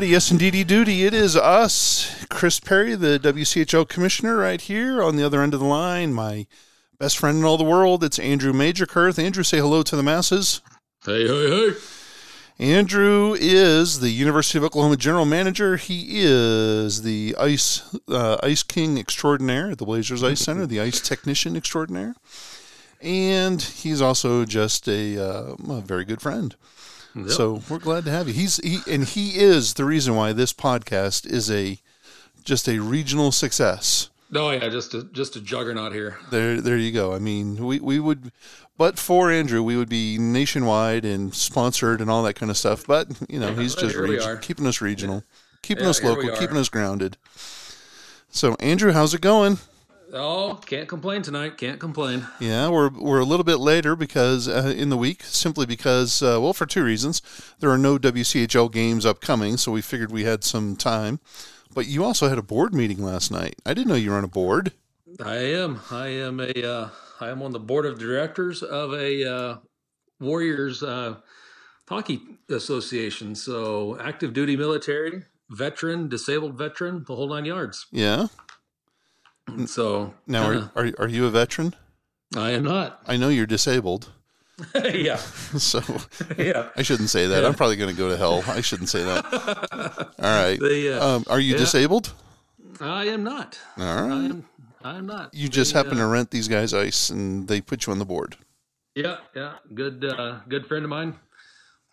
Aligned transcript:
Well, 0.00 0.08
alrighty, 0.08 0.12
yes, 0.12 0.30
indeedy 0.30 0.64
duty. 0.64 1.04
It 1.04 1.12
is 1.12 1.36
us, 1.36 2.24
Chris 2.30 2.58
Perry, 2.58 2.94
the 2.94 3.20
WCHL 3.22 3.86
commissioner, 3.86 4.34
right 4.34 4.58
here 4.58 5.02
on 5.02 5.16
the 5.16 5.22
other 5.22 5.42
end 5.42 5.52
of 5.52 5.60
the 5.60 5.66
line. 5.66 6.14
My 6.14 6.46
best 6.98 7.18
friend 7.18 7.36
in 7.36 7.44
all 7.44 7.58
the 7.58 7.64
world. 7.64 8.02
It's 8.02 8.18
Andrew 8.18 8.54
Magerkurth. 8.54 9.22
Andrew, 9.22 9.42
say 9.42 9.58
hello 9.58 9.82
to 9.82 9.96
the 9.96 10.02
masses. 10.02 10.62
Hey, 11.04 11.26
hey, 11.26 11.50
hey. 11.50 11.72
Andrew 12.58 13.36
is 13.38 14.00
the 14.00 14.08
University 14.08 14.56
of 14.56 14.64
Oklahoma 14.64 14.96
general 14.96 15.26
manager. 15.26 15.76
He 15.76 16.22
is 16.22 17.02
the 17.02 17.36
ice 17.38 17.82
uh, 18.08 18.38
ice 18.42 18.62
king 18.62 18.96
extraordinaire 18.96 19.72
at 19.72 19.76
the 19.76 19.84
Blazers 19.84 20.24
Ice 20.24 20.40
Center, 20.40 20.64
the 20.64 20.80
ice 20.80 21.06
technician 21.06 21.56
extraordinaire, 21.56 22.14
and 23.02 23.60
he's 23.60 24.00
also 24.00 24.46
just 24.46 24.88
a, 24.88 25.22
uh, 25.22 25.56
a 25.68 25.82
very 25.82 26.06
good 26.06 26.22
friend. 26.22 26.56
Yep. 27.14 27.28
So 27.30 27.62
we're 27.68 27.78
glad 27.78 28.04
to 28.04 28.10
have 28.10 28.28
you. 28.28 28.34
He's 28.34 28.56
he 28.58 28.80
and 28.90 29.04
he 29.04 29.38
is 29.38 29.74
the 29.74 29.84
reason 29.84 30.14
why 30.14 30.32
this 30.32 30.52
podcast 30.52 31.26
is 31.26 31.50
a 31.50 31.78
just 32.44 32.68
a 32.68 32.78
regional 32.78 33.32
success. 33.32 34.10
Oh 34.34 34.50
yeah, 34.50 34.68
just 34.68 34.94
a 34.94 35.02
just 35.04 35.34
a 35.36 35.40
juggernaut 35.40 35.92
here. 35.92 36.18
There 36.30 36.60
there 36.60 36.76
you 36.76 36.92
go. 36.92 37.12
I 37.12 37.18
mean, 37.18 37.64
we 37.64 37.80
we 37.80 37.98
would 37.98 38.30
but 38.78 38.98
for 38.98 39.30
Andrew, 39.30 39.62
we 39.62 39.76
would 39.76 39.88
be 39.88 40.18
nationwide 40.18 41.04
and 41.04 41.34
sponsored 41.34 42.00
and 42.00 42.08
all 42.10 42.22
that 42.22 42.34
kind 42.34 42.48
of 42.48 42.56
stuff. 42.56 42.86
But 42.86 43.08
you 43.28 43.40
know, 43.40 43.48
Yeah, 43.50 43.60
he's 43.60 43.74
just 43.74 43.96
reg- 43.96 44.40
keeping 44.40 44.66
us 44.66 44.80
regional, 44.80 45.24
keeping 45.62 45.84
Yeah, 45.84 45.90
us 45.90 46.02
local, 46.02 46.34
keeping 46.36 46.56
us 46.56 46.68
grounded. 46.68 47.16
So 48.30 48.54
Andrew, 48.60 48.92
how's 48.92 49.12
it 49.14 49.20
going? 49.20 49.58
Oh, 50.12 50.58
can't 50.66 50.88
complain 50.88 51.22
tonight. 51.22 51.56
Can't 51.56 51.78
complain. 51.78 52.26
Yeah, 52.40 52.68
we're 52.68 52.90
we're 52.90 53.20
a 53.20 53.24
little 53.24 53.44
bit 53.44 53.58
later 53.58 53.94
because 53.94 54.48
uh, 54.48 54.74
in 54.76 54.88
the 54.88 54.96
week, 54.96 55.22
simply 55.22 55.66
because 55.66 56.22
uh, 56.22 56.38
well, 56.40 56.52
for 56.52 56.66
two 56.66 56.84
reasons. 56.84 57.22
There 57.60 57.70
are 57.70 57.78
no 57.78 57.98
WCHL 57.98 58.72
games 58.72 59.06
upcoming, 59.06 59.56
so 59.56 59.72
we 59.72 59.82
figured 59.82 60.10
we 60.10 60.24
had 60.24 60.42
some 60.44 60.76
time. 60.76 61.20
But 61.72 61.86
you 61.86 62.04
also 62.04 62.28
had 62.28 62.38
a 62.38 62.42
board 62.42 62.74
meeting 62.74 63.02
last 63.02 63.30
night. 63.30 63.56
I 63.64 63.74
didn't 63.74 63.88
know 63.88 63.94
you 63.94 64.10
were 64.10 64.16
on 64.16 64.24
a 64.24 64.28
board. 64.28 64.72
I 65.24 65.36
am. 65.36 65.80
I 65.90 66.08
am 66.08 66.40
a. 66.40 66.52
Uh, 66.52 66.88
I 67.20 67.28
am 67.28 67.42
on 67.42 67.52
the 67.52 67.60
board 67.60 67.86
of 67.86 67.98
directors 67.98 68.62
of 68.62 68.92
a 68.94 69.30
uh, 69.30 69.56
Warriors 70.18 70.82
uh, 70.82 71.16
hockey 71.88 72.20
association. 72.48 73.34
So 73.34 73.98
active 74.00 74.32
duty 74.32 74.56
military, 74.56 75.24
veteran, 75.50 76.08
disabled 76.08 76.56
veteran, 76.56 77.04
the 77.06 77.14
whole 77.14 77.28
nine 77.28 77.44
yards. 77.44 77.86
Yeah. 77.92 78.26
So 79.66 80.14
Now, 80.26 80.50
are, 80.50 80.70
are 80.76 80.90
are 80.98 81.08
you 81.08 81.26
a 81.26 81.30
veteran? 81.30 81.74
I 82.36 82.50
am 82.50 82.64
not. 82.64 83.00
I 83.06 83.16
know 83.16 83.28
you're 83.28 83.46
disabled, 83.46 84.10
yeah, 84.74 85.16
so 85.16 85.82
yeah. 86.38 86.68
I 86.76 86.82
shouldn't 86.82 87.10
say 87.10 87.26
that. 87.26 87.42
Yeah. 87.42 87.48
I'm 87.48 87.54
probably 87.54 87.76
going 87.76 87.90
to 87.90 87.96
go 87.96 88.08
to 88.08 88.16
hell. 88.16 88.44
I 88.46 88.60
shouldn't 88.60 88.88
say 88.88 89.02
that. 89.02 89.24
All 90.18 90.42
right. 90.42 90.58
The, 90.58 90.98
uh, 91.00 91.06
Um, 91.06 91.24
are 91.28 91.40
you 91.40 91.52
yeah. 91.52 91.58
disabled? 91.58 92.12
I 92.80 93.06
am 93.06 93.24
not. 93.24 93.58
All 93.76 93.84
I 93.84 94.24
am, 94.24 94.48
I 94.82 94.96
am 94.96 95.06
not. 95.06 95.34
You 95.34 95.48
just 95.48 95.72
happen 95.72 95.98
uh, 95.98 96.02
to 96.02 96.06
rent 96.06 96.30
these 96.30 96.48
guys 96.48 96.72
ice, 96.72 97.10
and 97.10 97.48
they 97.48 97.60
put 97.60 97.86
you 97.86 97.92
on 97.92 97.98
the 97.98 98.04
board. 98.06 98.36
Yeah, 98.94 99.18
yeah. 99.34 99.54
Good, 99.74 100.04
uh, 100.04 100.40
good 100.48 100.66
friend 100.66 100.84
of 100.84 100.90
mine 100.90 101.14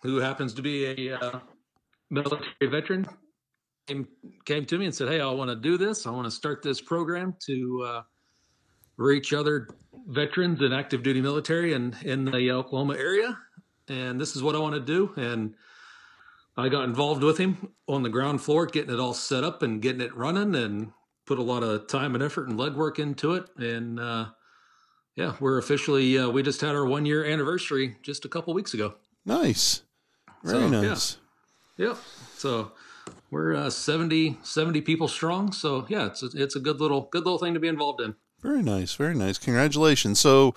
who 0.03 0.17
happens 0.17 0.53
to 0.53 0.61
be 0.61 0.85
a 0.85 1.17
uh, 1.17 1.39
military 2.09 2.43
veteran 2.69 3.07
came 3.87 4.07
came 4.45 4.65
to 4.65 4.77
me 4.77 4.85
and 4.85 4.93
said, 4.93 5.07
"Hey, 5.07 5.21
I 5.21 5.29
want 5.31 5.49
to 5.49 5.55
do 5.55 5.77
this. 5.77 6.05
I 6.05 6.11
want 6.11 6.25
to 6.25 6.31
start 6.31 6.61
this 6.61 6.81
program 6.81 7.35
to 7.47 7.85
uh, 7.87 8.01
reach 8.97 9.33
other 9.33 9.69
veterans 10.07 10.61
and 10.61 10.73
active 10.73 11.03
duty 11.03 11.21
military 11.21 11.73
in 11.73 11.95
in 12.03 12.25
the 12.25 12.51
Oklahoma 12.51 12.95
area, 12.95 13.37
and 13.87 14.19
this 14.19 14.35
is 14.35 14.43
what 14.43 14.55
I 14.55 14.59
want 14.59 14.75
to 14.75 14.81
do." 14.81 15.13
And 15.15 15.55
I 16.55 16.69
got 16.69 16.83
involved 16.83 17.23
with 17.23 17.37
him 17.37 17.69
on 17.87 18.03
the 18.03 18.09
ground 18.09 18.41
floor, 18.41 18.65
getting 18.65 18.93
it 18.93 18.99
all 18.99 19.13
set 19.13 19.43
up 19.43 19.63
and 19.63 19.81
getting 19.81 20.01
it 20.01 20.15
running, 20.15 20.55
and 20.55 20.91
put 21.25 21.39
a 21.39 21.43
lot 21.43 21.63
of 21.63 21.87
time 21.87 22.13
and 22.15 22.23
effort 22.23 22.47
and 22.47 22.59
legwork 22.59 22.99
into 22.99 23.33
it, 23.33 23.49
and. 23.57 23.99
Uh, 23.99 24.25
yeah, 25.15 25.35
we're 25.39 25.57
officially. 25.57 26.15
Uh, 26.15 26.29
we 26.29 26.43
just 26.43 26.61
had 26.61 26.75
our 26.75 26.85
one 26.85 27.03
year 27.03 27.25
anniversary 27.25 27.97
just 28.03 28.23
a 28.23 28.29
couple 28.29 28.53
weeks 28.53 28.75
ago. 28.75 28.93
Nice. 29.25 29.81
Very 30.43 30.59
So, 30.59 30.71
yeah. 30.71 30.89
nice. 30.89 31.17
Yep. 31.77 31.97
So 32.35 32.71
we're 33.29 33.55
uh, 33.55 33.69
70, 33.69 34.39
70 34.43 34.81
people 34.81 35.07
strong. 35.07 35.51
So 35.51 35.85
yeah, 35.89 36.07
it's 36.07 36.23
a, 36.23 36.29
it's 36.33 36.55
a 36.55 36.59
good 36.59 36.79
little 36.79 37.07
good 37.11 37.23
little 37.25 37.39
thing 37.39 37.53
to 37.53 37.59
be 37.59 37.67
involved 37.67 38.01
in. 38.01 38.15
Very 38.41 38.61
nice, 38.61 38.93
very 38.93 39.15
nice. 39.15 39.39
Congratulations. 39.39 40.19
So, 40.19 40.53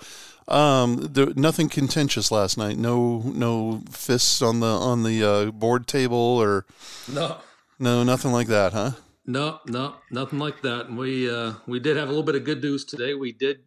um, 0.47 0.97
there, 0.97 1.33
nothing 1.35 1.67
contentious 1.67 2.31
last 2.31 2.55
night. 2.55 2.77
No, 2.77 3.19
no 3.25 3.81
fists 3.89 4.41
on 4.41 4.59
the 4.59 4.67
on 4.67 5.01
the 5.03 5.23
uh, 5.23 5.51
board 5.51 5.87
table, 5.87 6.15
or 6.17 6.65
No, 7.11 7.37
no, 7.79 8.03
nothing 8.03 8.31
like 8.31 8.47
that, 8.47 8.73
huh? 8.73 8.91
no, 9.25 9.59
no, 9.65 9.95
nothing 10.11 10.37
like 10.39 10.61
that. 10.61 10.87
And 10.87 10.97
we 10.97 11.29
uh, 11.29 11.53
we 11.65 11.79
did 11.79 11.97
have 11.97 12.07
a 12.07 12.11
little 12.11 12.23
bit 12.23 12.35
of 12.35 12.43
good 12.43 12.61
news 12.61 12.85
today. 12.85 13.15
We 13.15 13.31
did 13.31 13.63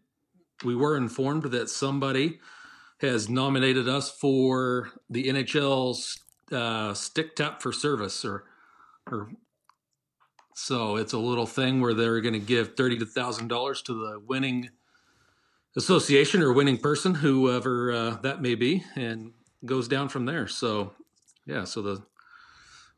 we 0.65 0.77
were 0.77 0.97
informed 0.97 1.45
that 1.45 1.69
somebody 1.69 2.39
has 3.01 3.29
nominated 3.29 3.89
us 3.89 4.11
for 4.11 4.91
the 5.11 5.25
NHL's 5.25 6.23
uh, 6.53 6.95
stick 6.95 7.35
tap 7.35 7.61
for 7.61 7.73
service 7.73 8.25
or 8.25 8.45
or 9.11 9.29
so 10.55 10.97
it's 10.97 11.13
a 11.13 11.19
little 11.19 11.47
thing 11.47 11.81
where 11.81 11.95
they're 11.95 12.21
going 12.21 12.35
to 12.35 12.39
give 12.41 12.77
thirty 12.77 12.99
thousand 13.05 13.49
dollars 13.49 13.83
to 13.83 13.93
the 13.95 14.21
winning 14.21 14.71
association 15.77 16.43
or 16.43 16.53
winning 16.53 16.79
person, 16.79 17.15
whoever 17.17 17.93
uh, 17.93 18.11
that 18.23 18.41
may 18.41 18.55
be, 18.55 18.85
and 18.95 19.33
goes 19.65 19.89
down 19.89 20.09
from 20.09 20.27
there. 20.27 20.47
So 20.47 20.93
yeah, 21.47 21.65
so 21.65 21.83
the 21.83 22.03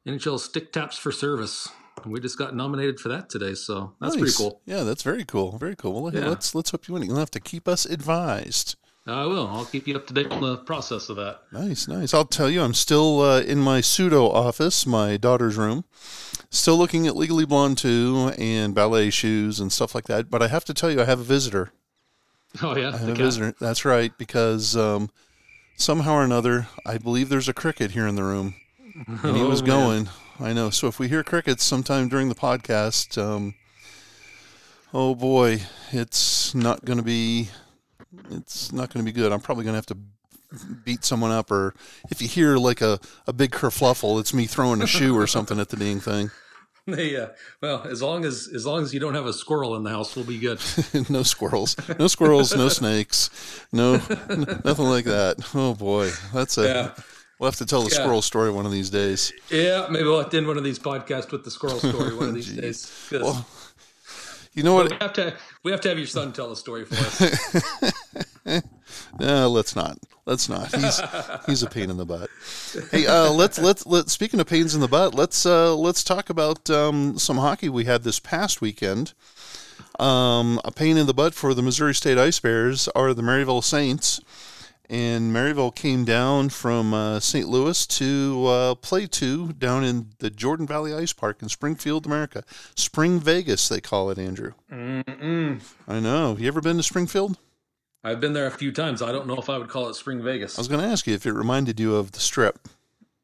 NHL 0.06 0.38
stick 0.38 0.72
taps 0.72 0.98
for 0.98 1.10
service. 1.10 1.68
We 2.04 2.20
just 2.20 2.36
got 2.38 2.54
nominated 2.54 3.00
for 3.00 3.08
that 3.08 3.30
today, 3.30 3.54
so 3.54 3.94
that's 4.00 4.16
pretty 4.16 4.32
cool. 4.36 4.60
Yeah, 4.66 4.82
that's 4.82 5.02
very 5.02 5.24
cool. 5.24 5.56
Very 5.56 5.74
cool. 5.74 6.02
Well, 6.02 6.14
Yeah. 6.14 6.28
let's 6.28 6.54
let's 6.54 6.70
hope 6.70 6.86
you 6.88 6.94
win. 6.94 7.02
You'll 7.04 7.16
have 7.16 7.30
to 7.32 7.40
keep 7.40 7.66
us 7.66 7.86
advised. 7.86 8.76
I 9.08 9.24
will. 9.26 9.46
I'll 9.46 9.64
keep 9.64 9.86
you 9.86 9.94
up 9.94 10.06
to 10.08 10.14
date 10.14 10.32
on 10.32 10.40
the 10.42 10.56
process 10.56 11.08
of 11.08 11.16
that. 11.16 11.42
Nice, 11.52 11.86
nice. 11.86 12.12
I'll 12.12 12.24
tell 12.24 12.50
you, 12.50 12.60
I'm 12.62 12.74
still 12.74 13.20
uh, 13.20 13.40
in 13.40 13.60
my 13.60 13.80
pseudo 13.80 14.28
office, 14.28 14.84
my 14.84 15.16
daughter's 15.16 15.56
room, 15.56 15.84
still 16.50 16.76
looking 16.76 17.06
at 17.06 17.14
Legally 17.16 17.46
Blonde 17.46 17.78
2 17.78 18.32
and 18.36 18.74
ballet 18.74 19.10
shoes 19.10 19.60
and 19.60 19.72
stuff 19.72 19.94
like 19.94 20.06
that. 20.06 20.28
But 20.28 20.42
I 20.42 20.48
have 20.48 20.64
to 20.64 20.74
tell 20.74 20.90
you, 20.90 21.00
I 21.00 21.04
have 21.04 21.20
a 21.20 21.24
visitor. 21.24 21.70
Oh 22.62 22.76
yeah, 22.76 22.88
I 22.88 22.96
have 22.96 23.02
a 23.08 23.12
cat. 23.12 23.16
visitor. 23.18 23.54
That's 23.60 23.84
right, 23.84 24.10
because 24.18 24.76
um, 24.76 25.10
somehow 25.76 26.14
or 26.14 26.24
another, 26.24 26.66
I 26.84 26.98
believe 26.98 27.28
there's 27.28 27.48
a 27.48 27.54
cricket 27.54 27.92
here 27.92 28.08
in 28.08 28.16
the 28.16 28.24
room, 28.24 28.54
and 29.06 29.36
he 29.36 29.42
Oh, 29.44 29.48
was 29.48 29.62
man. 29.62 29.68
going. 29.68 30.08
I 30.40 30.52
know. 30.52 30.70
So 30.70 30.88
if 30.88 30.98
we 30.98 31.08
hear 31.08 31.22
crickets 31.22 31.62
sometime 31.62 32.08
during 32.08 32.28
the 32.28 32.34
podcast, 32.34 33.16
um, 33.22 33.54
oh 34.92 35.14
boy, 35.14 35.62
it's 35.92 36.54
not 36.56 36.84
going 36.84 36.98
to 36.98 37.04
be. 37.04 37.50
It's 38.30 38.72
not 38.72 38.92
going 38.92 39.04
to 39.04 39.10
be 39.12 39.14
good. 39.14 39.32
I'm 39.32 39.40
probably 39.40 39.64
going 39.64 39.72
to 39.74 39.78
have 39.78 39.86
to 39.86 39.96
beat 40.84 41.04
someone 41.04 41.30
up, 41.32 41.50
or 41.50 41.74
if 42.10 42.22
you 42.22 42.28
hear 42.28 42.56
like 42.56 42.80
a, 42.80 42.98
a 43.26 43.32
big 43.32 43.50
kerfluffle, 43.50 44.20
it's 44.20 44.32
me 44.32 44.46
throwing 44.46 44.80
a 44.82 44.86
shoe 44.86 45.16
or 45.16 45.26
something 45.26 45.58
at 45.60 45.68
the 45.70 45.76
dang 45.76 46.00
thing. 46.00 46.30
Yeah. 46.88 47.18
Uh, 47.18 47.28
well, 47.60 47.82
as 47.82 48.00
long 48.00 48.24
as 48.24 48.48
as 48.54 48.64
long 48.64 48.80
as 48.84 48.94
you 48.94 49.00
don't 49.00 49.16
have 49.16 49.26
a 49.26 49.32
squirrel 49.32 49.74
in 49.74 49.82
the 49.82 49.90
house, 49.90 50.14
we'll 50.14 50.24
be 50.24 50.38
good. 50.38 50.60
no 51.10 51.24
squirrels, 51.24 51.74
no 51.98 52.06
squirrels, 52.06 52.54
no 52.54 52.68
snakes, 52.80 53.28
no 53.72 53.94
n- 54.30 54.60
nothing 54.64 54.84
like 54.84 55.04
that. 55.06 55.50
Oh 55.52 55.74
boy, 55.74 56.12
that's 56.32 56.56
a. 56.58 56.62
Yeah. 56.62 56.90
We'll 57.40 57.48
have 57.50 57.56
to 57.58 57.66
tell 57.66 57.82
the 57.82 57.90
Yeah. 57.90 58.02
squirrel 58.02 58.22
story 58.22 58.52
one 58.52 58.66
of 58.66 58.70
these 58.70 58.88
days. 58.90 59.32
Yeah, 59.50 59.88
maybe 59.90 60.04
we'll 60.04 60.20
have 60.20 60.30
to 60.30 60.36
end 60.36 60.46
one 60.46 60.58
of 60.58 60.62
these 60.62 60.78
podcasts 60.78 61.32
with 61.32 61.42
the 61.42 61.50
squirrel 61.50 61.80
story 61.80 62.14
one 62.14 62.28
of 62.28 62.34
these 62.36 62.54
days. 62.54 63.08
Well, 63.10 63.44
You 64.54 64.62
know 64.62 64.74
what? 64.74 64.88
we 64.92 64.96
have 65.00 65.12
to 65.14 65.34
we 65.66 65.72
have 65.72 65.80
to 65.80 65.88
have 65.88 65.98
your 65.98 66.06
son 66.06 66.32
tell 66.32 66.48
the 66.48 66.54
story 66.54 66.84
for 66.84 66.94
us. 66.94 68.62
No, 69.18 69.48
let's 69.48 69.74
not. 69.74 69.98
Let's 70.24 70.48
not. 70.48 70.72
He's 70.74 71.00
he's 71.46 71.62
a 71.62 71.68
pain 71.68 71.90
in 71.90 71.96
the 71.96 72.04
butt. 72.04 72.30
Hey, 72.92 73.06
uh, 73.06 73.32
let's 73.32 73.58
let's 73.58 73.84
let. 73.84 74.08
Speaking 74.08 74.38
of 74.38 74.46
pains 74.46 74.74
in 74.74 74.80
the 74.80 74.88
butt, 74.88 75.14
let's 75.14 75.44
uh, 75.44 75.74
let's 75.74 76.04
talk 76.04 76.30
about 76.30 76.70
um, 76.70 77.18
some 77.18 77.38
hockey 77.38 77.68
we 77.68 77.84
had 77.84 78.04
this 78.04 78.20
past 78.20 78.60
weekend. 78.60 79.14
Um, 79.98 80.60
a 80.64 80.70
pain 80.70 80.96
in 80.96 81.06
the 81.06 81.14
butt 81.14 81.34
for 81.34 81.52
the 81.52 81.62
Missouri 81.62 81.94
State 81.94 82.18
Ice 82.18 82.38
Bears 82.38 82.88
are 82.88 83.12
the 83.12 83.22
Maryville 83.22 83.64
Saints, 83.64 84.20
and 84.88 85.34
Maryville 85.34 85.74
came 85.74 86.04
down 86.04 86.48
from 86.48 86.94
uh, 86.94 87.20
St. 87.20 87.48
Louis 87.48 87.86
to 87.86 88.46
uh, 88.46 88.74
play 88.76 89.06
two 89.06 89.52
down 89.54 89.84
in 89.84 90.10
the 90.18 90.30
Jordan 90.30 90.66
Valley 90.66 90.94
Ice 90.94 91.12
Park 91.12 91.42
in 91.42 91.48
Springfield, 91.48 92.06
America. 92.06 92.44
Spring 92.74 93.18
Vegas, 93.18 93.68
they 93.68 93.80
call 93.80 94.10
it, 94.10 94.18
Andrew. 94.18 94.52
Mm-mm. 94.72 95.60
I 95.88 96.00
know. 96.00 96.36
You 96.38 96.48
ever 96.48 96.60
been 96.60 96.76
to 96.76 96.82
Springfield? 96.82 97.38
I've 98.04 98.20
been 98.20 98.34
there 98.34 98.46
a 98.46 98.52
few 98.52 98.70
times. 98.70 99.02
I 99.02 99.10
don't 99.10 99.26
know 99.26 99.36
if 99.36 99.50
I 99.50 99.58
would 99.58 99.68
call 99.68 99.88
it 99.88 99.94
Spring 99.94 100.22
Vegas. 100.22 100.56
I 100.56 100.60
was 100.60 100.68
going 100.68 100.80
to 100.80 100.86
ask 100.86 101.08
you 101.08 101.14
if 101.14 101.26
it 101.26 101.32
reminded 101.32 101.80
you 101.80 101.96
of 101.96 102.12
the 102.12 102.20
Strip. 102.20 102.68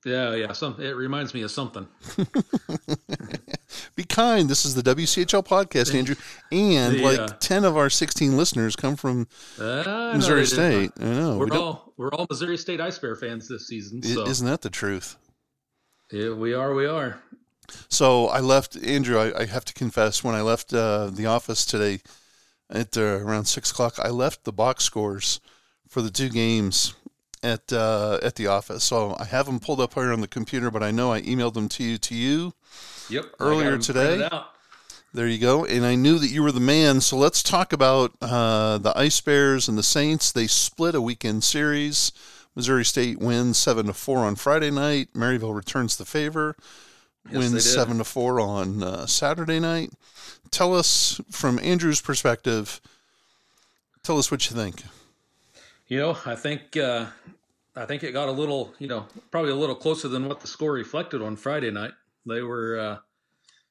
Yeah, 0.04 0.34
yeah. 0.34 0.52
Some 0.52 0.80
it 0.80 0.96
reminds 0.96 1.32
me 1.34 1.42
of 1.42 1.50
something. 1.50 1.86
Be 3.96 4.04
kind. 4.04 4.48
This 4.48 4.64
is 4.64 4.74
the 4.74 4.82
WCHL 4.82 5.46
podcast, 5.46 5.94
Andrew, 5.98 6.16
and 6.50 6.96
The, 6.96 7.02
like 7.02 7.18
uh, 7.18 7.28
ten 7.40 7.64
of 7.64 7.76
our 7.76 7.88
sixteen 7.90 8.36
listeners 8.36 8.74
come 8.76 8.96
from 8.96 9.28
Uh, 9.58 10.12
Missouri 10.14 10.40
do. 10.42 10.46
State. 10.46 10.90
I 11.00 11.04
know. 11.04 11.38
We're 11.38 11.46
We 11.46 11.56
all 11.56 11.92
we're 11.96 12.10
all 12.10 12.26
Missouri 12.28 12.56
State 12.56 12.80
Ice 12.80 12.98
Bear 12.98 13.14
fans 13.16 13.48
this 13.48 13.66
season. 13.68 14.02
So 14.02 14.26
Isn't 14.26 14.46
that 14.46 14.62
the 14.62 14.70
truth? 14.70 15.16
yeah, 16.10 16.30
we 16.30 16.52
are. 16.54 16.74
We 16.74 16.86
are. 16.86 17.20
So 17.88 18.26
I 18.28 18.40
left 18.40 18.76
Andrew. 18.84 19.18
I, 19.18 19.42
I 19.42 19.44
have 19.46 19.64
to 19.66 19.72
confess, 19.72 20.22
when 20.24 20.34
I 20.34 20.42
left 20.42 20.74
uh, 20.74 21.06
the 21.10 21.26
office 21.26 21.64
today 21.64 22.00
at 22.68 22.96
uh, 22.98 23.02
around 23.02 23.44
six 23.46 23.70
o'clock, 23.70 23.94
I 23.98 24.08
left 24.10 24.44
the 24.44 24.52
box 24.52 24.84
scores 24.84 25.40
for 25.88 26.02
the 26.02 26.10
two 26.10 26.28
games 26.28 26.94
at 27.42 27.72
uh, 27.72 28.18
at 28.22 28.36
the 28.36 28.46
office. 28.46 28.84
So 28.84 29.16
I 29.18 29.24
have 29.24 29.46
them 29.46 29.60
pulled 29.60 29.80
up 29.80 29.94
here 29.94 30.12
on 30.12 30.20
the 30.20 30.28
computer, 30.28 30.70
but 30.70 30.82
I 30.82 30.90
know 30.90 31.12
I 31.12 31.22
emailed 31.22 31.54
them 31.54 31.68
to 31.70 31.84
you 31.84 31.98
to 31.98 32.14
you. 32.14 32.54
Yep. 33.10 33.24
Earlier 33.40 33.78
today? 33.78 34.28
There 35.14 35.28
you 35.28 35.38
go. 35.38 35.66
And 35.66 35.84
I 35.84 35.94
knew 35.94 36.18
that 36.18 36.28
you 36.28 36.42
were 36.42 36.52
the 36.52 36.60
man. 36.60 37.02
So 37.02 37.18
let's 37.18 37.42
talk 37.42 37.74
about 37.74 38.12
uh, 38.22 38.78
the 38.78 38.96
Ice 38.96 39.20
Bears 39.20 39.68
and 39.68 39.76
the 39.76 39.82
Saints. 39.82 40.32
They 40.32 40.46
split 40.46 40.94
a 40.94 41.02
weekend 41.02 41.44
series. 41.44 42.12
Missouri 42.54 42.84
State 42.84 43.18
wins 43.18 43.58
seven 43.58 43.86
to 43.86 43.92
four 43.92 44.18
on 44.20 44.36
Friday 44.36 44.70
night. 44.70 45.08
Maryville 45.14 45.54
returns 45.54 45.96
the 45.96 46.04
favor, 46.06 46.56
Yes, 47.26 47.36
wins 47.36 47.70
seven 47.70 47.98
to 47.98 48.04
four 48.04 48.40
on 48.40 48.82
uh, 48.82 49.06
Saturday 49.06 49.60
night. 49.60 49.90
Tell 50.50 50.74
us 50.74 51.20
from 51.30 51.58
Andrew's 51.58 52.00
perspective. 52.00 52.80
Tell 54.02 54.18
us 54.18 54.30
what 54.30 54.50
you 54.50 54.56
think. 54.56 54.82
You 55.92 55.98
know, 55.98 56.16
I 56.24 56.36
think 56.36 56.74
uh, 56.78 57.04
I 57.76 57.84
think 57.84 58.02
it 58.02 58.12
got 58.12 58.30
a 58.30 58.32
little, 58.32 58.72
you 58.78 58.88
know, 58.88 59.04
probably 59.30 59.50
a 59.50 59.56
little 59.56 59.74
closer 59.74 60.08
than 60.08 60.26
what 60.26 60.40
the 60.40 60.46
score 60.46 60.72
reflected 60.72 61.20
on 61.20 61.36
Friday 61.36 61.70
night. 61.70 61.92
They 62.24 62.40
were, 62.40 62.78
uh, 62.78 62.96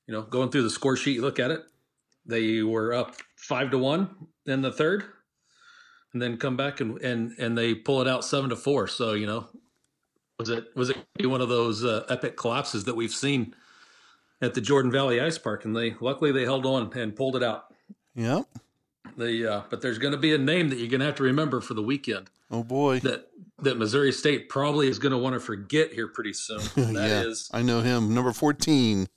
you 0.05 0.13
know, 0.13 0.21
going 0.21 0.51
through 0.51 0.61
the 0.61 0.69
score 0.69 0.95
sheet. 0.95 1.19
Look 1.19 1.39
at 1.39 1.49
it. 1.49 1.63
They 2.27 2.61
were 2.61 2.93
up 2.93 3.15
five 3.37 3.71
to 3.71 3.79
one 3.79 4.27
in 4.45 4.61
the 4.61 4.71
third, 4.71 5.03
and 6.13 6.21
then 6.21 6.37
come 6.37 6.55
back 6.55 6.79
and 6.79 7.01
and 7.01 7.31
and 7.39 7.57
they 7.57 7.73
pull 7.73 8.03
it 8.03 8.07
out 8.07 8.23
seven 8.23 8.51
to 8.51 8.55
four. 8.55 8.85
So 8.85 9.13
you 9.13 9.25
know, 9.25 9.47
was 10.37 10.49
it 10.49 10.65
was 10.75 10.91
it 10.91 11.25
one 11.25 11.41
of 11.41 11.49
those 11.49 11.83
uh, 11.83 12.05
epic 12.07 12.37
collapses 12.37 12.83
that 12.83 12.95
we've 12.95 13.09
seen 13.09 13.55
at 14.43 14.53
the 14.53 14.61
Jordan 14.61 14.91
Valley 14.91 15.19
Ice 15.19 15.39
Park? 15.39 15.65
And 15.65 15.75
they 15.75 15.95
luckily 15.99 16.31
they 16.31 16.43
held 16.43 16.67
on 16.67 16.93
and 16.95 17.15
pulled 17.15 17.35
it 17.35 17.41
out. 17.41 17.73
Yep. 18.13 18.45
The 19.17 19.47
uh, 19.53 19.61
but 19.69 19.81
there's 19.81 19.97
going 19.97 20.11
to 20.13 20.17
be 20.17 20.33
a 20.33 20.37
name 20.37 20.69
that 20.69 20.77
you're 20.79 20.87
going 20.89 20.99
to 21.01 21.05
have 21.05 21.15
to 21.15 21.23
remember 21.23 21.61
for 21.61 21.73
the 21.73 21.81
weekend 21.83 22.29
Oh 22.49 22.63
boy. 22.63 22.99
that 23.01 23.27
that 23.59 23.77
Missouri 23.77 24.11
State 24.11 24.49
probably 24.49 24.87
is 24.87 24.99
going 24.99 25.11
to 25.11 25.17
want 25.17 25.33
to 25.35 25.39
forget 25.39 25.93
here 25.93 26.07
pretty 26.07 26.33
soon. 26.33 26.61
That 26.75 27.25
is 27.27 27.49
yeah. 27.53 27.59
I 27.59 27.61
know 27.61 27.81
him. 27.81 28.13
Number 28.13 28.31
fourteen. 28.33 29.07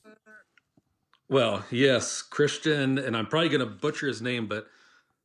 well, 1.29 1.65
yes, 1.71 2.23
Christian, 2.23 2.99
and 2.99 3.17
I'm 3.17 3.27
probably 3.27 3.49
going 3.49 3.61
to 3.61 3.67
butcher 3.67 4.07
his 4.07 4.21
name, 4.23 4.47
but 4.47 4.67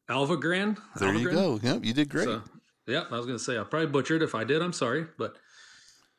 Alvagran. 0.09 0.77
There 0.97 1.13
you 1.13 1.31
go. 1.31 1.59
Yep, 1.61 1.85
you 1.85 1.93
did 1.93 2.09
great. 2.09 2.25
So, 2.25 2.41
yeah, 2.87 3.03
I 3.11 3.17
was 3.17 3.25
going 3.25 3.37
to 3.37 3.43
say 3.43 3.57
I 3.59 3.63
probably 3.63 3.87
butchered. 3.87 4.21
If 4.21 4.33
I 4.35 4.43
did, 4.43 4.61
I'm 4.61 4.73
sorry, 4.73 5.05
but 5.17 5.35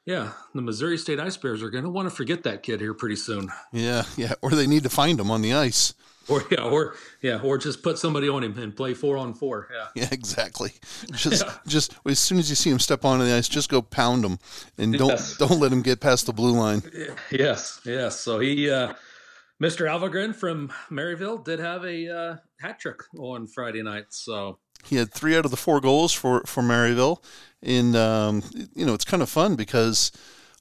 yeah, 0.04 0.32
the 0.54 0.62
Missouri 0.62 0.96
State 0.98 1.18
Ice 1.18 1.36
Bears 1.36 1.62
are 1.62 1.70
going 1.70 1.84
to 1.84 1.90
want 1.90 2.08
to 2.08 2.14
forget 2.14 2.42
that 2.44 2.62
kid 2.62 2.80
here 2.80 2.94
pretty 2.94 3.16
soon, 3.16 3.50
yeah, 3.72 4.04
yeah. 4.16 4.34
Or 4.42 4.50
they 4.50 4.66
need 4.66 4.82
to 4.84 4.90
find 4.90 5.18
him 5.18 5.30
on 5.30 5.42
the 5.42 5.52
ice. 5.54 5.94
Or 6.28 6.42
yeah, 6.50 6.62
or 6.62 6.94
yeah, 7.22 7.40
or 7.42 7.58
just 7.58 7.82
put 7.82 7.98
somebody 7.98 8.28
on 8.28 8.42
him 8.44 8.56
and 8.58 8.76
play 8.76 8.94
four 8.94 9.16
on 9.16 9.34
four. 9.34 9.68
Yeah. 9.72 9.86
Yeah, 10.02 10.08
exactly. 10.12 10.72
Just, 11.12 11.44
Yeah. 11.44 11.52
just 11.66 11.94
as 12.06 12.18
soon 12.18 12.38
as 12.38 12.48
you 12.50 12.56
see 12.56 12.70
him 12.70 12.78
step 12.78 13.04
onto 13.04 13.24
the 13.24 13.34
ice, 13.34 13.48
just 13.48 13.68
go 13.68 13.82
pound 13.82 14.24
him, 14.24 14.38
and 14.78 14.92
don't 14.96 15.08
Yes. 15.10 15.36
don't 15.38 15.58
let 15.60 15.72
him 15.72 15.82
get 15.82 16.00
past 16.00 16.26
the 16.26 16.32
blue 16.32 16.52
line. 16.52 16.82
Yes, 17.30 17.80
yes. 17.84 18.20
So 18.20 18.38
he, 18.38 18.70
uh, 18.70 18.94
Mr. 19.60 19.86
Alvagren 19.86 20.34
from 20.34 20.72
Maryville, 20.90 21.44
did 21.44 21.58
have 21.60 21.84
a 21.84 22.08
uh, 22.08 22.36
hat 22.60 22.78
trick 22.80 23.00
on 23.18 23.46
Friday 23.46 23.82
night. 23.82 24.06
So 24.10 24.58
He 24.84 24.96
had 24.96 25.12
three 25.12 25.36
out 25.36 25.44
of 25.44 25.50
the 25.50 25.56
four 25.56 25.80
goals 25.80 26.12
for 26.12 26.42
for 26.46 26.62
Maryville, 26.62 27.22
and 27.62 27.96
um, 27.96 28.42
you 28.74 28.86
know 28.86 28.94
it's 28.94 29.04
kind 29.04 29.22
of 29.22 29.28
fun 29.28 29.56
because 29.56 30.12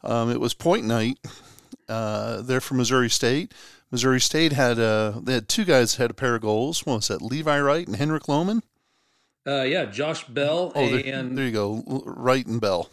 um, 0.03 0.31
it 0.31 0.39
was 0.39 0.53
point 0.53 0.85
night 0.85 1.17
uh, 1.87 2.41
there 2.41 2.61
for 2.61 2.73
Missouri 2.75 3.09
State. 3.09 3.53
Missouri 3.91 4.19
State 4.21 4.53
had 4.53 4.77
uh, 4.79 5.19
they 5.23 5.33
had 5.33 5.47
two 5.47 5.65
guys 5.65 5.95
had 5.95 6.11
a 6.11 6.13
pair 6.13 6.35
of 6.35 6.41
goals. 6.41 6.85
What 6.85 6.95
was 6.95 7.07
that? 7.07 7.21
Levi 7.21 7.59
Wright 7.59 7.87
and 7.87 7.95
Henrik 7.95 8.23
Lohman. 8.23 8.61
uh, 9.47 9.63
yeah, 9.63 9.85
Josh 9.85 10.25
Bell 10.25 10.71
Oh, 10.75 10.89
there, 10.89 11.01
and 11.15 11.37
there 11.37 11.45
you 11.45 11.51
go, 11.51 11.83
Wright 12.05 12.45
and 12.45 12.61
Bell. 12.61 12.89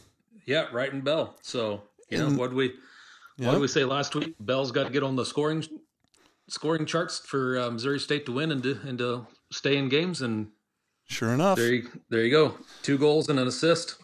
yeah, 0.46 0.66
Wright 0.72 0.93
and 0.93 1.04
Bell. 1.04 1.37
So 1.43 1.82
you 2.08 2.19
know 2.19 2.26
And- 2.28 2.38
what 2.38 2.52
we 2.54 2.72
Yeah. 3.37 3.46
what 3.48 3.52
did 3.52 3.60
we 3.60 3.69
say 3.69 3.84
last 3.84 4.14
week? 4.14 4.34
Bell's 4.40 4.72
got 4.72 4.84
to 4.84 4.90
get 4.90 5.02
on 5.02 5.16
the 5.16 5.25
scoring 5.26 5.64
scoring 6.48 6.87
charts 6.87 7.19
for 7.19 7.58
uh, 7.58 7.70
Missouri 7.70 7.99
State 7.99 8.25
to 8.26 8.32
win 8.32 8.52
and 8.52 8.62
to, 8.62 8.78
and 8.87 8.96
to 8.99 9.26
stay 9.50 9.76
in 9.76 9.88
games. 9.88 10.22
And 10.22 10.49
Sure 11.08 11.31
enough. 11.34 11.56
there 11.58 11.75
you 11.75 11.90
there 12.08 12.25
you 12.25 12.31
go, 12.31 12.56
two 12.82 12.96
goals 12.99 13.28
and 13.28 13.38
an 13.38 13.46
assist, 13.49 13.96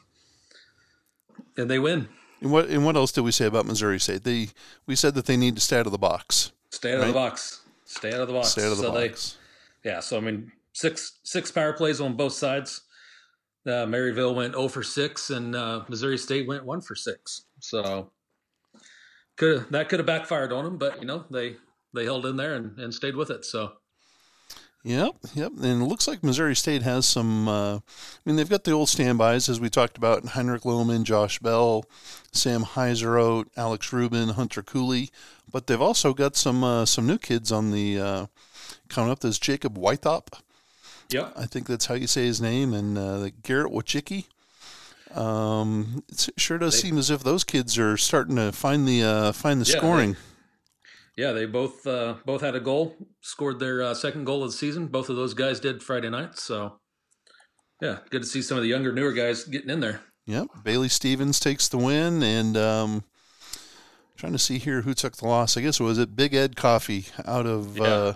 and 1.57 1.71
they 1.71 1.79
win. 1.79 2.09
And 2.41 2.51
what 2.53 2.69
and 2.69 2.85
what 2.85 2.97
else 2.97 3.13
did 3.13 3.23
we 3.23 3.33
say 3.33 3.47
about 3.47 3.65
Missouri 3.67 3.99
State? 4.01 4.25
They 4.25 4.49
we 4.87 4.95
said 4.97 5.15
that 5.15 5.27
they 5.27 5.37
need 5.37 5.55
to 5.55 5.61
stay 5.63 5.79
out 5.79 5.87
of 5.87 5.93
the 5.93 5.99
box. 5.99 6.53
Stay 6.73 6.95
out 6.95 7.01
of 7.03 7.07
the 7.07 7.13
box. 7.13 7.61
Stay 7.85 8.13
out 8.13 8.21
of 8.21 8.27
the 8.29 8.35
box. 8.35 8.49
Stay 8.49 8.63
out 8.65 8.73
of 8.73 8.79
the 8.79 8.83
so 8.85 8.91
they- 8.93 8.99
Yeah, 9.85 10.01
so 10.01 10.17
I 10.17 10.21
mean, 10.21 10.51
six 10.73 11.19
six 11.23 11.51
power 11.51 11.73
plays 11.73 12.01
on 12.01 12.17
both 12.17 12.33
sides. 12.33 12.83
Uh, 13.65 13.87
Maryville 13.87 14.35
went 14.35 14.55
0 14.55 14.67
for 14.69 14.83
six, 14.83 15.31
and 15.31 15.55
uh, 15.55 15.85
Missouri 15.89 16.19
State 16.19 16.49
went 16.49 16.65
one 16.65 16.81
for 16.81 16.95
six. 16.97 17.45
So 17.61 18.11
could 19.37 19.67
that 19.71 19.89
could 19.89 19.99
have 20.01 20.07
backfired 20.07 20.53
on 20.53 20.65
them, 20.65 20.79
but 20.79 20.99
you 21.01 21.07
know 21.07 21.25
they 21.31 21.57
they 21.95 22.05
held 22.05 22.27
in 22.27 22.37
there 22.37 22.55
and, 22.55 22.79
and 22.79 22.93
stayed 22.93 23.17
with 23.17 23.31
it. 23.31 23.45
So 23.45 23.73
Yep, 24.85 25.15
yep. 25.35 25.53
And 25.63 25.83
it 25.83 25.87
looks 25.87 26.09
like 26.09 26.25
Missouri 26.25 26.57
State 26.57 26.83
has 26.83 27.07
some. 27.07 27.47
Uh, 27.47 27.77
I 27.77 27.81
mean, 28.25 28.35
they've 28.37 28.49
got 28.49 28.65
the 28.65 28.73
old 28.73 28.89
standbys 28.89 29.49
as 29.49 29.61
we 29.61 29.71
talked 29.71 29.97
about: 29.97 30.25
Heinrich 30.27 30.63
Lohman, 30.63 31.05
Josh 31.05 31.39
Bell, 31.39 31.85
Sam 32.33 32.65
Heiseroth, 32.65 33.47
Alex 33.57 33.93
Rubin, 33.93 34.31
Hunter 34.31 34.63
Cooley. 34.63 35.11
But 35.51 35.67
they've 35.69 35.81
also 35.81 36.13
got 36.15 36.35
some 36.35 36.65
uh, 36.65 36.85
some 36.85 37.07
new 37.07 37.19
kids 37.19 37.53
on 37.53 37.71
the 37.71 38.01
uh, 38.01 38.27
coming 38.89 39.13
up. 39.13 39.21
There's 39.21 39.39
Jacob 39.39 39.79
Wythop. 39.79 40.29
yep, 41.11 41.33
I 41.37 41.47
think 41.47 41.69
that's 41.69 41.87
how 41.87 41.95
you 41.95 42.09
say 42.09 42.25
his 42.27 42.41
name, 42.41 42.75
and 42.75 42.99
uh, 42.99 43.29
Garrett 43.45 43.71
Wachicki. 43.73 44.25
Um, 45.17 46.03
it 46.09 46.31
sure 46.39 46.59
does 46.59 46.75
They- 46.75 46.89
seem 46.89 46.99
as 46.99 47.11
if 47.11 47.23
those 47.23 47.45
kids 47.45 47.79
are 47.79 47.97
starting 47.97 48.37
to 48.37 48.51
find 48.51 48.89
the 48.89 49.05
uh, 49.05 49.33
find 49.33 49.61
the 49.61 49.67
Yeah, 49.67 49.75
they- 49.75 49.79
scoring. 49.79 50.17
Yeah, 51.17 51.33
they 51.33 51.47
both 51.47 51.87
uh, 51.87 52.15
both 52.25 52.41
had 52.41 52.55
a 52.55 52.61
goal, 52.61 52.97
scored 53.21 53.59
their 53.59 53.83
uh, 53.83 53.95
second 53.95 54.25
goal 54.25 54.43
of 54.43 54.51
the 54.51 54.57
season. 54.57 54.87
Both 54.87 55.09
of 55.09 55.17
those 55.17 55.35
guys 55.35 55.61
did 55.61 55.83
Friday 55.83 56.11
night. 56.11 56.39
So 56.39 56.81
yeah, 57.81 57.99
good 58.11 58.23
to 58.23 58.29
see 58.29 58.43
some 58.43 58.57
of 58.57 58.63
the 58.63 58.69
younger, 58.69 58.93
newer 58.93 59.13
guys 59.13 59.45
getting 59.45 59.71
in 59.71 59.81
there. 59.81 60.01
Yep. 60.27 60.47
Bailey 60.63 60.89
Stevens 60.89 61.41
takes 61.41 61.69
the 61.69 61.79
win, 61.79 62.23
and 62.23 62.57
um, 62.57 63.05
trying 64.17 64.33
to 64.33 64.39
see 64.39 64.59
here 64.59 64.83
who 64.83 64.95
took 64.95 65.17
the 65.17 65.27
loss. 65.27 65.57
I 65.57 65.61
guess 65.61 65.81
it 65.81 65.85
was 65.85 65.99
it 65.99 66.17
Big 66.17 66.35
Ed 66.35 66.57
Coffee 66.57 67.07
out 67.27 67.47
of. 67.47 67.77
Yeah. 67.77 67.85
Uh, 67.85 68.15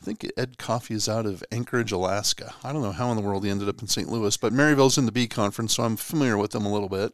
I 0.00 0.04
think 0.04 0.30
Ed 0.36 0.58
Coffee 0.58 0.94
is 0.94 1.08
out 1.08 1.24
of 1.24 1.42
Anchorage, 1.50 1.90
Alaska. 1.90 2.54
I 2.62 2.72
don't 2.72 2.82
know 2.82 2.92
how 2.92 3.10
in 3.10 3.16
the 3.16 3.22
world 3.22 3.44
he 3.44 3.50
ended 3.50 3.68
up 3.68 3.80
in 3.80 3.88
St. 3.88 4.08
Louis, 4.08 4.36
but 4.36 4.52
Maryville's 4.52 4.98
in 4.98 5.06
the 5.06 5.12
B 5.12 5.26
conference, 5.26 5.74
so 5.74 5.84
I'm 5.84 5.96
familiar 5.96 6.36
with 6.36 6.50
them 6.50 6.66
a 6.66 6.72
little 6.72 6.90
bit. 6.90 7.12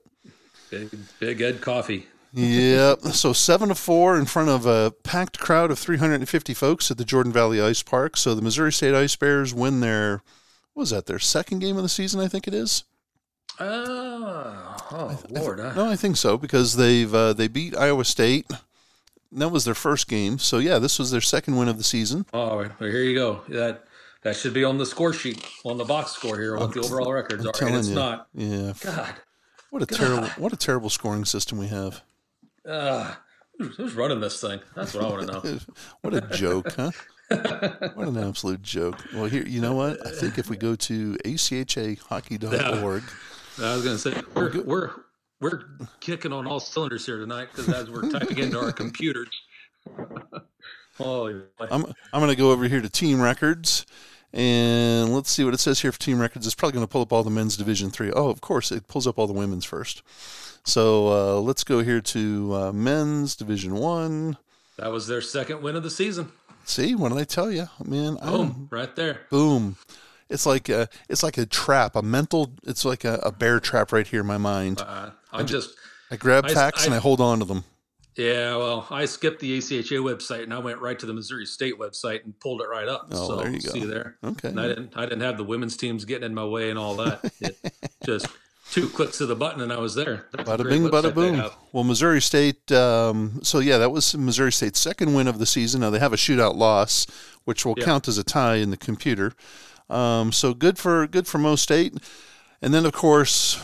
Big, 0.68 0.90
Big 1.20 1.40
Ed 1.40 1.60
Coffee. 1.60 2.08
Yep. 2.32 3.00
So 3.02 3.32
seven 3.32 3.68
to 3.68 3.74
four 3.74 4.18
in 4.18 4.26
front 4.26 4.48
of 4.48 4.66
a 4.66 4.90
packed 5.02 5.38
crowd 5.38 5.70
of 5.70 5.78
350 5.78 6.54
folks 6.54 6.90
at 6.90 6.98
the 6.98 7.04
Jordan 7.04 7.32
Valley 7.32 7.60
Ice 7.60 7.82
Park. 7.82 8.16
So 8.16 8.34
the 8.34 8.42
Missouri 8.42 8.72
State 8.72 8.94
Ice 8.94 9.16
Bears 9.16 9.52
win 9.54 9.80
their, 9.80 10.22
what 10.74 10.82
was 10.82 10.90
that, 10.90 11.06
their 11.06 11.18
second 11.18 11.58
game 11.60 11.76
of 11.76 11.82
the 11.82 11.88
season? 11.88 12.20
I 12.20 12.28
think 12.28 12.48
it 12.48 12.54
is. 12.54 12.84
Oh, 13.60 14.76
oh 14.92 15.20
Lord! 15.30 15.60
I- 15.60 15.74
No, 15.74 15.88
I 15.90 15.96
think 15.96 16.16
so 16.16 16.36
because 16.38 16.76
they've 16.76 17.12
uh, 17.14 17.32
they 17.34 17.48
beat 17.48 17.76
Iowa 17.76 18.04
State. 18.04 18.50
That 19.30 19.48
was 19.50 19.64
their 19.64 19.74
first 19.74 20.08
game. 20.08 20.38
So 20.38 20.58
yeah, 20.58 20.78
this 20.78 20.98
was 20.98 21.10
their 21.10 21.20
second 21.20 21.56
win 21.56 21.68
of 21.68 21.78
the 21.78 21.84
season. 21.84 22.26
Oh, 22.32 22.56
well, 22.58 22.70
here 22.78 23.02
you 23.04 23.14
go. 23.14 23.42
That 23.48 23.84
that 24.22 24.36
should 24.36 24.54
be 24.54 24.64
on 24.64 24.78
the 24.78 24.86
score 24.86 25.12
sheet 25.12 25.46
on 25.64 25.76
the 25.76 25.84
box 25.84 26.12
score 26.12 26.38
here 26.38 26.56
what 26.56 26.72
the 26.72 26.80
overall 26.80 27.12
records 27.12 27.44
I'm 27.44 27.50
are, 27.50 27.66
and 27.68 27.76
it's 27.76 27.88
you. 27.88 27.94
not. 27.94 28.28
Yeah. 28.34 28.72
God, 28.82 29.14
What 29.70 29.82
a 29.82 29.86
terrible 29.86 30.28
what 30.38 30.52
a 30.52 30.56
terrible 30.56 30.90
scoring 30.90 31.24
system 31.24 31.58
we 31.58 31.68
have. 31.68 32.02
Uh, 32.66 33.14
who's, 33.58 33.94
running 33.94 34.20
this 34.20 34.40
thing? 34.40 34.60
That's 34.74 34.94
what 34.94 35.04
I 35.04 35.08
want 35.08 35.26
to 35.26 35.32
know. 35.32 35.58
What 36.02 36.14
a 36.14 36.20
joke, 36.36 36.72
huh? 36.74 36.90
What 37.94 38.08
an 38.08 38.18
absolute 38.18 38.62
joke. 38.62 38.98
Well, 39.14 39.24
here, 39.24 39.46
you 39.46 39.60
know 39.60 39.74
what? 39.74 40.06
I 40.06 40.10
think 40.10 40.38
if 40.38 40.50
we 40.50 40.56
go 40.56 40.74
to 40.76 41.16
achahockey.org, 41.24 43.02
I 43.58 43.74
was 43.74 43.84
going 43.84 43.96
to 43.96 43.98
say 43.98 44.22
we're, 44.34 44.62
we're 44.62 44.90
we're 45.40 45.62
kicking 46.00 46.32
on 46.32 46.46
all 46.46 46.60
cylinders 46.60 47.04
here 47.04 47.18
tonight 47.18 47.48
because 47.50 47.68
as 47.68 47.90
we're 47.90 48.08
typing 48.08 48.38
into 48.38 48.60
our 48.60 48.72
computers. 48.72 49.28
oh, 51.00 51.42
I'm 51.58 51.84
I'm 52.12 52.20
going 52.20 52.28
to 52.28 52.36
go 52.36 52.52
over 52.52 52.68
here 52.68 52.80
to 52.80 52.88
team 52.88 53.20
records. 53.20 53.84
And 54.34 55.12
let's 55.12 55.30
see 55.30 55.44
what 55.44 55.52
it 55.52 55.60
says 55.60 55.80
here 55.80 55.92
for 55.92 56.00
team 56.00 56.18
records. 56.18 56.46
It's 56.46 56.54
probably 56.54 56.74
going 56.74 56.86
to 56.86 56.90
pull 56.90 57.02
up 57.02 57.12
all 57.12 57.22
the 57.22 57.30
men's 57.30 57.56
Division 57.56 57.90
Three. 57.90 58.10
Oh, 58.12 58.28
of 58.28 58.40
course, 58.40 58.72
it 58.72 58.88
pulls 58.88 59.06
up 59.06 59.18
all 59.18 59.26
the 59.26 59.32
women's 59.34 59.64
first. 59.64 60.02
So 60.64 61.08
uh, 61.08 61.40
let's 61.40 61.64
go 61.64 61.80
here 61.80 62.00
to 62.00 62.54
uh, 62.54 62.72
men's 62.72 63.36
Division 63.36 63.74
One. 63.74 64.36
That 64.78 64.90
was 64.90 65.06
their 65.06 65.20
second 65.20 65.62
win 65.62 65.76
of 65.76 65.82
the 65.82 65.90
season. 65.90 66.32
See, 66.64 66.94
what 66.94 67.10
did 67.10 67.18
I 67.18 67.24
tell 67.24 67.50
you, 67.50 67.68
man? 67.84 68.14
Boom, 68.16 68.24
I'm, 68.24 68.68
right 68.70 68.94
there. 68.94 69.22
Boom. 69.30 69.76
It's 70.30 70.46
like 70.46 70.68
a, 70.68 70.88
it's 71.08 71.22
like 71.22 71.36
a 71.36 71.44
trap, 71.44 71.96
a 71.96 72.02
mental. 72.02 72.52
It's 72.64 72.84
like 72.84 73.04
a, 73.04 73.14
a 73.16 73.32
bear 73.32 73.60
trap 73.60 73.92
right 73.92 74.06
here 74.06 74.20
in 74.20 74.26
my 74.26 74.38
mind. 74.38 74.80
Uh, 74.80 75.10
I'm 75.32 75.46
just, 75.46 75.74
I 76.10 76.16
grab 76.16 76.48
facts 76.48 76.86
and 76.86 76.94
I 76.94 76.98
hold 76.98 77.20
on 77.20 77.40
to 77.40 77.44
them. 77.44 77.64
Yeah, 78.16 78.56
well, 78.56 78.86
I 78.90 79.06
skipped 79.06 79.40
the 79.40 79.58
ACHA 79.58 79.98
website 79.98 80.42
and 80.42 80.52
I 80.52 80.58
went 80.58 80.80
right 80.80 80.98
to 80.98 81.06
the 81.06 81.14
Missouri 81.14 81.46
State 81.46 81.78
website 81.78 82.24
and 82.24 82.38
pulled 82.38 82.60
it 82.60 82.66
right 82.66 82.86
up. 82.86 83.08
Oh, 83.10 83.28
so 83.28 83.36
there 83.36 83.50
you 83.50 83.60
go. 83.60 83.70
See 83.70 83.84
there. 83.84 84.16
Okay. 84.22 84.48
And 84.48 84.60
I 84.60 84.68
didn't 84.68 84.92
I 84.94 85.02
didn't 85.04 85.22
have 85.22 85.38
the 85.38 85.44
women's 85.44 85.78
teams 85.78 86.04
getting 86.04 86.26
in 86.26 86.34
my 86.34 86.44
way 86.44 86.68
and 86.68 86.78
all 86.78 86.94
that. 86.96 87.32
It 87.40 87.56
just 88.04 88.26
two 88.72 88.88
clicks 88.88 89.20
of 89.20 89.28
the 89.28 89.36
button 89.36 89.60
and 89.60 89.72
I 89.72 89.78
was 89.78 89.94
there. 89.94 90.26
That's 90.32 90.48
bada 90.48 90.68
bing, 90.68 90.82
bada 90.88 91.14
boom. 91.14 91.48
Well, 91.72 91.84
Missouri 91.84 92.22
State. 92.22 92.72
Um, 92.72 93.40
so 93.42 93.58
yeah, 93.58 93.78
that 93.78 93.90
was 93.90 94.16
Missouri 94.16 94.50
State's 94.50 94.80
second 94.80 95.14
win 95.14 95.28
of 95.28 95.38
the 95.38 95.46
season. 95.46 95.82
Now 95.82 95.90
they 95.90 95.98
have 95.98 96.12
a 96.12 96.16
shootout 96.16 96.56
loss, 96.56 97.06
which 97.44 97.64
will 97.64 97.74
yeah. 97.76 97.84
count 97.84 98.08
as 98.08 98.18
a 98.18 98.24
tie 98.24 98.56
in 98.56 98.70
the 98.70 98.76
computer. 98.76 99.34
Um, 99.90 100.32
so 100.32 100.54
good 100.54 100.78
for 100.78 101.06
good 101.06 101.26
for 101.26 101.38
Mo 101.38 101.54
State. 101.54 101.94
And 102.62 102.72
then 102.72 102.86
of 102.86 102.92
course 102.92 103.60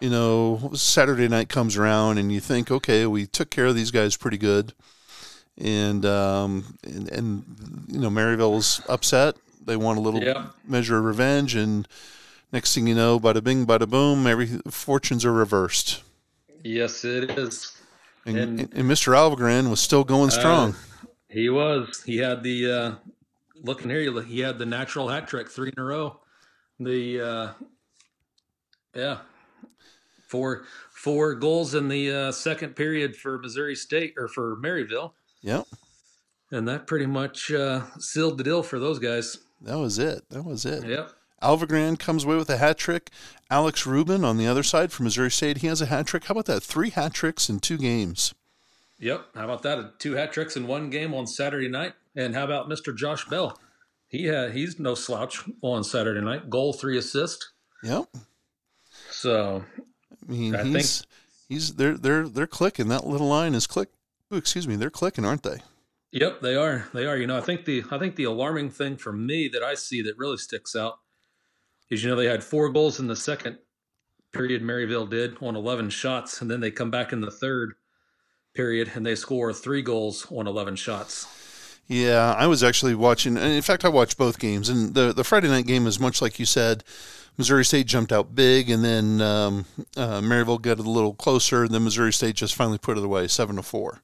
you 0.00 0.10
know, 0.10 0.70
Saturday 0.74 1.26
night 1.26 1.48
comes 1.48 1.76
around 1.76 2.18
and 2.18 2.30
you 2.30 2.38
think, 2.38 2.70
okay, 2.70 3.04
we 3.06 3.26
took 3.26 3.50
care 3.50 3.66
of 3.66 3.74
these 3.74 3.90
guys 3.90 4.16
pretty 4.16 4.38
good, 4.38 4.72
and 5.56 6.06
um, 6.06 6.76
and, 6.84 7.08
and 7.10 7.84
you 7.88 7.98
know, 7.98 8.10
Maryville's 8.10 8.80
upset. 8.88 9.34
They 9.64 9.76
want 9.76 9.98
a 9.98 10.00
little 10.00 10.22
yeah. 10.22 10.46
measure 10.64 10.98
of 10.98 11.04
revenge, 11.04 11.56
and 11.56 11.88
next 12.52 12.74
thing 12.74 12.86
you 12.86 12.94
know, 12.94 13.18
bada 13.18 13.42
bing, 13.42 13.66
bada 13.66 13.88
boom, 13.88 14.26
every 14.26 14.46
fortunes 14.70 15.24
are 15.24 15.32
reversed. 15.32 16.02
Yes, 16.64 17.04
it 17.04 17.30
is. 17.30 17.76
And, 18.26 18.36
and, 18.36 18.60
and 18.60 18.90
Mr. 18.90 19.14
Alvegren 19.14 19.70
was 19.70 19.80
still 19.80 20.04
going 20.04 20.30
strong. 20.30 20.70
Uh, 20.70 21.06
he 21.28 21.48
was. 21.48 22.02
He 22.04 22.18
had 22.18 22.42
the 22.42 22.70
uh, 22.70 22.92
looking 23.62 23.90
here. 23.90 24.22
He 24.22 24.40
had 24.40 24.58
the 24.58 24.66
natural 24.66 25.08
hat 25.08 25.28
trick 25.28 25.48
three 25.48 25.72
in 25.74 25.82
a 25.82 25.84
row. 25.84 26.20
The 26.80 27.20
uh, 27.20 27.48
yeah, 28.94 29.18
four 30.28 30.64
four 30.90 31.34
goals 31.34 31.74
in 31.74 31.88
the 31.88 32.12
uh, 32.12 32.32
second 32.32 32.76
period 32.76 33.16
for 33.16 33.38
Missouri 33.38 33.74
State 33.74 34.14
or 34.16 34.28
for 34.28 34.56
Maryville. 34.56 35.12
Yep. 35.42 35.66
And 36.50 36.66
that 36.68 36.86
pretty 36.86 37.06
much 37.06 37.52
uh, 37.52 37.82
sealed 37.98 38.38
the 38.38 38.44
deal 38.44 38.62
for 38.62 38.78
those 38.78 38.98
guys. 38.98 39.38
That 39.60 39.78
was 39.78 39.98
it. 39.98 40.28
That 40.30 40.44
was 40.44 40.64
it. 40.64 40.86
Yep. 40.86 41.10
Alvegran 41.42 41.98
comes 41.98 42.24
away 42.24 42.36
with 42.36 42.50
a 42.50 42.58
hat 42.58 42.78
trick. 42.78 43.10
Alex 43.50 43.86
Rubin 43.86 44.24
on 44.24 44.36
the 44.36 44.46
other 44.46 44.62
side 44.62 44.92
for 44.92 45.02
Missouri 45.02 45.30
State, 45.30 45.58
he 45.58 45.66
has 45.66 45.80
a 45.80 45.86
hat 45.86 46.06
trick. 46.06 46.24
How 46.24 46.32
about 46.32 46.46
that? 46.46 46.62
Three 46.62 46.90
hat 46.90 47.14
tricks 47.14 47.48
in 47.48 47.60
two 47.60 47.78
games. 47.78 48.34
Yep. 48.98 49.26
How 49.34 49.44
about 49.44 49.62
that? 49.62 49.98
Two 50.00 50.14
hat 50.14 50.32
tricks 50.32 50.56
in 50.56 50.66
one 50.66 50.90
game 50.90 51.14
on 51.14 51.26
Saturday 51.26 51.68
night. 51.68 51.94
And 52.16 52.34
how 52.34 52.44
about 52.44 52.68
Mr. 52.68 52.94
Josh 52.94 53.24
Bell? 53.26 53.58
He 54.08 54.24
had 54.24 54.52
he's 54.52 54.80
no 54.80 54.94
slouch 54.94 55.44
on 55.62 55.84
Saturday 55.84 56.20
night. 56.20 56.50
Goal, 56.50 56.72
three 56.72 56.98
assist. 56.98 57.50
Yep. 57.82 58.08
So 59.10 59.64
I 60.26 60.32
mean, 60.32 60.54
I 60.56 60.64
he's 60.64 61.00
think, 61.00 61.10
he's 61.48 61.74
they're 61.74 61.96
they're 61.96 62.28
they're 62.28 62.46
clicking. 62.46 62.88
That 62.88 63.06
little 63.06 63.28
line 63.28 63.54
is 63.54 63.66
click. 63.66 63.90
Ooh, 64.32 64.36
excuse 64.36 64.66
me, 64.66 64.76
they're 64.76 64.90
clicking, 64.90 65.24
aren't 65.24 65.42
they? 65.42 65.58
Yep, 66.12 66.40
they 66.40 66.56
are. 66.56 66.88
They 66.94 67.06
are. 67.06 67.16
You 67.16 67.26
know, 67.26 67.36
I 67.36 67.42
think 67.42 67.66
the 67.66 67.84
I 67.90 67.98
think 67.98 68.16
the 68.16 68.24
alarming 68.24 68.70
thing 68.70 68.96
for 68.96 69.12
me 69.12 69.48
that 69.48 69.62
I 69.62 69.74
see 69.74 70.00
that 70.02 70.16
really 70.16 70.38
sticks 70.38 70.74
out 70.74 70.98
is 71.90 72.02
you 72.02 72.10
know 72.10 72.16
they 72.16 72.26
had 72.26 72.44
four 72.44 72.68
goals 72.68 73.00
in 73.00 73.06
the 73.06 73.16
second 73.16 73.58
period. 74.32 74.62
Maryville 74.62 75.08
did 75.08 75.36
on 75.42 75.56
eleven 75.56 75.90
shots, 75.90 76.40
and 76.40 76.50
then 76.50 76.60
they 76.60 76.70
come 76.70 76.90
back 76.90 77.12
in 77.12 77.20
the 77.20 77.30
third 77.30 77.74
period 78.54 78.90
and 78.94 79.06
they 79.06 79.14
score 79.14 79.52
three 79.52 79.82
goals 79.82 80.26
on 80.30 80.46
eleven 80.46 80.76
shots. 80.76 81.26
Yeah, 81.86 82.34
I 82.36 82.46
was 82.46 82.62
actually 82.62 82.94
watching. 82.94 83.36
In 83.38 83.62
fact, 83.62 83.84
I 83.84 83.88
watched 83.88 84.18
both 84.18 84.38
games, 84.38 84.68
and 84.68 84.94
the 84.94 85.12
the 85.12 85.24
Friday 85.24 85.48
night 85.48 85.66
game 85.66 85.86
is 85.86 85.98
much 85.98 86.20
like 86.20 86.38
you 86.38 86.44
said. 86.44 86.84
Missouri 87.38 87.64
State 87.64 87.86
jumped 87.86 88.12
out 88.12 88.34
big, 88.34 88.68
and 88.68 88.84
then 88.84 89.20
um, 89.22 89.64
uh, 89.96 90.20
Maryville 90.20 90.60
got 90.60 90.80
a 90.80 90.82
little 90.82 91.14
closer, 91.14 91.62
and 91.62 91.72
then 91.72 91.84
Missouri 91.84 92.12
State 92.12 92.34
just 92.34 92.54
finally 92.54 92.78
put 92.78 92.98
it 92.98 93.04
away, 93.04 93.28
seven 93.28 93.56
to 93.56 93.62
four. 93.62 94.02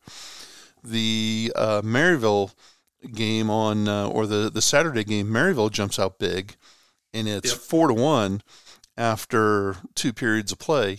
The 0.85 1.53
uh, 1.57 1.83
Maryville 1.83 2.55
game 3.13 3.51
on, 3.51 3.89
uh, 3.89 4.09
or 4.09 4.27
the 4.27 4.51
the 4.51 4.63
Saturday 4.63 5.05
game, 5.05 5.29
Maryville 5.29 5.71
jumps 5.71 5.99
out 5.99 6.19
big, 6.19 6.57
and 7.15 7.27
it's 7.27 7.53
yep. 7.53 7.61
four 7.61 7.89
to 7.89 7.95
one 7.95 8.43
after 8.97 9.77
two 9.95 10.13
periods 10.13 10.53
of 10.53 10.59
play 10.59 10.99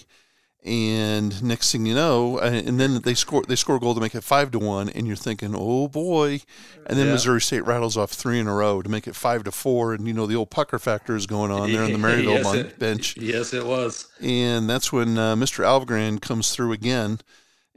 and 0.65 1.43
next 1.43 1.71
thing 1.71 1.85
you 1.85 1.93
know, 1.93 2.39
and 2.39 2.79
then 2.79 3.01
they 3.01 3.13
score 3.13 3.43
they 3.43 3.55
score 3.55 3.75
a 3.75 3.79
goal 3.79 3.93
to 3.93 4.01
make 4.01 4.15
it 4.15 4.23
five 4.23 4.49
to 4.51 4.59
one, 4.59 4.89
and 4.89 5.05
you're 5.05 5.15
thinking, 5.15 5.53
oh 5.55 5.87
boy, 5.87 6.41
and 6.87 6.97
then 6.97 7.05
yeah. 7.05 7.13
Missouri 7.13 7.39
State 7.39 7.65
rattles 7.65 7.95
off 7.95 8.11
three 8.11 8.39
in 8.39 8.47
a 8.47 8.53
row 8.53 8.81
to 8.81 8.89
make 8.89 9.07
it 9.07 9.15
five 9.15 9.43
to 9.43 9.51
four, 9.51 9.93
and 9.93 10.07
you 10.07 10.13
know 10.13 10.25
the 10.25 10.35
old 10.35 10.49
pucker 10.49 10.79
factor 10.79 11.15
is 11.15 11.27
going 11.27 11.51
on 11.51 11.71
there 11.71 11.83
on 11.83 11.91
the 11.91 11.97
Maryville 11.99 12.43
yes, 12.43 12.53
it, 12.55 12.79
bench. 12.79 13.15
Yes, 13.17 13.53
it 13.53 13.63
was, 13.63 14.07
and 14.19 14.67
that's 14.67 14.91
when 14.91 15.19
uh, 15.19 15.35
Mr. 15.35 15.63
Alvegran 15.63 16.19
comes 16.19 16.51
through 16.51 16.71
again, 16.71 17.19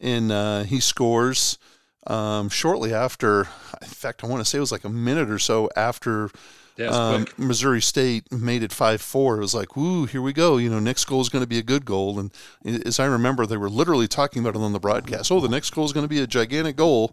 and 0.00 0.32
uh, 0.32 0.62
he 0.62 0.80
scores 0.80 1.58
um, 2.06 2.48
shortly 2.48 2.94
after. 2.94 3.48
In 3.82 3.88
fact, 3.88 4.24
I 4.24 4.28
want 4.28 4.40
to 4.40 4.46
say 4.46 4.56
it 4.56 4.62
was 4.62 4.72
like 4.72 4.84
a 4.84 4.88
minute 4.88 5.28
or 5.28 5.38
so 5.38 5.68
after 5.76 6.30
yeah, 6.78 6.90
um, 6.90 7.26
Missouri 7.36 7.82
State 7.82 8.30
made 8.30 8.62
it 8.62 8.72
5 8.72 9.00
4. 9.00 9.36
It 9.36 9.40
was 9.40 9.54
like, 9.54 9.76
woo, 9.76 10.06
here 10.06 10.22
we 10.22 10.32
go. 10.32 10.58
You 10.58 10.70
know, 10.70 10.78
next 10.78 11.06
goal 11.06 11.20
is 11.20 11.28
going 11.28 11.42
to 11.42 11.48
be 11.48 11.58
a 11.58 11.62
good 11.62 11.84
goal. 11.84 12.20
And 12.20 12.32
as 12.64 13.00
I 13.00 13.06
remember, 13.06 13.46
they 13.46 13.56
were 13.56 13.68
literally 13.68 14.06
talking 14.06 14.40
about 14.40 14.54
it 14.54 14.62
on 14.62 14.72
the 14.72 14.78
broadcast. 14.78 15.32
Oh, 15.32 15.40
the 15.40 15.48
next 15.48 15.70
goal 15.70 15.84
is 15.84 15.92
going 15.92 16.04
to 16.04 16.08
be 16.08 16.20
a 16.20 16.26
gigantic 16.26 16.76
goal. 16.76 17.12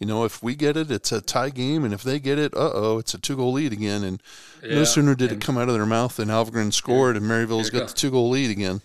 You 0.00 0.08
know, 0.08 0.24
if 0.24 0.42
we 0.42 0.56
get 0.56 0.76
it, 0.76 0.90
it's 0.90 1.12
a 1.12 1.20
tie 1.20 1.50
game. 1.50 1.84
And 1.84 1.94
if 1.94 2.02
they 2.02 2.18
get 2.18 2.40
it, 2.40 2.52
uh 2.54 2.72
oh, 2.74 2.98
it's 2.98 3.14
a 3.14 3.18
two 3.18 3.36
goal 3.36 3.52
lead 3.52 3.72
again. 3.72 4.02
And 4.02 4.20
yeah, 4.62 4.74
no 4.74 4.84
sooner 4.84 5.14
did 5.14 5.30
it 5.30 5.40
come 5.40 5.56
out 5.56 5.68
of 5.68 5.74
their 5.74 5.86
mouth 5.86 6.16
than 6.16 6.28
Alvegren 6.28 6.72
scored, 6.72 7.16
and 7.16 7.24
Maryville's 7.24 7.70
got 7.70 7.80
go. 7.80 7.86
the 7.86 7.94
two 7.94 8.10
goal 8.10 8.30
lead 8.30 8.50
again. 8.50 8.80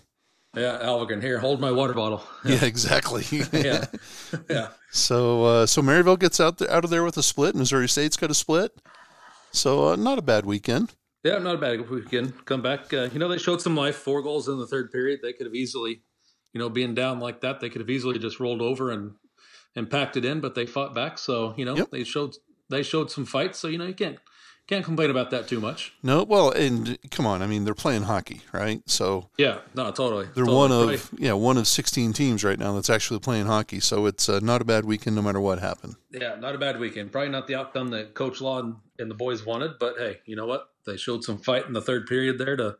Yeah, 0.56 0.78
Alvegren, 0.82 1.22
here, 1.22 1.38
hold 1.38 1.60
my 1.60 1.70
water 1.70 1.94
bottle. 1.94 2.22
Yeah, 2.44 2.54
yeah 2.60 2.64
exactly. 2.64 3.24
yeah, 3.52 3.86
yeah. 4.50 4.68
So, 4.90 5.44
uh, 5.44 5.66
so 5.66 5.80
Maryville 5.82 6.18
gets 6.18 6.40
out 6.40 6.58
there, 6.58 6.70
out 6.70 6.84
of 6.84 6.90
there 6.90 7.04
with 7.04 7.16
a 7.16 7.22
split. 7.22 7.54
Missouri 7.54 7.88
State's 7.88 8.16
got 8.16 8.30
a 8.30 8.34
split. 8.34 8.72
So 9.52 9.88
uh, 9.88 9.96
not 9.96 10.18
a 10.18 10.22
bad 10.22 10.46
weekend. 10.46 10.94
Yeah, 11.22 11.38
not 11.38 11.56
a 11.56 11.58
bad 11.58 11.88
weekend. 11.90 12.44
Come 12.46 12.62
back. 12.62 12.92
Uh, 12.92 13.08
you 13.12 13.18
know, 13.18 13.28
they 13.28 13.38
showed 13.38 13.60
some 13.60 13.76
life. 13.76 13.96
Four 13.96 14.22
goals 14.22 14.48
in 14.48 14.58
the 14.58 14.66
third 14.66 14.90
period. 14.90 15.20
They 15.22 15.32
could 15.32 15.46
have 15.46 15.54
easily, 15.54 16.02
you 16.52 16.58
know, 16.58 16.70
being 16.70 16.94
down 16.94 17.20
like 17.20 17.42
that, 17.42 17.60
they 17.60 17.68
could 17.68 17.80
have 17.80 17.90
easily 17.90 18.18
just 18.18 18.40
rolled 18.40 18.62
over 18.62 18.90
and 18.90 19.12
and 19.76 19.90
packed 19.90 20.16
it 20.16 20.24
in. 20.24 20.40
But 20.40 20.54
they 20.54 20.66
fought 20.66 20.94
back. 20.94 21.18
So 21.18 21.54
you 21.56 21.64
know, 21.64 21.76
yep. 21.76 21.90
they 21.90 22.04
showed 22.04 22.36
they 22.70 22.82
showed 22.82 23.10
some 23.10 23.26
fight. 23.26 23.54
So 23.54 23.68
you 23.68 23.76
know, 23.76 23.86
you 23.86 23.94
can't 23.94 24.18
can't 24.70 24.84
complain 24.84 25.10
about 25.10 25.30
that 25.30 25.48
too 25.48 25.60
much. 25.60 25.92
No, 26.00 26.22
well, 26.22 26.52
and 26.52 26.96
come 27.10 27.26
on, 27.26 27.42
I 27.42 27.46
mean 27.48 27.64
they're 27.64 27.74
playing 27.74 28.04
hockey, 28.04 28.42
right? 28.52 28.80
So 28.86 29.28
yeah, 29.36 29.58
no, 29.74 29.90
totally. 29.90 30.26
They're 30.26 30.44
totally. 30.44 30.56
one 30.56 30.72
of 30.72 30.88
right. 30.88 31.20
yeah 31.20 31.32
one 31.32 31.58
of 31.58 31.66
sixteen 31.66 32.12
teams 32.12 32.44
right 32.44 32.58
now 32.58 32.72
that's 32.74 32.88
actually 32.88 33.18
playing 33.18 33.46
hockey. 33.46 33.80
So 33.80 34.06
it's 34.06 34.28
uh, 34.28 34.38
not 34.40 34.62
a 34.62 34.64
bad 34.64 34.84
weekend, 34.84 35.16
no 35.16 35.22
matter 35.22 35.40
what 35.40 35.58
happened. 35.58 35.96
Yeah, 36.12 36.36
not 36.36 36.54
a 36.54 36.58
bad 36.58 36.78
weekend. 36.78 37.10
Probably 37.10 37.30
not 37.30 37.48
the 37.48 37.56
outcome 37.56 37.88
that 37.88 38.14
Coach 38.14 38.40
Law 38.40 38.76
and, 39.00 39.10
the 39.10 39.14
boys 39.14 39.44
wanted, 39.44 39.78
but 39.78 39.96
hey, 39.98 40.20
you 40.26 40.36
know 40.36 40.46
what? 40.46 40.68
They 40.86 40.96
showed 40.96 41.24
some 41.24 41.38
fight 41.38 41.66
in 41.66 41.72
the 41.72 41.80
third 41.80 42.06
period 42.06 42.38
there 42.38 42.56
to 42.56 42.76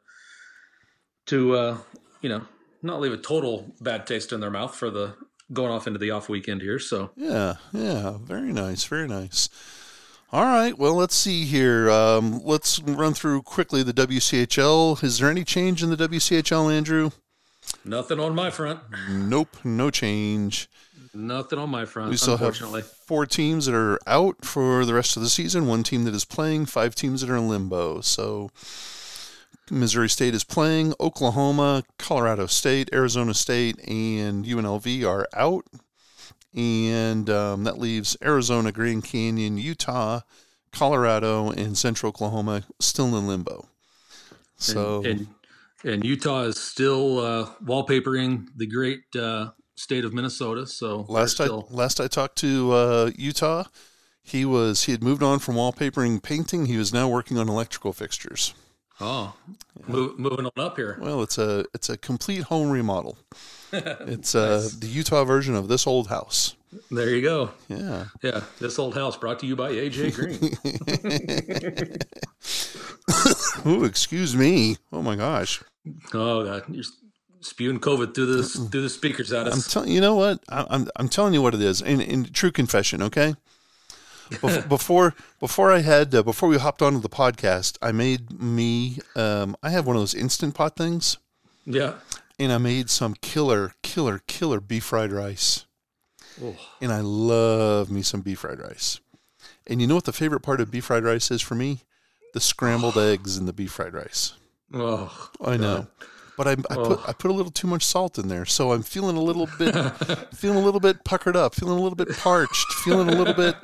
to 1.27 1.55
uh, 1.55 1.79
you 2.21 2.29
know 2.29 2.43
not 2.83 3.01
leave 3.01 3.13
a 3.13 3.17
total 3.17 3.73
bad 3.81 4.07
taste 4.07 4.33
in 4.33 4.41
their 4.41 4.51
mouth 4.51 4.75
for 4.75 4.91
the 4.91 5.15
going 5.53 5.73
off 5.73 5.87
into 5.87 5.99
the 5.99 6.11
off 6.11 6.29
weekend 6.29 6.63
here. 6.63 6.79
So 6.79 7.11
yeah, 7.17 7.55
yeah, 7.73 8.19
very 8.23 8.53
nice, 8.53 8.85
very 8.85 9.09
nice. 9.09 9.49
All 10.33 10.45
right. 10.45 10.79
Well, 10.79 10.95
let's 10.95 11.17
see 11.17 11.45
here. 11.45 11.91
Um, 11.91 12.41
let's 12.45 12.81
run 12.81 13.15
through 13.15 13.43
quickly 13.43 13.83
the 13.83 13.93
WCHL. 13.93 15.03
Is 15.03 15.19
there 15.19 15.29
any 15.29 15.43
change 15.43 15.83
in 15.83 15.91
the 15.91 15.97
WCHL, 15.97 16.73
Andrew? 16.73 17.11
Nothing 17.85 18.21
on 18.21 18.35
my 18.35 18.51
front. 18.51 18.81
Nope, 19.09 19.57
no 19.65 19.91
change. 19.91 20.69
Nothing 21.13 21.59
on 21.59 21.71
my 21.71 21.85
front. 21.85 22.11
We 22.11 22.17
still 22.17 22.37
have 22.37 22.57
four 23.07 23.27
teams 23.27 23.67
that 23.67 23.75
are 23.75 23.99
out 24.07 24.45
for 24.45 24.85
the 24.85 24.95
rest 24.95 25.17
of 25.17 25.23
the 25.23 25.29
season. 25.29 25.67
One 25.67 25.83
team 25.83 26.05
that 26.05 26.15
is 26.15 26.25
playing. 26.25 26.67
Five 26.67 26.95
teams 26.95 27.21
that 27.21 27.31
are 27.31 27.37
in 27.37 27.49
limbo. 27.49 28.01
So 28.01 28.51
Missouri 29.71 30.09
State 30.09 30.35
is 30.35 30.45
playing. 30.45 30.95
Oklahoma, 31.01 31.83
Colorado 31.99 32.47
State, 32.47 32.91
Arizona 32.93 33.35
State, 33.35 33.79
and 33.89 34.45
UNLV 34.45 35.05
are 35.05 35.27
out 35.35 35.67
and 36.55 37.31
um, 37.31 37.65
that 37.65 37.79
leaves 37.79 38.17
Arizona, 38.23 38.73
Grand 38.73 39.05
Canyon, 39.05 39.57
Utah, 39.57 40.21
Colorado, 40.73 41.51
and 41.51 41.79
Central 41.79 42.11
Oklahoma 42.11 42.63
still 42.81 43.17
in 43.17 43.27
limbo. 43.27 43.69
So. 44.57 45.03
And, 45.05 45.07
and 45.07 45.29
and 45.83 46.05
Utah 46.05 46.43
is 46.43 46.59
still 46.59 47.21
uh, 47.21 47.49
wallpapering 47.65 48.49
the 48.55 48.67
great 48.67 49.01
uh, 49.19 49.51
state 49.77 50.05
of 50.05 50.13
Minnesota. 50.13 50.67
So 50.67 51.07
last 51.09 51.41
I 51.41 51.47
last 51.47 52.01
I 52.01 52.09
talked 52.09 52.37
to 52.39 52.73
uh, 52.73 53.11
Utah, 53.17 53.65
he 54.23 54.45
was 54.45 54.85
he 54.85 54.93
had 54.93 55.03
moved 55.03 55.23
on 55.23 55.39
from 55.39 55.57
wallpapering 55.57 56.23
painting. 56.23 56.67
He 56.67 56.77
was 56.77 56.93
now 56.93 57.09
working 57.09 57.39
on 57.39 57.49
electrical 57.49 57.93
fixtures. 57.93 58.55
oh, 59.01 59.35
move, 59.89 60.19
moving 60.19 60.47
on 60.47 60.53
up 60.57 60.77
here. 60.77 60.99
Well, 61.01 61.23
it's 61.23 61.39
a 61.39 61.65
it's 61.75 61.89
a 61.89 61.97
complete 61.97 62.43
home 62.45 62.71
remodel. 62.71 63.19
It's 63.73 64.35
uh, 64.35 64.69
the 64.81 64.89
Utah 64.89 65.23
version 65.23 65.55
of 65.55 65.69
this 65.69 65.87
old 65.87 66.09
house. 66.09 66.57
There 66.91 67.11
you 67.11 67.23
go. 67.23 67.51
Yeah. 67.69 68.07
Yeah, 68.21 68.43
this 68.59 68.81
old 68.81 68.95
house 68.95 69.17
brought 69.17 69.39
to 69.41 69.47
you 69.47 69.55
by 69.55 69.71
AJ 69.71 70.15
Green. 70.17 70.51
Ooh, 73.67 73.85
excuse 73.85 74.35
me. 74.37 74.77
Oh 74.93 75.03
my 75.03 75.15
gosh. 75.15 75.63
oh 76.15 76.45
God, 76.45 76.65
you're 76.69 76.83
spewing 77.41 77.81
COVID 77.81 78.15
through 78.15 78.35
this 78.37 78.55
through 78.57 78.83
the 78.83 78.89
speakers 78.91 79.33
at 79.33 79.47
us. 79.47 79.55
I'm 79.55 79.71
telling 79.71 79.91
you 79.91 80.01
know 80.01 80.15
what 80.15 80.41
I, 80.49 80.67
I'm 80.71 80.89
I'm 80.97 81.09
telling 81.09 81.35
you 81.35 81.43
what 81.43 81.55
it 81.55 81.63
is. 81.63 81.81
In 81.81 82.01
in 82.01 82.25
true 82.27 82.51
confession, 82.51 83.03
okay. 83.03 83.35
Bef- 84.31 84.69
before 84.77 85.15
before 85.41 85.73
I 85.73 85.81
had 85.81 86.15
uh, 86.15 86.23
before 86.23 86.49
we 86.49 86.59
hopped 86.59 86.83
onto 86.83 87.01
the 87.01 87.09
podcast, 87.09 87.79
I 87.83 87.93
made 87.93 88.41
me 88.41 88.99
um, 89.17 89.57
I 89.63 89.71
have 89.71 89.87
one 89.87 89.97
of 89.97 90.03
those 90.03 90.15
instant 90.15 90.55
pot 90.55 90.77
things, 90.77 91.19
yeah. 91.65 91.95
and 92.39 92.53
I 92.53 92.59
made 92.59 92.91
some 92.91 93.15
killer 93.21 93.73
killer 93.83 94.21
killer 94.27 94.61
beef 94.61 94.85
fried 94.85 95.11
rice, 95.13 95.65
Oh, 96.43 96.55
and 96.81 96.93
I 96.93 97.01
love 97.01 97.91
me 97.91 98.03
some 98.03 98.21
beef 98.21 98.41
fried 98.41 98.61
rice. 98.61 99.01
And 99.67 99.81
you 99.81 99.87
know 99.87 99.95
what 99.97 100.05
the 100.05 100.13
favorite 100.13 100.41
part 100.41 100.61
of 100.61 100.71
beef 100.71 100.85
fried 100.87 101.05
rice 101.05 101.31
is 101.31 101.43
for 101.43 101.55
me? 101.55 101.81
The 102.35 102.41
scrambled 102.41 102.97
eggs 103.11 103.37
and 103.37 103.49
the 103.49 103.53
beef 103.53 103.73
fried 103.73 103.95
rice. 103.95 104.35
oh, 104.73 105.31
I 105.45 105.57
know. 105.57 105.89
But 106.41 106.49
I, 106.49 106.53
I 106.71 106.75
put. 106.75 107.01
I 107.07 107.13
put 107.13 107.31
a 107.31 107.35
little 107.35 107.53
too 107.53 107.67
much 107.67 107.85
salt 107.85 108.19
in 108.19 108.29
there, 108.29 108.47
so 108.47 108.73
I'm 108.73 108.83
feeling 108.83 109.19
a 109.19 109.21
little 109.21 109.47
bit 109.59 109.75
feeling 110.35 110.57
a 110.57 110.63
little 110.63 110.81
bit 110.81 111.05
puckered 111.05 111.37
up, 111.37 111.55
feeling 111.55 111.79
a 111.79 111.83
little 111.83 111.97
bit 111.97 112.17
parched, 112.17 112.73
feeling 112.83 113.11
a 113.11 113.15
little 113.15 113.35
bit. 113.35 113.57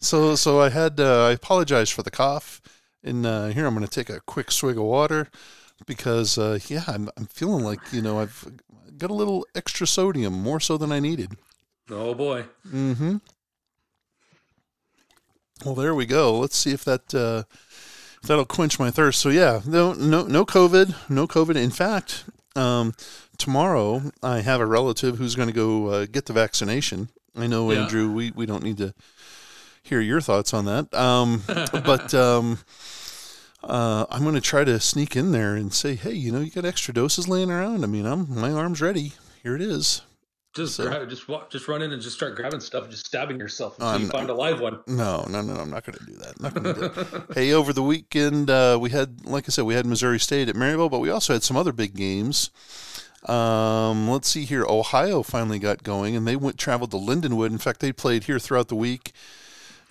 So 0.00 0.36
so 0.36 0.60
I 0.60 0.68
had 0.68 1.00
uh, 1.00 1.24
I 1.26 1.32
apologize 1.32 1.90
for 1.90 2.04
the 2.04 2.12
cough, 2.12 2.62
and 3.02 3.26
uh, 3.26 3.48
here 3.48 3.66
I'm 3.66 3.74
going 3.74 3.84
to 3.84 3.90
take 3.90 4.08
a 4.10 4.20
quick 4.20 4.52
swig 4.52 4.76
of 4.78 4.84
water 4.84 5.26
because 5.86 6.38
uh, 6.38 6.60
yeah 6.68 6.84
I'm 6.86 7.10
I'm 7.16 7.26
feeling 7.26 7.64
like 7.64 7.80
you 7.90 8.00
know 8.00 8.20
I've 8.20 8.46
got 8.96 9.10
a 9.10 9.14
little 9.14 9.44
extra 9.56 9.84
sodium, 9.84 10.34
more 10.34 10.60
so 10.60 10.78
than 10.78 10.92
I 10.92 11.00
needed. 11.00 11.32
oh 11.90 12.14
boy. 12.14 12.44
Mm-hmm. 12.64 13.16
Well, 15.64 15.74
there 15.74 15.96
we 15.96 16.06
go. 16.06 16.38
Let's 16.38 16.56
see 16.56 16.70
if 16.70 16.84
that 16.84 17.12
uh, 17.12 17.42
that'll 18.22 18.44
quench 18.44 18.78
my 18.78 18.90
thirst. 18.90 19.20
So 19.20 19.28
yeah, 19.28 19.60
no, 19.66 19.92
no, 19.92 20.24
no 20.26 20.44
COVID, 20.44 20.94
no 21.10 21.26
COVID. 21.26 21.56
In 21.56 21.70
fact, 21.70 22.24
um, 22.56 22.94
tomorrow 23.36 24.02
I 24.22 24.40
have 24.40 24.60
a 24.60 24.66
relative 24.66 25.18
who's 25.18 25.34
going 25.34 25.48
to 25.48 25.54
go 25.54 25.86
uh, 25.88 26.06
get 26.06 26.26
the 26.26 26.32
vaccination. 26.32 27.08
I 27.36 27.46
know, 27.46 27.70
Yeah. 27.70 27.82
Andrew. 27.82 28.10
We 28.10 28.30
we 28.32 28.46
don't 28.46 28.62
need 28.64 28.78
to 28.78 28.94
hear 29.82 30.00
your 30.00 30.20
thoughts 30.20 30.52
on 30.52 30.64
that, 30.66 30.92
um, 30.94 31.42
but. 31.46 32.12
Um, 32.14 32.58
uh, 33.60 34.06
I'm 34.08 34.22
going 34.22 34.36
to 34.36 34.40
try 34.40 34.62
to 34.62 34.78
sneak 34.78 35.16
in 35.16 35.32
there 35.32 35.56
and 35.56 35.74
say, 35.74 35.96
"Hey, 35.96 36.12
you 36.12 36.30
know, 36.30 36.38
you 36.38 36.48
got 36.48 36.64
extra 36.64 36.94
doses 36.94 37.26
laying 37.26 37.50
around. 37.50 37.82
I 37.82 37.88
mean, 37.88 38.06
I'm 38.06 38.32
my 38.32 38.52
arm's 38.52 38.80
ready. 38.80 39.14
Here 39.42 39.56
it 39.56 39.60
is." 39.60 40.02
Just 40.58 40.74
So- 40.74 40.88
grab, 40.88 41.08
just 41.08 41.28
walk, 41.28 41.50
just 41.50 41.68
run 41.68 41.82
in 41.82 41.92
and 41.92 42.02
just 42.02 42.16
start 42.16 42.34
grabbing 42.34 42.58
stuff 42.60 42.82
and 42.82 42.90
just 42.90 43.06
stabbing 43.06 43.38
yourself 43.38 43.74
until 43.74 43.88
I'm 43.88 44.00
you 44.00 44.06
not- 44.08 44.12
find 44.12 44.28
a 44.30 44.34
live 44.34 44.60
one. 44.60 44.80
No, 44.88 45.24
no, 45.30 45.40
no, 45.40 45.54
I'm 45.54 45.70
not 45.70 45.84
going 45.86 45.96
to 45.98 46.04
do 46.04 46.14
that. 46.16 46.40
Not 46.40 46.54
to 46.56 46.60
do 46.60 46.82
it. 46.82 47.22
hey, 47.34 47.52
over 47.52 47.72
the 47.72 47.82
weekend, 47.82 48.50
uh, 48.50 48.76
we 48.80 48.90
had, 48.90 49.24
like 49.24 49.48
I 49.48 49.50
said, 49.50 49.64
we 49.64 49.74
had 49.74 49.86
Missouri 49.86 50.18
State 50.18 50.48
at 50.48 50.56
Maryville, 50.56 50.90
but 50.90 50.98
we 50.98 51.10
also 51.10 51.32
had 51.32 51.42
some 51.44 51.56
other 51.56 51.72
big 51.72 51.94
games. 51.94 52.50
Um, 53.26 54.08
let's 54.10 54.28
see 54.28 54.44
here. 54.44 54.64
Ohio 54.68 55.22
finally 55.22 55.58
got 55.60 55.82
going, 55.84 56.16
and 56.16 56.26
they 56.26 56.36
went 56.36 56.58
traveled 56.58 56.90
to 56.90 56.96
Lindenwood. 56.96 57.50
In 57.50 57.58
fact, 57.58 57.78
they 57.80 57.92
played 57.92 58.24
here 58.24 58.38
throughout 58.40 58.66
the 58.68 58.74
week. 58.76 59.12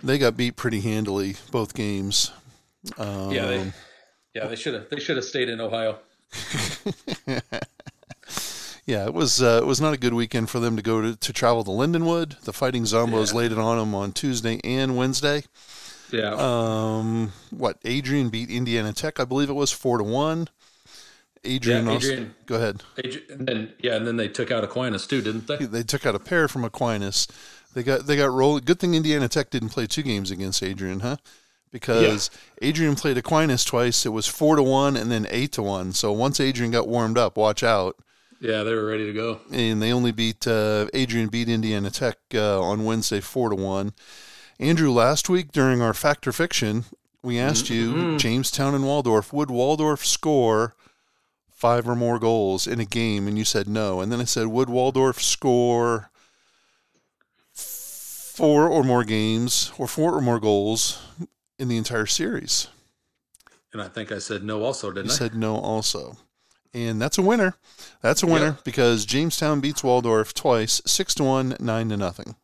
They 0.03 0.17
got 0.17 0.36
beat 0.38 0.56
pretty 0.58 0.82
handily 0.82 1.38
both 1.51 1.73
games. 1.73 2.32
Um, 2.97 3.32
Yeah, 3.32 3.45
they, 3.47 3.73
yeah, 4.36 4.47
they 4.47 4.56
should 4.58 4.73
have, 4.73 4.89
they 4.89 4.99
should 4.99 5.15
have 5.15 5.25
stayed 5.25 5.47
in 5.49 5.60
Ohio. 5.62 5.97
yeah, 8.88 9.06
it 9.06 9.13
was 9.13 9.41
uh, 9.41 9.60
it 9.62 9.65
was 9.67 9.80
not 9.80 9.93
a 9.93 9.97
good 9.97 10.13
weekend 10.15 10.50
for 10.50 10.60
them 10.60 10.76
to 10.76 10.82
go 10.82 11.02
to, 11.02 11.15
to 11.15 11.32
travel 11.34 11.63
to 11.65 11.69
Lindenwood. 11.69 12.39
The 12.41 12.54
Fighting 12.54 12.84
Zombos 12.84 13.32
Yeah. 13.34 13.38
laid 13.38 13.52
it 13.52 13.60
on 13.60 13.78
them 13.78 13.93
on 13.93 14.12
Tuesday 14.13 14.60
and 14.63 14.97
Wednesday. 14.97 15.43
Yeah, 16.12 16.34
Um, 16.38 17.34
what 17.52 17.78
Adrian 17.84 18.30
beat 18.30 18.50
Indiana 18.50 18.93
Tech, 18.93 19.19
I 19.19 19.26
believe 19.26 19.50
it 19.50 19.54
was 19.54 19.71
four 19.73 19.97
to 19.97 20.04
one. 20.06 20.47
Adrian, 21.43 21.86
Yeah, 21.86 21.91
also- 21.91 22.08
Adrian. 22.08 22.36
go 22.45 22.56
ahead. 22.56 22.84
Adri- 22.97 23.30
and 23.30 23.47
then 23.47 23.73
yeah, 23.82 23.95
and 23.95 24.08
then 24.08 24.15
they 24.17 24.28
took 24.30 24.50
out 24.50 24.63
Aquinas 24.63 25.06
too, 25.06 25.21
didn't 25.21 25.47
they? 25.47 25.58
They 25.58 25.84
took 25.84 26.06
out 26.06 26.15
a 26.15 26.19
pair 26.19 26.47
from 26.47 26.63
Aquinas. 26.63 27.28
They 27.73 27.84
got 27.84 28.08
they 28.08 28.15
got 28.15 28.32
rolled. 28.32 28.65
Good 28.65 28.80
thing 28.80 28.95
Indiana 28.95 29.28
Tech 29.28 29.50
didn't 29.50 29.69
play 29.69 29.86
two 29.86 30.02
games 30.02 30.32
against 30.32 30.63
Adrian, 30.63 31.02
huh? 31.02 31.17
Because 31.71 32.30
Adrian 32.62 32.95
played 32.95 33.17
Aquinas 33.17 33.63
twice. 33.65 34.06
It 34.06 34.10
was 34.10 34.26
four 34.26 34.56
to 34.56 34.63
one 34.63 34.95
and 34.95 35.12
then 35.12 35.28
eight 35.30 35.52
to 35.54 35.62
one. 35.62 35.91
So 35.91 36.12
once 36.13 36.39
Adrian 36.39 36.71
got 36.71 36.88
warmed 36.88 37.17
up, 37.17 37.36
watch 37.38 37.62
out. 37.63 37.97
Yeah, 38.39 38.63
they 38.63 38.73
were 38.73 38.86
ready 38.86 39.06
to 39.08 39.13
go. 39.13 39.41
And 39.52 39.82
they 39.82 39.91
only 39.91 40.12
beat 40.12 40.47
uh, 40.47 40.88
Adrian 40.93 41.28
beat 41.30 41.50
Indiana 41.50 41.89
Tech 41.89 42.17
uh, 42.34 42.62
on 42.62 42.86
Wednesday 42.86 43.19
four 43.19 43.50
to 43.50 43.56
one. 43.56 43.93
Andrew, 44.60 44.91
last 44.91 45.28
week 45.30 45.52
during 45.52 45.82
our 45.82 45.93
Factor 45.93 46.32
Fiction, 46.32 46.86
we 47.23 47.39
asked 47.39 47.69
you 47.69 47.93
Mhm. 47.93 48.19
Jamestown 48.19 48.76
and 48.76 48.86
Waldorf 48.86 49.34
would 49.34 49.50
Waldorf 49.52 50.06
score 50.06 50.76
five 51.50 51.88
or 51.88 51.95
more 51.95 52.19
goals 52.19 52.67
in 52.67 52.80
a 52.80 52.86
game, 52.86 53.28
and 53.28 53.38
you 53.38 53.43
said 53.43 53.67
no. 53.67 54.02
And 54.02 54.12
then 54.12 54.21
I 54.21 54.26
said 54.26 54.47
would 54.47 54.69
Waldorf 54.69 55.21
score 55.21 56.12
four 57.54 58.67
or 58.67 58.84
more 58.84 59.04
games 59.04 59.71
or 59.78 59.88
four 59.88 60.13
or 60.13 60.21
more 60.21 60.39
goals 60.39 61.00
in 61.58 61.67
the 61.67 61.78
entire 61.78 62.06
series? 62.06 62.67
And 63.73 63.82
I 63.82 63.88
think 63.88 64.12
I 64.12 64.19
said 64.19 64.43
no, 64.43 64.63
also 64.63 64.91
didn't 64.91 65.12
I? 65.12 65.15
said 65.15 65.34
no 65.36 65.56
also. 65.58 66.17
And 66.73 67.01
that's 67.01 67.17
a 67.17 67.21
winner. 67.21 67.56
That's 68.01 68.23
a 68.23 68.27
winner 68.27 68.58
because 68.63 69.06
Jamestown 69.06 69.62
beats 69.62 69.84
Waldorf 69.84 70.34
twice, 70.34 70.82
six 70.86 71.15
to 71.15 71.23
one, 71.23 71.56
nine 71.60 71.89
to 71.89 71.97
nothing. 71.97 72.36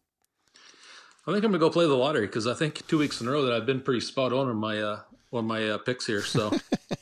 I 1.26 1.32
think 1.32 1.46
I'm 1.46 1.52
gonna 1.52 1.60
go 1.60 1.70
play 1.70 1.86
the 1.86 1.96
lottery 1.96 2.26
because 2.26 2.48
I 2.48 2.54
think 2.54 2.86
two 2.88 2.98
weeks 2.98 3.22
in 3.22 3.28
a 3.28 3.32
row 3.32 3.44
that 3.44 3.54
I've 3.54 3.66
been 3.66 3.82
pretty 3.82 4.02
spot 4.02 4.34
on 4.34 4.50
on 4.50 4.58
my 4.58 4.82
uh, 4.82 5.00
on 5.32 5.46
my 5.46 5.70
uh, 5.70 5.78
picks 5.78 6.06
here. 6.06 6.22
So 6.22 6.52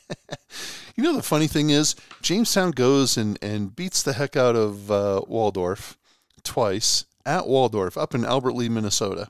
You 0.96 1.02
know 1.02 1.16
the 1.16 1.22
funny 1.22 1.46
thing 1.46 1.70
is 1.70 1.96
Jamestown 2.20 2.72
goes 2.72 3.16
and, 3.16 3.38
and 3.40 3.74
beats 3.74 4.02
the 4.02 4.12
heck 4.12 4.36
out 4.36 4.56
of 4.56 4.90
uh, 4.90 5.22
Waldorf 5.26 5.96
twice 6.44 7.06
at 7.24 7.46
Waldorf 7.46 7.96
up 7.96 8.14
in 8.14 8.24
Albert 8.24 8.54
Lea, 8.54 8.68
Minnesota. 8.68 9.28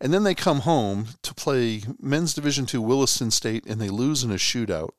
And 0.00 0.12
then 0.12 0.22
they 0.22 0.34
come 0.34 0.60
home 0.60 1.06
to 1.22 1.34
play 1.34 1.82
men's 2.00 2.34
division 2.34 2.66
two 2.66 2.80
Williston 2.80 3.30
State 3.30 3.66
and 3.66 3.80
they 3.80 3.88
lose 3.88 4.22
in 4.22 4.30
a 4.30 4.34
shootout. 4.34 4.90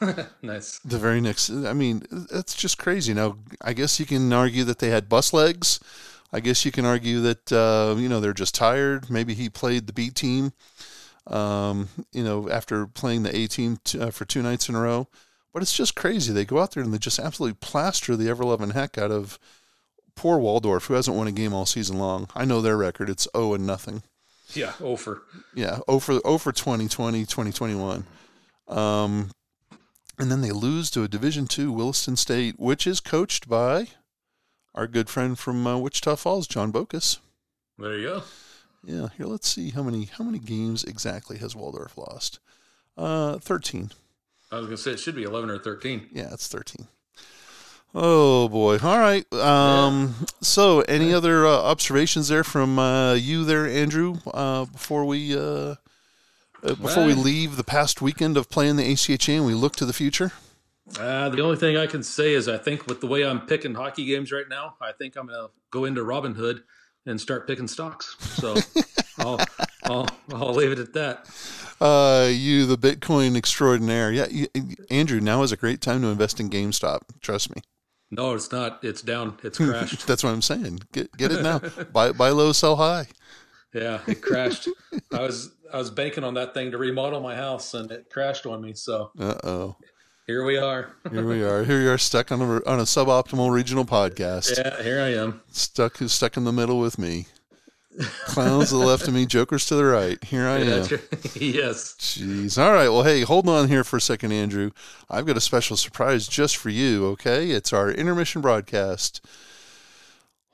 nice. 0.42 0.78
the 0.80 0.98
very 0.98 1.20
next 1.20 1.50
i 1.50 1.72
mean 1.72 2.02
that's 2.30 2.54
just 2.54 2.78
crazy. 2.78 3.14
Now 3.14 3.38
i 3.62 3.72
guess 3.72 3.98
you 3.98 4.06
can 4.06 4.32
argue 4.32 4.64
that 4.64 4.78
they 4.78 4.90
had 4.90 5.08
bus 5.08 5.32
legs. 5.32 5.80
I 6.32 6.40
guess 6.40 6.64
you 6.64 6.72
can 6.72 6.84
argue 6.84 7.20
that 7.20 7.52
uh, 7.52 7.94
you 7.98 8.08
know 8.08 8.20
they're 8.20 8.32
just 8.34 8.54
tired. 8.54 9.08
Maybe 9.08 9.32
he 9.34 9.48
played 9.48 9.86
the 9.86 9.92
b 9.92 10.10
team 10.10 10.52
um, 11.28 11.88
you 12.12 12.24
know 12.24 12.50
after 12.50 12.86
playing 12.86 13.22
the 13.22 13.34
a 13.34 13.46
team 13.46 13.78
t- 13.84 13.98
uh, 14.00 14.10
for 14.10 14.24
two 14.24 14.42
nights 14.42 14.68
in 14.68 14.74
a 14.74 14.80
row. 14.80 15.08
But 15.52 15.62
it's 15.62 15.74
just 15.76 15.96
crazy. 15.96 16.32
They 16.32 16.44
go 16.44 16.58
out 16.60 16.72
there 16.72 16.82
and 16.82 16.92
they 16.92 16.98
just 16.98 17.18
absolutely 17.18 17.56
plaster 17.60 18.14
the 18.14 18.28
ever-loving 18.28 18.70
heck 18.70 18.98
out 18.98 19.10
of 19.10 19.38
poor 20.14 20.38
waldorf 20.38 20.86
who 20.86 20.94
hasn't 20.94 21.16
won 21.16 21.26
a 21.26 21.32
game 21.32 21.54
all 21.54 21.64
season 21.64 21.98
long. 21.98 22.28
I 22.34 22.44
know 22.44 22.60
their 22.60 22.76
record. 22.76 23.08
It's 23.08 23.26
0 23.34 23.54
and 23.54 23.66
nothing. 23.66 24.02
Yeah, 24.52 24.72
over. 24.82 25.22
yeah, 25.54 25.78
0 25.88 25.98
for 26.00 26.20
0 26.20 26.38
for 26.38 26.52
2020, 26.52 27.20
2021. 27.20 28.04
Um, 28.68 29.30
and 30.18 30.30
then 30.30 30.40
they 30.40 30.50
lose 30.50 30.90
to 30.90 31.02
a 31.02 31.08
Division 31.08 31.46
Two 31.46 31.72
Williston 31.72 32.16
State, 32.16 32.58
which 32.58 32.86
is 32.86 33.00
coached 33.00 33.48
by 33.48 33.88
our 34.74 34.86
good 34.86 35.08
friend 35.08 35.38
from 35.38 35.66
uh, 35.66 35.78
Wichita 35.78 36.16
Falls, 36.16 36.46
John 36.46 36.72
Bocus. 36.72 37.18
There 37.78 37.96
you 37.96 38.06
go. 38.06 38.22
Yeah, 38.84 39.08
here 39.16 39.26
let's 39.26 39.48
see 39.48 39.70
how 39.70 39.82
many 39.82 40.04
how 40.04 40.24
many 40.24 40.38
games 40.38 40.84
exactly 40.84 41.38
has 41.38 41.56
Waldorf 41.56 41.98
lost. 41.98 42.38
Uh, 42.96 43.38
thirteen. 43.38 43.90
I 44.50 44.58
was 44.58 44.66
gonna 44.66 44.76
say 44.76 44.92
it 44.92 45.00
should 45.00 45.16
be 45.16 45.24
11 45.24 45.50
or 45.50 45.58
13. 45.58 46.08
Yeah, 46.12 46.32
it's 46.32 46.46
thirteen. 46.46 46.86
Oh 47.94 48.48
boy! 48.48 48.78
All 48.82 48.98
right. 48.98 49.30
Um, 49.32 50.14
so, 50.42 50.80
any 50.82 51.14
other 51.14 51.46
uh, 51.46 51.62
observations 51.62 52.28
there 52.28 52.44
from 52.44 52.78
uh, 52.78 53.14
you 53.14 53.44
there, 53.44 53.66
Andrew? 53.66 54.18
Uh, 54.32 54.66
before 54.66 55.06
we 55.06 55.36
uh, 55.36 55.76
uh, 56.62 56.74
before 56.74 57.04
we 57.04 57.14
leave 57.14 57.56
the 57.56 57.64
past 57.64 58.00
weekend 58.02 58.36
of 58.36 58.48
playing 58.50 58.76
the 58.76 58.92
ACHA 58.92 59.36
and 59.36 59.46
we 59.46 59.54
look 59.54 59.76
to 59.76 59.86
the 59.86 59.92
future. 59.92 60.32
Uh, 61.00 61.28
the 61.28 61.42
only 61.42 61.56
thing 61.56 61.76
I 61.76 61.86
can 61.86 62.02
say 62.02 62.32
is 62.32 62.48
I 62.48 62.58
think 62.58 62.86
with 62.86 63.00
the 63.00 63.06
way 63.08 63.24
I'm 63.24 63.40
picking 63.46 63.74
hockey 63.74 64.04
games 64.04 64.30
right 64.30 64.48
now, 64.48 64.76
I 64.80 64.92
think 64.92 65.16
I'm 65.16 65.26
gonna 65.26 65.48
go 65.70 65.84
into 65.84 66.02
Robinhood 66.02 66.62
and 67.06 67.20
start 67.20 67.46
picking 67.46 67.66
stocks. 67.68 68.16
So 68.20 68.54
I'll, 69.18 69.40
I'll 69.84 70.08
I'll 70.32 70.54
leave 70.54 70.70
it 70.72 70.78
at 70.78 70.92
that. 70.94 71.28
uh, 71.80 72.28
you, 72.30 72.66
the 72.66 72.78
Bitcoin 72.78 73.36
extraordinaire. 73.36 74.12
Yeah, 74.12 74.26
you, 74.30 74.46
Andrew. 74.90 75.20
Now 75.20 75.42
is 75.42 75.50
a 75.52 75.56
great 75.56 75.80
time 75.80 76.02
to 76.02 76.08
invest 76.08 76.38
in 76.38 76.50
GameStop. 76.50 77.00
Trust 77.20 77.54
me. 77.54 77.62
No, 78.12 78.34
it's 78.34 78.52
not. 78.52 78.84
It's 78.84 79.02
down. 79.02 79.38
It's 79.42 79.58
crashed. 79.64 80.06
That's 80.06 80.22
what 80.22 80.30
I'm 80.30 80.42
saying. 80.42 80.80
Get 80.92 81.16
get 81.16 81.32
it 81.32 81.42
now. 81.42 81.60
buy 81.92 82.12
buy 82.12 82.28
low, 82.28 82.52
sell 82.52 82.76
high. 82.76 83.08
Yeah, 83.74 84.00
it 84.06 84.22
crashed. 84.22 84.68
I 85.12 85.20
was 85.20 85.50
I 85.72 85.78
was 85.78 85.90
banking 85.90 86.24
on 86.24 86.34
that 86.34 86.54
thing 86.54 86.70
to 86.70 86.78
remodel 86.78 87.20
my 87.20 87.34
house, 87.34 87.74
and 87.74 87.90
it 87.90 88.08
crashed 88.10 88.46
on 88.46 88.60
me. 88.62 88.74
So, 88.74 89.10
uh 89.18 89.34
oh. 89.44 89.76
Here 90.26 90.44
we 90.44 90.58
are. 90.58 90.90
here 91.10 91.24
we 91.26 91.44
are. 91.44 91.62
Here 91.64 91.80
you 91.80 91.90
are 91.90 91.98
stuck 91.98 92.32
on 92.32 92.40
a 92.40 92.44
on 92.66 92.80
a 92.80 92.84
suboptimal 92.84 93.50
regional 93.52 93.84
podcast. 93.84 94.56
Yeah, 94.58 94.82
here 94.82 95.00
I 95.00 95.14
am. 95.14 95.40
Stuck 95.50 95.98
who's 95.98 96.12
stuck 96.12 96.36
in 96.36 96.44
the 96.44 96.52
middle 96.52 96.78
with 96.80 96.98
me. 96.98 97.26
Clowns 98.26 98.68
to 98.68 98.76
the 98.76 98.84
left 98.84 99.08
of 99.08 99.14
me, 99.14 99.24
jokers 99.24 99.64
to 99.66 99.74
the 99.74 99.84
right. 99.84 100.22
Here 100.24 100.46
I 100.46 100.58
Yeah, 100.58 100.74
am. 100.74 100.82
yes. 101.36 101.94
Jeez. 101.98 102.62
All 102.62 102.72
right. 102.72 102.88
Well, 102.88 103.04
hey, 103.04 103.22
hold 103.22 103.48
on 103.48 103.68
here 103.68 103.84
for 103.84 103.96
a 103.96 104.00
second, 104.02 104.32
Andrew. 104.32 104.72
I've 105.08 105.24
got 105.26 105.38
a 105.38 105.40
special 105.40 105.78
surprise 105.78 106.28
just 106.28 106.58
for 106.58 106.68
you, 106.68 107.06
okay? 107.06 107.50
It's 107.52 107.72
our 107.72 107.90
intermission 107.90 108.42
broadcast. 108.42 109.24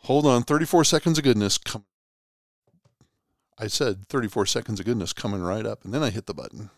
Hold 0.03 0.25
on. 0.25 0.45
34 0.45 0.85
seconds 0.85 1.19
of 1.19 1.25
goodness. 1.25 1.59
Come. 1.59 1.85
I 3.59 3.67
said 3.67 4.09
34 4.09 4.47
seconds 4.47 4.81
of 4.81 4.87
goodness 4.87 5.13
coming 5.13 5.43
right 5.43 5.67
up, 5.67 5.85
and 5.85 5.93
then 5.93 6.03
I 6.03 6.11
hit 6.11 6.27
the 6.27 6.35
button. 6.35 6.71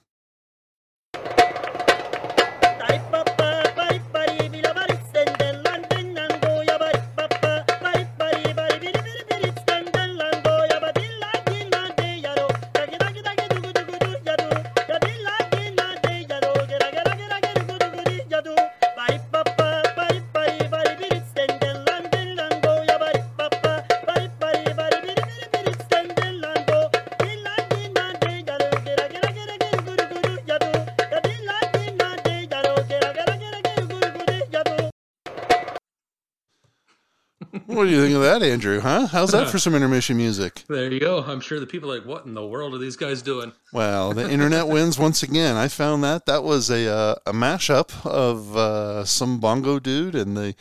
What 37.67 37.85
do 37.85 37.91
you 37.91 38.03
think 38.03 38.17
of 38.17 38.23
that, 38.23 38.43
Andrew? 38.43 38.81
Huh? 38.81 39.07
How's 39.07 39.31
that 39.31 39.49
for 39.49 39.59
some 39.61 39.77
intermission 39.77 40.17
music? 40.17 40.65
There 40.69 40.91
you 40.91 40.99
go. 40.99 41.23
I'm 41.23 41.41
sure 41.41 41.61
the 41.61 41.67
people 41.67 41.93
are 41.93 41.99
like, 41.99 42.07
what 42.07 42.27
in 42.27 42.35
the 42.35 42.45
world 42.45 42.75
are 42.75 42.79
these 42.79 42.97
guys 42.97 43.23
doing? 43.23 43.53
Well, 43.73 44.13
the 44.13 44.29
internet 44.29 44.67
wins 44.67 44.99
once 44.99 45.23
again. 45.23 45.57
I 45.57 45.69
found 45.69 46.03
that 46.03 46.27
that 46.27 46.43
was 46.43 46.69
a 46.69 46.89
uh, 46.93 47.15
a 47.27 47.33
mashup 47.33 48.05
of 48.05 48.57
uh, 48.57 49.05
some 49.05 49.39
bongo 49.39 49.79
dude 49.79 50.17
and 50.17 50.37
the 50.37 50.57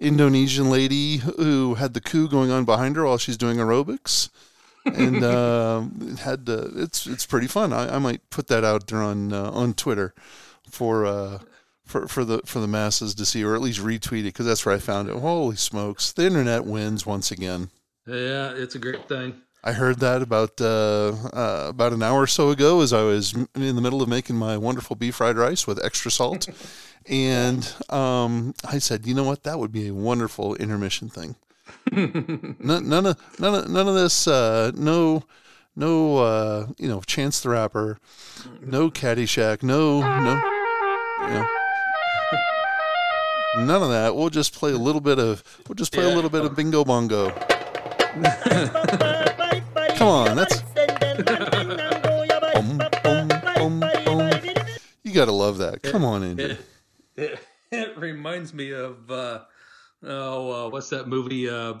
Indonesian 0.00 0.68
lady 0.68 1.18
who 1.18 1.74
had 1.74 1.94
the 1.94 2.00
coup 2.00 2.28
going 2.28 2.50
on 2.50 2.64
behind 2.64 2.96
her 2.96 3.04
while 3.04 3.18
she's 3.18 3.36
doing 3.36 3.58
aerobics, 3.58 4.28
and 4.84 5.22
uh, 5.22 5.84
it 6.00 6.18
had 6.20 6.48
uh, 6.48 6.70
it's 6.74 7.06
it's 7.06 7.24
pretty 7.24 7.46
fun. 7.46 7.72
I, 7.72 7.96
I 7.96 7.98
might 7.98 8.28
put 8.30 8.48
that 8.48 8.64
out 8.64 8.88
there 8.88 9.00
on 9.00 9.32
uh, 9.32 9.50
on 9.50 9.74
Twitter 9.74 10.12
for. 10.68 11.40
For, 11.92 12.08
for 12.08 12.24
the 12.24 12.40
for 12.46 12.58
the 12.58 12.66
masses 12.66 13.14
to 13.16 13.26
see, 13.26 13.44
or 13.44 13.54
at 13.54 13.60
least 13.60 13.78
retweet 13.78 14.20
it, 14.20 14.32
because 14.32 14.46
that's 14.46 14.64
where 14.64 14.74
I 14.74 14.78
found 14.78 15.10
it. 15.10 15.16
Holy 15.18 15.56
smokes! 15.56 16.10
The 16.10 16.24
internet 16.24 16.64
wins 16.64 17.04
once 17.04 17.30
again. 17.30 17.68
Yeah, 18.06 18.54
it's 18.56 18.74
a 18.74 18.78
great 18.78 19.06
thing. 19.08 19.42
I 19.62 19.72
heard 19.72 20.00
that 20.00 20.22
about 20.22 20.58
uh, 20.58 21.12
uh, 21.34 21.66
about 21.68 21.92
an 21.92 22.02
hour 22.02 22.22
or 22.22 22.26
so 22.26 22.48
ago 22.48 22.80
as 22.80 22.94
I 22.94 23.02
was 23.02 23.34
in 23.34 23.76
the 23.76 23.82
middle 23.82 24.00
of 24.00 24.08
making 24.08 24.36
my 24.36 24.56
wonderful 24.56 24.96
beef 24.96 25.16
fried 25.16 25.36
rice 25.36 25.66
with 25.66 25.84
extra 25.84 26.10
salt, 26.10 26.48
and 27.06 27.70
um, 27.90 28.54
I 28.64 28.78
said, 28.78 29.06
you 29.06 29.12
know 29.12 29.24
what, 29.24 29.42
that 29.42 29.58
would 29.58 29.70
be 29.70 29.88
a 29.88 29.94
wonderful 29.94 30.54
intermission 30.54 31.10
thing. 31.10 31.36
none, 31.92 32.88
none 32.88 33.04
of 33.04 33.38
none 33.38 33.54
of 33.54 33.68
none 33.68 33.86
of 33.86 33.94
this. 33.94 34.26
Uh, 34.26 34.72
no, 34.74 35.24
no. 35.76 36.16
Uh, 36.16 36.66
you 36.78 36.88
know, 36.88 37.02
Chance 37.02 37.42
the 37.42 37.50
Rapper. 37.50 37.98
No 38.62 38.90
Caddyshack. 38.90 39.62
No, 39.62 40.00
no. 40.00 40.42
You 41.28 41.34
know, 41.34 41.48
none 43.56 43.82
of 43.82 43.90
that. 43.90 44.14
We'll 44.16 44.30
just 44.30 44.54
play 44.54 44.72
a 44.72 44.78
little 44.78 45.00
bit 45.00 45.18
of. 45.18 45.42
We'll 45.68 45.74
just 45.74 45.92
play 45.92 46.04
a 46.04 46.14
little 46.14 46.30
bit 46.30 46.44
of 46.44 46.54
Bingo 46.56 46.84
Bongo. 46.84 47.30
Come 49.96 50.08
on, 50.08 50.36
that's. 50.36 50.62
Boom, 52.52 52.78
boom, 53.02 53.28
boom, 53.54 53.80
boom. 54.04 54.30
You 55.02 55.12
gotta 55.12 55.32
love 55.32 55.58
that. 55.58 55.82
Come 55.82 56.04
on, 56.04 56.22
Andrew. 56.22 56.46
It, 56.46 56.58
it, 57.16 57.38
it 57.70 57.98
reminds 57.98 58.54
me 58.54 58.72
of 58.72 59.10
uh, 59.10 59.40
oh, 60.04 60.66
uh, 60.66 60.70
what's 60.70 60.88
that 60.90 61.08
movie? 61.08 61.48
Uh, 61.48 61.74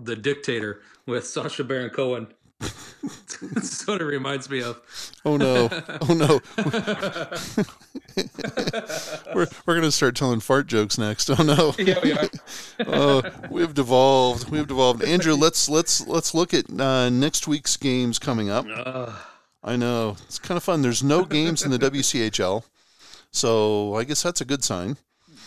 the 0.00 0.16
Dictator 0.16 0.80
with 1.06 1.26
Sacha 1.26 1.64
Baron 1.64 1.90
Cohen. 1.90 2.28
It 2.62 3.64
sort 3.64 4.00
of 4.00 4.08
reminds 4.08 4.48
me 4.50 4.62
of. 4.62 4.80
Oh 5.24 5.36
no! 5.36 5.68
Oh 6.02 6.14
no! 6.14 6.40
we're 9.34 9.46
we're 9.66 9.74
gonna 9.74 9.92
start 9.92 10.16
telling 10.16 10.40
fart 10.40 10.66
jokes 10.66 10.98
next. 10.98 11.30
Oh 11.30 11.42
no! 11.42 11.74
Yeah, 11.78 11.98
we 12.02 12.12
are. 12.12 12.28
Oh, 12.86 13.22
we've 13.50 13.74
devolved. 13.74 14.50
We've 14.50 14.66
devolved. 14.66 15.02
Andrew, 15.04 15.34
let's 15.34 15.68
let's 15.68 16.06
let's 16.06 16.34
look 16.34 16.54
at 16.54 16.68
uh, 16.78 17.10
next 17.10 17.48
week's 17.48 17.76
games 17.76 18.18
coming 18.18 18.50
up. 18.50 18.66
Uh, 18.68 19.12
I 19.62 19.76
know 19.76 20.16
it's 20.26 20.38
kind 20.38 20.56
of 20.56 20.64
fun. 20.64 20.82
There's 20.82 21.02
no 21.02 21.24
games 21.24 21.64
in 21.64 21.70
the 21.70 21.78
WCHL, 21.78 22.64
so 23.30 23.94
I 23.94 24.04
guess 24.04 24.22
that's 24.22 24.40
a 24.40 24.44
good 24.44 24.64
sign. 24.64 24.96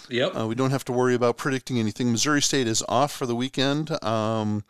yep. 0.10 0.38
Uh, 0.38 0.48
we 0.48 0.56
don't 0.56 0.72
have 0.72 0.86
to 0.86 0.94
worry 0.94 1.16
about 1.16 1.38
predicting 1.38 1.80
anything. 1.80 2.12
Missouri 2.12 2.42
State 2.42 2.68
is 2.68 2.84
off 2.88 3.12
for 3.12 3.26
the 3.26 3.36
weekend 3.36 3.92
um, 4.04 4.64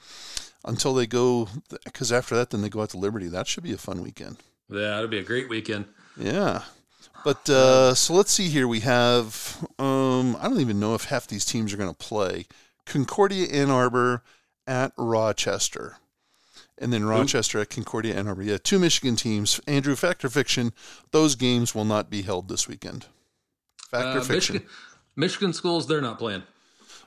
until 0.66 0.94
they 0.94 1.08
go, 1.08 1.48
because 1.84 2.12
after 2.12 2.36
that, 2.36 2.50
then 2.50 2.62
they 2.62 2.70
go 2.70 2.82
out 2.82 2.90
to 2.92 2.98
Liberty. 2.98 3.28
That 3.28 3.48
should 3.48 3.64
be 3.64 3.74
a 3.74 3.78
fun 3.78 4.02
weekend. 4.02 4.38
yeah, 4.70 4.98
it'll 4.98 5.08
be 5.08 5.20
a 5.20 5.24
great 5.24 5.50
weekend. 5.50 5.86
Yeah. 6.18 6.64
But 7.24 7.50
uh, 7.50 7.94
so 7.96 8.14
let's 8.14 8.32
see 8.32 8.50
here. 8.50 8.68
We 8.68 8.82
have, 8.82 9.66
um, 9.80 10.36
I 10.40 10.48
don't 10.48 10.60
even 10.62 10.80
know 10.80 10.94
if 10.94 11.06
half 11.06 11.26
these 11.28 11.44
teams 11.46 11.74
are 11.74 11.78
going 11.78 11.90
to 11.90 11.96
play. 11.96 12.46
Concordia 12.86 13.48
Ann 13.48 13.72
Arbor 13.72 14.22
at 14.68 14.92
Rochester. 14.98 15.98
And 16.78 16.92
then 16.94 17.06
Rochester 17.06 17.60
at 17.60 17.70
Concordia 17.70 18.16
Ann 18.16 18.28
Arbor. 18.28 18.44
Yeah, 18.44 18.58
two 18.62 18.78
Michigan 18.78 19.16
teams. 19.16 19.60
Andrew, 19.66 19.96
fact 19.96 20.24
or 20.24 20.30
fiction, 20.30 20.72
those 21.12 21.36
games 21.36 21.74
will 21.74 21.86
not 21.86 22.10
be 22.10 22.22
held 22.22 22.48
this 22.48 22.68
weekend. 22.68 23.08
Fact 23.90 24.16
or 24.16 24.20
Uh, 24.20 24.24
fiction? 24.24 24.56
Michigan, 24.56 24.70
Michigan 25.16 25.54
schools, 25.54 25.88
they're 25.88 26.02
not 26.02 26.20
playing. 26.20 26.44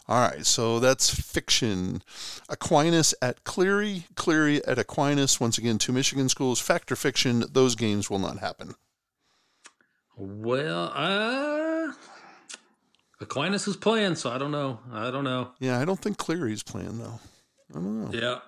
All 0.09 0.21
right, 0.21 0.47
so 0.47 0.81
that's 0.81 1.11
fiction. 1.11 2.03
Aquinas 2.49 3.15
at 3.21 3.45
Cleary, 3.45 4.05
Cleary 4.15 4.65
at 4.65 4.79
Aquinas. 4.79 5.39
Once 5.39 5.59
again, 5.59 5.77
two 5.77 5.93
Michigan 5.93 6.31
schools. 6.31 6.59
Fact 6.61 6.91
or 6.91 6.97
fiction, 6.97 7.45
those 7.53 7.75
games 7.75 8.09
will 8.09 8.19
not 8.19 8.39
happen. 8.39 8.75
Well, 10.17 10.93
uh, 10.95 11.93
Aquinas 13.21 13.69
is 13.69 13.77
playing, 13.77 14.15
so 14.15 14.31
I 14.31 14.39
don't 14.39 14.51
know. 14.51 14.81
I 14.91 15.11
don't 15.11 15.25
know. 15.25 15.51
Yeah, 15.61 15.79
I 15.79 15.85
don't 15.85 16.01
think 16.01 16.17
Cleary's 16.17 16.63
playing 16.63 16.99
though. 16.99 17.21
I 17.71 17.75
don't 17.75 18.03
know. 18.03 18.19
Yeah. 18.19 18.39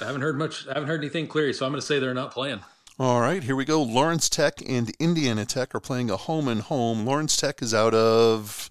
I 0.00 0.06
haven't 0.06 0.22
heard 0.22 0.38
much. 0.38 0.66
I 0.66 0.74
haven't 0.74 0.88
heard 0.88 1.00
anything 1.00 1.26
Cleary, 1.26 1.52
so 1.52 1.66
I'm 1.66 1.72
going 1.72 1.80
to 1.80 1.86
say 1.86 1.98
they're 1.98 2.14
not 2.14 2.32
playing. 2.32 2.60
All 2.98 3.20
right, 3.20 3.42
here 3.42 3.56
we 3.56 3.64
go. 3.64 3.82
Lawrence 3.82 4.28
Tech 4.28 4.62
and 4.66 4.90
Indiana 4.98 5.44
Tech 5.44 5.74
are 5.74 5.80
playing 5.80 6.10
a 6.10 6.16
home 6.16 6.48
and 6.48 6.62
home. 6.62 7.04
Lawrence 7.04 7.36
Tech 7.36 7.60
is 7.62 7.74
out 7.74 7.94
of 7.94 8.70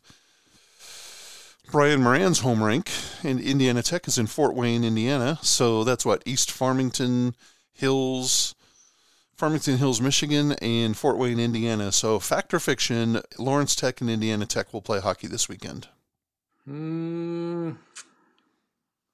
Brian 1.71 2.01
Moran's 2.01 2.39
home 2.39 2.63
rink, 2.63 2.89
in 3.23 3.38
Indiana 3.39 3.84
Tech 3.84 4.08
is 4.08 4.17
in 4.17 4.25
Fort 4.25 4.55
Wayne, 4.55 4.84
Indiana. 4.84 5.38
So 5.43 5.84
that's 5.84 6.03
what 6.03 6.23
East 6.25 6.51
Farmington 6.51 7.36
Hills, 7.73 8.55
Farmington 9.36 9.77
Hills, 9.77 10.01
Michigan, 10.01 10.53
and 10.53 10.97
Fort 10.97 11.17
Wayne, 11.17 11.39
Indiana. 11.39 11.91
So 11.91 12.19
fact 12.19 12.53
or 12.55 12.60
fiction, 12.60 13.21
Lawrence 13.38 13.75
Tech 13.75 14.01
and 14.01 14.10
Indiana 14.10 14.47
Tech 14.47 14.73
will 14.73 14.82
play 14.82 14.99
hockey 14.99 15.27
this 15.27 15.47
weekend. 15.47 15.88
Mm, 16.67 17.77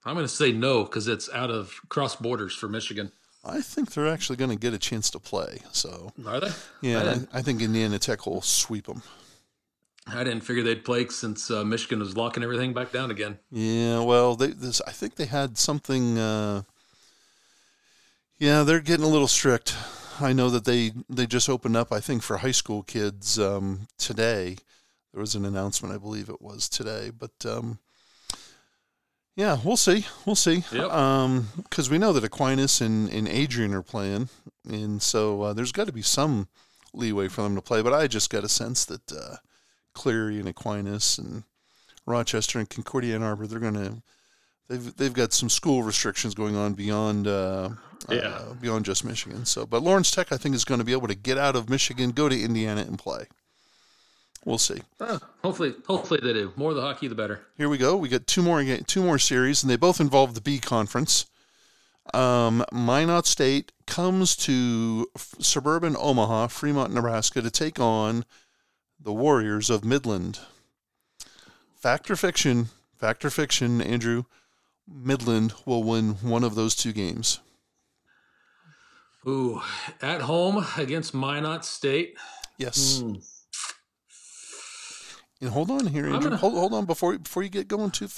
I'm 0.05 0.13
going 0.13 0.25
to 0.25 0.29
say 0.29 0.53
no 0.53 0.83
because 0.83 1.09
it's 1.09 1.29
out 1.33 1.51
of 1.51 1.73
cross 1.89 2.15
borders 2.15 2.53
for 2.55 2.69
Michigan. 2.69 3.11
I 3.43 3.61
think 3.61 3.93
they're 3.93 4.07
actually 4.07 4.37
going 4.37 4.49
to 4.49 4.55
get 4.55 4.73
a 4.73 4.79
chance 4.79 5.09
to 5.11 5.19
play. 5.19 5.59
So 5.71 6.13
Are 6.25 6.39
they? 6.39 6.51
Yeah, 6.81 7.17
I, 7.33 7.39
I 7.39 7.41
think 7.41 7.61
Indiana 7.61 7.99
Tech 7.99 8.25
will 8.25 8.41
sweep 8.41 8.87
them. 8.87 9.03
I 10.07 10.23
didn't 10.23 10.41
figure 10.41 10.63
they'd 10.63 10.85
play 10.85 11.07
since 11.07 11.49
uh, 11.49 11.63
Michigan 11.63 11.99
was 11.99 12.15
locking 12.15 12.43
everything 12.43 12.73
back 12.73 12.91
down 12.91 13.09
again. 13.11 13.39
Yeah, 13.51 14.01
well, 14.03 14.35
they 14.35 14.47
this 14.47 14.81
I 14.85 14.91
think 14.91 15.15
they 15.15 15.25
had 15.25 15.57
something. 15.57 16.17
Uh, 16.19 16.61
yeah, 18.37 18.63
they're 18.63 18.81
getting 18.81 19.05
a 19.05 19.09
little 19.09 19.27
strict. 19.27 19.75
I 20.19 20.31
know 20.31 20.49
that 20.49 20.65
they 20.65 20.91
they 21.09 21.25
just 21.25 21.49
opened 21.49 21.75
up. 21.75 21.91
I 21.91 21.99
think 21.99 22.21
for 22.21 22.37
high 22.37 22.51
school 22.51 22.83
kids 22.83 23.39
um, 23.39 23.87
today. 23.97 24.57
There 25.11 25.21
was 25.21 25.33
an 25.35 25.45
announcement, 25.45 25.95
I 25.95 25.97
believe 25.97 26.27
it 26.27 26.41
was 26.41 26.67
today, 26.67 27.09
but 27.09 27.31
um, 27.45 27.79
Yeah, 29.35 29.57
we'll 29.63 29.77
see. 29.77 30.05
We'll 30.25 30.35
see. 30.35 30.63
Yep. 30.71 30.91
Um, 30.91 31.49
because 31.57 31.89
we 31.89 31.97
know 31.97 32.13
that 32.13 32.23
Aquinas 32.25 32.81
and, 32.81 33.09
and 33.09 33.27
Adrian 33.27 33.73
are 33.73 33.81
playing, 33.81 34.27
and 34.69 35.01
so 35.01 35.41
uh, 35.41 35.53
there's 35.53 35.71
got 35.71 35.87
to 35.87 35.93
be 35.93 36.01
some 36.01 36.49
leeway 36.93 37.29
for 37.29 37.43
them 37.43 37.55
to 37.55 37.61
play. 37.61 37.81
But 37.81 37.93
I 37.93 38.07
just 38.07 38.29
got 38.29 38.43
a 38.43 38.49
sense 38.49 38.85
that 38.85 39.11
uh, 39.95 39.99
Cleary 39.99 40.39
and 40.39 40.47
Aquinas 40.47 41.17
and 41.17 41.43
Rochester 42.05 42.59
and 42.59 42.69
Concordia 42.69 43.15
Ann 43.15 43.23
Arbor, 43.23 43.47
they're 43.47 43.59
gonna 43.59 44.01
they've 44.67 44.95
they've 44.97 45.13
got 45.13 45.33
some 45.33 45.49
school 45.49 45.83
restrictions 45.83 46.35
going 46.35 46.55
on 46.55 46.73
beyond 46.73 47.27
uh, 47.27 47.69
Yeah. 48.09 48.17
uh, 48.17 48.53
beyond 48.53 48.85
just 48.85 49.03
Michigan. 49.05 49.45
So, 49.45 49.65
but 49.65 49.81
Lawrence 49.81 50.11
Tech, 50.11 50.31
I 50.31 50.37
think, 50.37 50.55
is 50.55 50.65
going 50.65 50.79
to 50.79 50.85
be 50.85 50.91
able 50.91 51.07
to 51.07 51.15
get 51.15 51.37
out 51.37 51.55
of 51.55 51.69
Michigan, 51.69 52.11
go 52.11 52.29
to 52.29 52.39
Indiana, 52.39 52.81
and 52.81 52.99
play. 52.99 53.25
We'll 54.43 54.59
see. 54.59 54.81
Uh, 54.99 55.17
hopefully, 55.43 55.73
hopefully 55.87 56.19
they 56.21 56.31
do. 56.33 56.53
More 56.55 56.75
the 56.75 56.81
hockey, 56.81 57.07
the 57.07 57.15
better. 57.15 57.41
Here 57.57 57.67
we 57.67 57.79
go. 57.79 57.95
We 57.97 58.09
got 58.09 58.27
two 58.27 58.43
more 58.43 58.63
two 58.85 59.01
more 59.01 59.17
series, 59.17 59.63
and 59.63 59.69
they 59.71 59.75
both 59.77 59.99
involve 59.99 60.35
the 60.35 60.41
B 60.41 60.59
conference. 60.59 61.25
Um, 62.13 62.63
Minot 62.71 63.25
State 63.25 63.71
comes 63.87 64.35
to 64.35 65.07
f- 65.15 65.33
suburban 65.39 65.95
Omaha, 65.97 66.47
Fremont, 66.47 66.93
Nebraska, 66.93 67.41
to 67.41 67.49
take 67.49 67.79
on 67.79 68.23
the 69.05 69.13
Warriors 69.13 69.69
of 69.69 69.85
Midland. 69.85 70.39
Fact 71.77 72.09
or 72.11 72.15
fiction? 72.17 72.67
Fact 72.97 73.23
or 73.23 73.29
fiction, 73.29 73.79
Andrew? 73.81 74.23
Midland 74.87 75.53
will 75.65 75.83
win 75.83 76.15
one 76.21 76.43
of 76.43 76.55
those 76.55 76.75
two 76.75 76.91
games. 76.91 77.39
Ooh, 79.27 79.61
at 80.01 80.21
home 80.21 80.65
against 80.77 81.13
Minot 81.13 81.63
State. 81.65 82.17
Yes. 82.57 82.99
Hmm. 83.01 83.13
And 85.41 85.49
hold 85.51 85.69
on 85.69 85.87
here, 85.87 86.05
Andrew. 86.05 86.21
gonna- 86.21 86.37
Hold, 86.37 86.53
hold 86.53 86.73
on 86.73 86.85
before 86.85 87.17
before 87.17 87.43
you 87.43 87.49
get 87.49 87.67
going 87.67 87.91
too, 87.91 88.09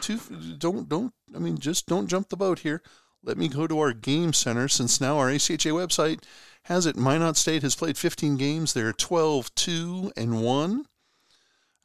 too. 0.00 0.18
Don't 0.58 0.88
don't. 0.88 1.12
I 1.34 1.38
mean, 1.38 1.58
just 1.58 1.86
don't 1.86 2.06
jump 2.08 2.28
the 2.28 2.36
boat 2.36 2.60
here. 2.60 2.82
Let 3.24 3.38
me 3.38 3.48
go 3.48 3.66
to 3.66 3.80
our 3.80 3.94
game 3.94 4.34
center 4.34 4.68
since 4.68 5.00
now 5.00 5.16
our 5.16 5.30
ACHA 5.30 5.72
website 5.72 6.22
has 6.64 6.84
it. 6.84 6.96
Minot 6.96 7.38
State 7.38 7.62
has 7.62 7.74
played 7.74 7.96
15 7.96 8.36
games. 8.36 8.74
They're 8.74 8.92
12, 8.92 9.54
2, 9.54 10.12
and 10.14 10.42
one. 10.42 10.84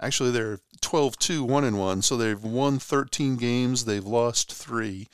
Actually, 0.01 0.31
they're 0.31 0.59
12, 0.81 1.17
2, 1.17 1.43
1, 1.43 1.63
and 1.63 1.79
one. 1.79 2.01
So 2.01 2.17
they've 2.17 2.43
won 2.43 2.77
13 2.77 3.37
games. 3.37 3.85
They've 3.85 4.05
lost 4.05 4.53
three. 4.53 5.07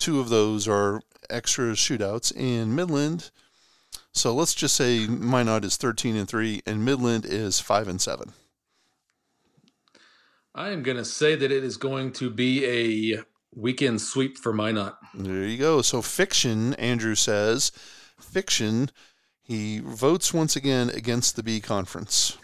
Two 0.00 0.18
of 0.18 0.28
those 0.28 0.66
are 0.66 1.02
extra 1.28 1.72
shootouts. 1.72 2.32
And 2.36 2.74
Midland. 2.74 3.30
So 4.12 4.34
let's 4.34 4.54
just 4.54 4.74
say 4.74 5.06
Minot 5.06 5.64
is 5.64 5.76
13 5.76 6.16
and 6.16 6.28
three, 6.28 6.62
and 6.66 6.84
Midland 6.84 7.24
is 7.24 7.60
five 7.60 7.86
and 7.86 8.00
seven. 8.00 8.32
I 10.52 10.70
am 10.70 10.82
going 10.82 10.96
to 10.96 11.04
say 11.04 11.36
that 11.36 11.52
it 11.52 11.62
is 11.62 11.76
going 11.76 12.12
to 12.14 12.28
be 12.28 12.64
a 12.64 13.22
weekend 13.54 14.00
sweep 14.00 14.38
for 14.38 14.52
Minot. 14.52 14.94
There 15.14 15.44
you 15.44 15.58
go. 15.58 15.82
So 15.82 16.02
fiction, 16.02 16.74
Andrew 16.74 17.14
says, 17.14 17.72
fiction. 18.20 18.90
He 19.42 19.80
votes 19.80 20.32
once 20.32 20.54
again 20.56 20.90
against 20.90 21.36
the 21.36 21.42
B 21.42 21.60
conference. 21.60 22.38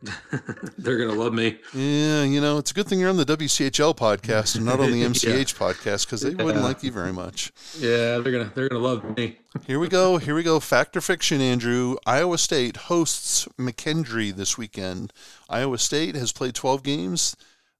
They're 0.78 0.96
going 0.96 1.10
to 1.10 1.16
love 1.16 1.34
me. 1.34 1.58
Yeah, 1.74 2.22
you 2.22 2.40
know, 2.40 2.58
it's 2.58 2.70
a 2.70 2.74
good 2.74 2.86
thing 2.86 3.00
you're 3.00 3.10
on 3.10 3.16
the 3.16 3.24
WCHL 3.24 3.96
podcast 3.96 4.54
and 4.54 4.64
not 4.64 4.78
on 4.78 4.92
the 4.92 5.02
MCH 5.04 5.54
podcast 5.56 6.06
because 6.06 6.20
they 6.20 6.34
wouldn't 6.34 6.62
like 6.62 6.82
you 6.84 6.92
very 6.92 7.12
much. 7.12 7.52
Yeah, 7.76 8.18
they're 8.18 8.32
gonna 8.32 8.52
they're 8.54 8.68
gonna 8.68 8.82
love 8.82 9.16
me. 9.16 9.38
Here 9.66 9.80
we 9.80 9.88
go. 9.88 10.18
Here 10.18 10.36
we 10.36 10.44
go. 10.44 10.60
Fact 10.60 10.96
or 10.96 11.00
fiction, 11.00 11.40
Andrew. 11.40 11.96
Iowa 12.06 12.38
State 12.38 12.76
hosts 12.76 13.48
McKendree 13.58 14.34
this 14.36 14.56
weekend. 14.56 15.12
Iowa 15.48 15.78
State 15.78 16.14
has 16.14 16.30
played 16.30 16.54
12 16.54 16.84
games. 16.84 17.36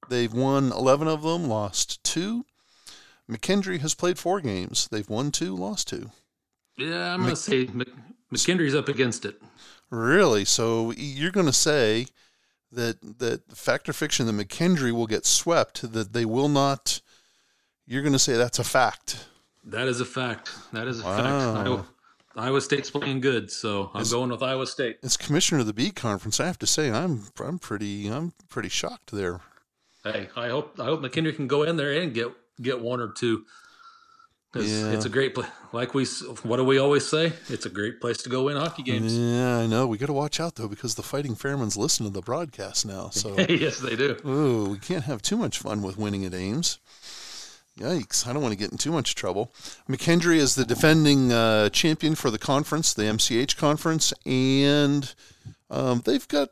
They've 0.09 0.33
won 0.33 0.71
11 0.73 1.07
of 1.07 1.21
them, 1.21 1.47
lost 1.47 2.03
two. 2.03 2.45
McKendree 3.29 3.79
has 3.81 3.93
played 3.95 4.17
four 4.17 4.41
games. 4.41 4.87
They've 4.91 5.09
won 5.09 5.31
two, 5.31 5.55
lost 5.55 5.87
two. 5.87 6.09
Yeah, 6.77 7.13
I'm 7.13 7.21
gonna 7.21 7.35
say 7.35 7.67
Mc, 7.73 7.87
McKendree's 8.33 8.75
up 8.75 8.87
against 8.87 9.25
it. 9.25 9.41
Really? 9.89 10.45
So 10.45 10.91
you're 10.91 11.31
going 11.31 11.47
to 11.47 11.53
say 11.53 12.05
that 12.71 13.01
that 13.19 13.41
fact 13.57 13.89
or 13.89 13.93
fiction 13.93 14.27
that 14.27 14.33
McKendree 14.47 14.91
will 14.91 15.07
get 15.07 15.25
swept? 15.25 15.91
That 15.93 16.13
they 16.13 16.25
will 16.25 16.47
not? 16.47 17.01
You're 17.87 18.03
going 18.03 18.13
to 18.13 18.19
say 18.19 18.33
that's 18.37 18.59
a 18.59 18.63
fact. 18.63 19.27
That 19.63 19.87
is 19.87 19.99
a 19.99 20.05
fact. 20.05 20.51
That 20.73 20.87
is 20.87 20.99
a 21.01 21.03
Wow. 21.03 21.17
fact. 21.17 21.67
Iowa, 21.67 21.85
Iowa 22.35 22.61
State's 22.61 22.91
playing 22.91 23.21
good, 23.21 23.49
so 23.51 23.89
I'm 23.95 24.03
Is- 24.03 24.11
going 24.13 24.29
with 24.29 24.43
Iowa 24.43 24.67
State. 24.67 24.99
As 25.01 25.17
commissioner 25.17 25.61
of 25.61 25.65
the 25.65 25.73
B 25.73 25.89
conference, 25.89 26.39
I 26.39 26.45
have 26.45 26.59
to 26.59 26.67
say 26.67 26.91
I'm 26.91 27.23
I'm 27.43 27.57
pretty 27.57 28.07
I'm 28.07 28.33
pretty 28.47 28.69
shocked 28.69 29.11
there. 29.11 29.41
Hey, 30.03 30.29
I 30.35 30.49
hope 30.49 30.79
I 30.79 30.85
hope 30.85 31.01
McKendree 31.01 31.35
can 31.35 31.47
go 31.47 31.63
in 31.63 31.77
there 31.77 31.91
and 31.99 32.13
get 32.13 32.27
get 32.61 32.79
one 32.81 32.99
or 32.99 33.09
two. 33.09 33.45
Yeah. 34.55 34.91
it's 34.93 35.05
a 35.05 35.09
great 35.09 35.35
place. 35.35 35.47
Like 35.71 35.93
we, 35.93 36.05
what 36.41 36.57
do 36.57 36.63
we 36.63 36.79
always 36.79 37.07
say? 37.07 37.33
It's 37.49 37.67
a 37.67 37.69
great 37.69 38.01
place 38.01 38.17
to 38.23 38.29
go 38.29 38.45
win 38.45 38.57
hockey 38.57 38.81
games. 38.81 39.15
Yeah, 39.15 39.59
I 39.59 39.67
know. 39.67 39.85
We 39.85 39.99
got 39.99 40.07
to 40.07 40.13
watch 40.13 40.39
out 40.39 40.55
though 40.55 40.67
because 40.67 40.95
the 40.95 41.03
Fighting 41.03 41.35
Fairmans 41.35 41.77
listen 41.77 42.05
to 42.07 42.11
the 42.11 42.21
broadcast 42.21 42.85
now. 42.85 43.09
So 43.09 43.37
yes, 43.49 43.79
they 43.79 43.95
do. 43.95 44.17
Ooh, 44.25 44.71
we 44.71 44.79
can't 44.79 45.03
have 45.03 45.21
too 45.21 45.37
much 45.37 45.59
fun 45.59 45.83
with 45.83 45.97
winning 45.97 46.25
at 46.25 46.33
Ames. 46.33 46.79
Yikes! 47.77 48.27
I 48.27 48.33
don't 48.33 48.41
want 48.41 48.51
to 48.51 48.57
get 48.57 48.71
in 48.71 48.77
too 48.77 48.91
much 48.91 49.15
trouble. 49.15 49.53
McKendree 49.87 50.37
is 50.37 50.55
the 50.55 50.65
defending 50.65 51.31
uh, 51.31 51.69
champion 51.69 52.15
for 52.15 52.29
the 52.29 52.39
conference, 52.39 52.93
the 52.93 53.03
MCH 53.03 53.55
conference, 53.55 54.11
and 54.25 55.13
um, 55.69 56.01
they've 56.03 56.27
got, 56.27 56.49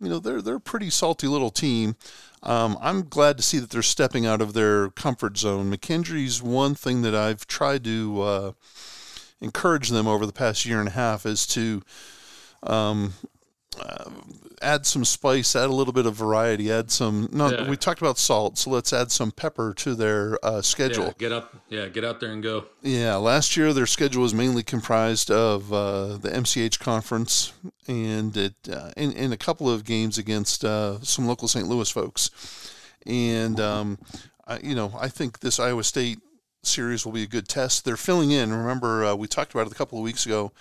you 0.00 0.08
know, 0.08 0.20
they're 0.20 0.42
they're 0.42 0.56
a 0.56 0.60
pretty 0.60 0.90
salty 0.90 1.26
little 1.26 1.50
team. 1.50 1.96
Um, 2.42 2.78
I'm 2.80 3.08
glad 3.08 3.36
to 3.36 3.42
see 3.42 3.58
that 3.58 3.70
they're 3.70 3.82
stepping 3.82 4.26
out 4.26 4.40
of 4.40 4.52
their 4.52 4.90
comfort 4.90 5.36
zone. 5.38 5.70
McKendree's 5.70 6.42
one 6.42 6.74
thing 6.74 7.02
that 7.02 7.14
I've 7.14 7.46
tried 7.46 7.84
to 7.84 8.22
uh, 8.22 8.52
encourage 9.40 9.88
them 9.88 10.06
over 10.06 10.24
the 10.24 10.32
past 10.32 10.64
year 10.64 10.78
and 10.78 10.88
a 10.88 10.92
half 10.92 11.26
is 11.26 11.46
to 11.48 11.82
um, 12.62 13.14
uh, 13.80 14.10
add 14.60 14.84
some 14.86 15.04
spice, 15.04 15.54
add 15.54 15.70
a 15.70 15.72
little 15.72 15.92
bit 15.92 16.06
of 16.06 16.14
variety, 16.14 16.70
add 16.72 16.90
some. 16.90 17.28
No, 17.32 17.50
Yeah. 17.50 17.68
we 17.68 17.76
talked 17.76 18.00
about 18.00 18.18
salt, 18.18 18.58
so 18.58 18.70
let's 18.70 18.92
add 18.92 19.10
some 19.12 19.30
pepper 19.30 19.72
to 19.74 19.94
their 19.94 20.38
uh, 20.44 20.56
Yeah, 20.56 20.60
schedule. 20.62 21.14
get 21.18 21.32
up, 21.32 21.54
Yeah, 21.68 21.86
get 21.88 22.04
out 22.04 22.20
there 22.20 22.32
and 22.32 22.42
go. 22.42 22.64
Yeah, 22.82 23.16
last 23.16 23.56
year 23.56 23.72
their 23.72 23.86
schedule 23.86 24.22
was 24.22 24.34
mainly 24.34 24.62
comprised 24.62 25.30
of 25.30 25.72
uh, 25.72 26.16
the 26.18 26.30
MCH 26.30 26.78
conference 26.80 27.52
and 27.86 28.36
it 28.36 28.54
uh, 28.70 28.90
in, 28.96 29.12
in 29.12 29.32
a 29.32 29.36
couple 29.36 29.70
of 29.70 29.84
games 29.84 30.18
against 30.18 30.64
uh, 30.64 31.00
some 31.02 31.26
local 31.26 31.48
St. 31.48 31.66
Louis 31.68 31.88
folks. 31.90 32.30
And 33.06 33.58
um, 33.60 33.98
I, 34.46 34.58
you 34.58 34.74
know, 34.74 34.92
I 34.98 35.08
think 35.08 35.40
this 35.40 35.58
Iowa 35.60 35.84
State 35.84 36.18
series 36.64 37.04
will 37.06 37.12
be 37.12 37.22
a 37.22 37.26
good 37.28 37.48
test. 37.48 37.84
They're 37.84 37.96
filling 37.96 38.30
in. 38.32 38.52
Remember, 38.52 39.04
uh, 39.04 39.14
we 39.14 39.28
talked 39.28 39.54
about 39.54 39.66
it 39.68 39.72
a 39.72 39.76
couple 39.76 39.98
of 39.98 40.04
weeks 40.04 40.26
ago. 40.26 40.52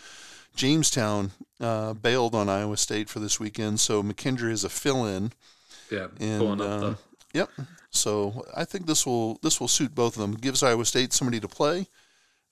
Jamestown 0.58 1.32
uh, 1.62 1.94
bailed 1.94 2.36
on 2.36 2.50
Iowa 2.50 2.76
State 2.78 3.10
for 3.10 3.20
this 3.20 3.40
weekend, 3.40 3.80
so 3.80 4.04
McKendree 4.04 4.52
is 4.52 4.64
a 4.64 4.70
fill-in. 4.70 5.32
Yeah, 5.90 6.08
And 6.20 6.60
uh, 6.62 6.96
yep. 7.34 7.50
So 7.92 8.46
I 8.56 8.66
think 8.66 8.86
this 8.88 9.06
will 9.06 9.36
this 9.42 9.62
will 9.62 9.70
suit 9.70 9.96
both 9.96 10.16
of 10.18 10.22
them. 10.22 10.34
Gives 10.34 10.62
Iowa 10.62 10.84
State 10.86 11.14
somebody 11.14 11.40
to 11.40 11.48
play, 11.48 11.88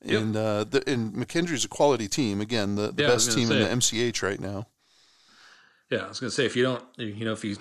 Yep. 0.03 0.21
and 0.21 0.35
uh, 0.37 0.63
the, 0.63 0.89
and 0.89 1.13
McKendree's 1.13 1.65
a 1.65 1.67
quality 1.67 2.07
team. 2.07 2.39
Again, 2.39 2.75
the, 2.75 2.91
the 2.91 3.03
Yeah, 3.03 3.09
best 3.09 3.31
team 3.33 3.51
in 3.51 3.59
the 3.59 3.67
MCH 3.67 4.21
right 4.23 4.39
now. 4.39 4.67
Yeah, 5.91 6.05
I 6.05 6.07
was 6.07 6.19
gonna 6.19 6.31
say 6.31 6.45
if 6.45 6.55
you 6.55 6.63
don't, 6.63 6.83
you 6.97 7.25
know, 7.25 7.33
if 7.33 7.43
you 7.43 7.57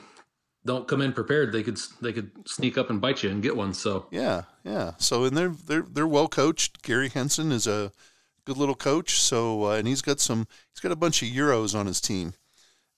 don't 0.65 0.87
come 0.89 1.03
in 1.03 1.13
prepared, 1.13 1.53
they 1.53 1.63
could 1.63 1.79
they 2.01 2.13
could 2.13 2.31
sneak 2.47 2.79
up 2.79 2.89
and 2.91 3.01
bite 3.01 3.23
you 3.23 3.31
and 3.31 3.43
get 3.43 3.57
one. 3.57 3.75
So 3.75 4.07
Yeah, 4.11 4.43
yeah. 4.65 4.93
So 4.99 5.25
and 5.25 5.37
they're 5.37 5.55
they're 5.67 5.87
they're 5.91 6.07
well 6.07 6.29
coached. 6.29 6.83
Gary 6.83 7.09
Henson 7.09 7.51
is 7.53 7.67
a 7.67 7.93
good 8.45 8.57
little 8.57 8.75
coach. 8.75 9.21
So 9.21 9.65
uh, 9.67 9.71
and 9.77 9.87
he's 9.89 10.03
got 10.03 10.21
some 10.21 10.47
he's 10.73 10.81
got 10.81 10.93
a 10.93 10.97
bunch 10.97 11.23
of 11.23 11.29
euros 11.29 11.75
on 11.79 11.87
his 11.87 12.01
team, 12.01 12.35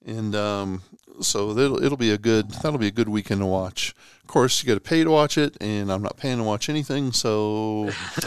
and 0.05 0.35
um, 0.35 0.83
so 1.21 1.51
it'll 1.57 1.83
it'll 1.83 1.97
be 1.99 2.11
a 2.11 2.19
good 2.19 2.51
that'll 2.51 2.79
be 2.79 2.89
a 2.89 2.93
good 2.93 3.09
weekend 3.09 3.41
to 3.41 3.47
watch. 3.47 3.95
Of 4.23 4.27
course, 4.29 4.63
you 4.63 4.67
got 4.67 4.75
to 4.75 4.81
pay 4.81 5.05
to 5.05 5.11
watch 5.11 5.39
it, 5.39 5.57
and 5.61 5.91
I'm 5.93 6.03
not 6.03 6.17
paying 6.17 6.39
to 6.39 6.43
watch 6.45 6.69
anything, 6.69 7.13
so 7.13 7.83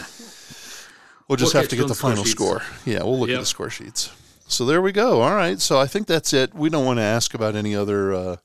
we'll 1.28 1.38
just 1.38 1.54
We'll 1.54 1.62
have 1.62 1.70
to 1.70 1.76
get 1.76 1.88
the 1.88 1.96
final 1.96 2.24
sheets. 2.24 2.32
score. 2.32 2.62
Yeah, 2.86 3.04
we'll 3.04 3.20
look 3.20 3.30
at 3.30 3.40
the 3.40 3.46
score 3.46 3.70
sheets. 3.70 4.12
So 4.48 4.66
there 4.66 4.82
we 4.82 4.92
go. 4.92 5.22
All 5.22 5.36
right. 5.36 5.60
So 5.60 5.80
I 5.80 5.86
think 5.86 6.08
that's 6.08 6.34
it. 6.34 6.56
We 6.56 6.70
don't 6.70 6.86
want 6.86 6.98
to 6.98 7.04
ask 7.04 7.34
about 7.36 7.56
any 7.56 7.76
other 7.76 8.14
uh, 8.14 8.36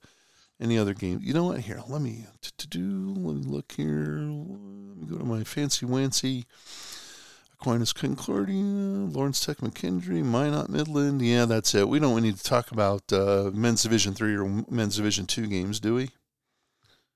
any 0.61 0.77
other 0.77 0.93
game. 0.95 1.21
You 1.23 1.33
know 1.33 1.45
what? 1.45 1.61
Here, 1.61 1.81
let 1.89 2.03
me 2.03 2.27
to 2.59 2.67
do. 2.67 3.15
Let 3.17 3.37
me 3.37 3.43
look 3.45 3.73
here. 3.73 4.19
Let 4.19 5.01
me 5.01 5.07
go 5.09 5.17
to 5.19 5.25
my 5.25 5.45
fancy 5.45 5.87
wancy. 5.87 6.45
Aquinas 7.65 7.95
Concordia, 7.95 8.63
Lawrence 8.63 9.41
Tech 9.41 9.57
McKendree, 9.59 10.23
Minot 10.23 10.69
Midland. 10.69 11.23
Yeah, 11.23 11.47
that's 11.47 11.75
it. 11.75 11.89
We 11.89 11.99
don't 11.99 12.21
need 12.21 12.37
to 12.37 12.43
talk 12.45 12.71
about 12.71 13.11
uh, 13.11 13.53
men's 13.55 13.83
Division 13.83 14.13
three 14.13 14.37
or 14.37 14.45
men's 14.69 14.97
Division 14.97 15.25
two 15.25 15.47
games, 15.47 15.81
do 15.81 15.95
we? 15.95 16.11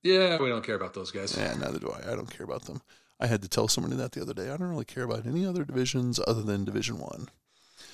yeah, 0.02 0.40
we 0.40 0.48
don't 0.48 0.64
care 0.64 0.74
about 0.76 0.94
those 0.94 1.11
guys. 1.11 1.37
Yeah, 1.37 1.54
neither 1.54 1.78
do 1.78 1.90
I. 1.90 2.12
I 2.12 2.16
don't 2.16 2.30
care 2.34 2.44
about 2.44 2.62
them. 2.64 2.80
I 3.20 3.26
had 3.26 3.42
to 3.42 3.48
tell 3.48 3.68
somebody 3.68 3.96
that 3.96 4.12
the 4.12 4.22
other 4.22 4.32
day. 4.32 4.44
I 4.50 4.56
don't 4.56 4.70
really 4.70 4.87
care 4.87 5.04
about 5.04 5.26
any 5.26 5.44
other 5.44 5.64
divisions 5.66 6.18
other 6.26 6.40
than 6.42 6.64
Division 6.64 6.98
One. 6.98 7.28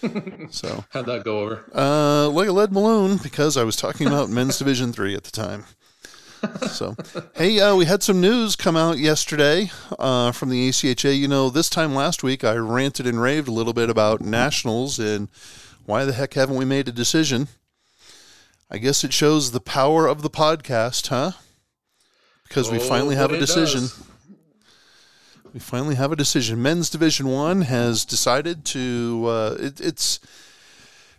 so, 0.51 0.85
How'd 0.91 1.07
that 1.07 1.25
go 1.25 1.41
over? 1.41 1.65
uh, 1.75 2.29
like 2.29 2.49
a 2.49 2.53
lead 2.53 2.71
balloon 2.71 3.17
because 3.21 3.57
I 3.57 3.65
was 3.65 3.75
talking 3.75 4.07
about 4.07 4.31
men's 4.31 4.59
Division 4.61 4.93
three 4.93 5.17
at 5.17 5.25
the 5.25 5.33
time. 5.33 5.65
So, 6.71 6.97
hey, 7.35 7.61
uh, 7.61 7.75
we 7.77 7.85
had 7.85 8.03
some 8.03 8.21
news 8.21 8.57
come 8.57 8.77
out 8.77 8.99
yesterday 8.99 9.71
uh, 9.99 10.33
from 10.33 10.51
the 10.51 10.69
ACHA. 10.69 11.19
You 11.19 11.29
know, 11.29 11.51
this 11.51 11.69
time 11.71 11.95
last 11.95 12.23
week, 12.23 12.45
I 12.45 12.55
ranted 12.55 13.07
and 13.07 13.21
raved 13.21 13.49
a 13.49 13.53
little 13.53 13.73
bit 13.73 13.91
about 13.91 14.21
nationals 14.21 14.99
and 14.99 15.29
why 15.87 16.05
the 16.05 16.13
heck 16.13 16.35
haven't 16.35 16.57
we 16.57 16.65
made 16.65 16.89
a 16.89 16.93
decision? 16.93 17.49
I 18.71 18.79
guess 18.79 19.05
it 19.05 19.13
shows 19.13 19.53
the 19.53 19.61
power 19.61 20.07
of 20.07 20.23
the 20.23 20.31
podcast, 20.31 21.09
huh? 21.09 21.33
Because 22.49 22.71
we 22.71 22.79
Oh, 22.79 22.81
finally 22.81 23.17
have 23.17 23.31
a 23.33 23.39
decision. 23.39 23.83
does. 23.83 24.03
We 25.53 25.61
finally 25.61 25.95
have 25.95 26.11
a 26.11 26.17
decision. 26.17 26.61
Men's 26.63 26.91
Division 26.91 27.29
One 27.29 27.63
has 27.63 28.05
decided 28.05 28.65
to. 28.67 29.25
Uh, 29.29 29.57
it, 29.61 29.81
it's. 29.81 30.19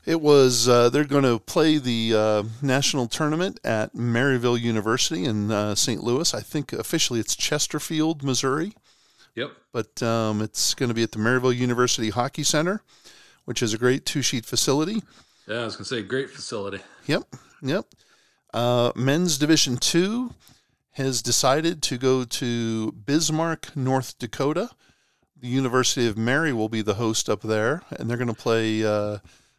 It 0.05 0.21
was. 0.21 0.67
Uh, 0.67 0.89
they're 0.89 1.03
going 1.03 1.23
to 1.23 1.39
play 1.39 1.77
the 1.79 2.13
uh, 2.15 2.43
national 2.61 3.07
tournament 3.07 3.59
at 3.63 3.93
Maryville 3.93 4.59
University 4.59 5.25
in 5.25 5.51
uh, 5.51 5.73
St. 5.75 6.03
Louis. 6.03 6.33
I 6.33 6.41
think 6.41 6.73
officially 6.73 7.19
it's 7.19 7.35
Chesterfield, 7.35 8.21
Missouri, 8.23 8.73
Yep. 9.35 9.51
but 9.71 10.03
um, 10.03 10.41
it's 10.41 10.73
going 10.75 10.89
to 10.89 10.93
be 10.95 11.01
at 11.03 11.11
the 11.11 11.17
Maryville 11.19 11.55
University 11.55 12.11
Hockey 12.11 12.43
Center, 12.43 12.81
which 13.45 13.63
is 13.63 13.73
a 13.73 13.77
great 13.79 14.05
two-sheet 14.05 14.45
facility. 14.45 15.01
Yeah, 15.47 15.61
I 15.61 15.65
was 15.65 15.75
gonna 15.75 15.85
say 15.85 16.01
great 16.01 16.29
facility. 16.29 16.79
Yep, 17.07 17.23
yep. 17.61 17.85
Uh, 18.53 18.91
men's 18.95 19.37
Division 19.37 19.77
Two 19.77 20.33
has 20.91 21.21
decided 21.21 21.81
to 21.83 21.97
go 21.97 22.23
to 22.23 22.91
Bismarck, 22.93 23.75
North 23.75 24.17
Dakota. 24.17 24.69
The 25.39 25.47
University 25.47 26.07
of 26.07 26.17
Mary 26.17 26.53
will 26.53 26.69
be 26.69 26.81
the 26.81 26.95
host 26.95 27.29
up 27.29 27.41
there, 27.41 27.81
and 27.91 28.09
they're 28.09 28.17
going 28.17 28.27
to 28.27 28.33
play. 28.33 28.83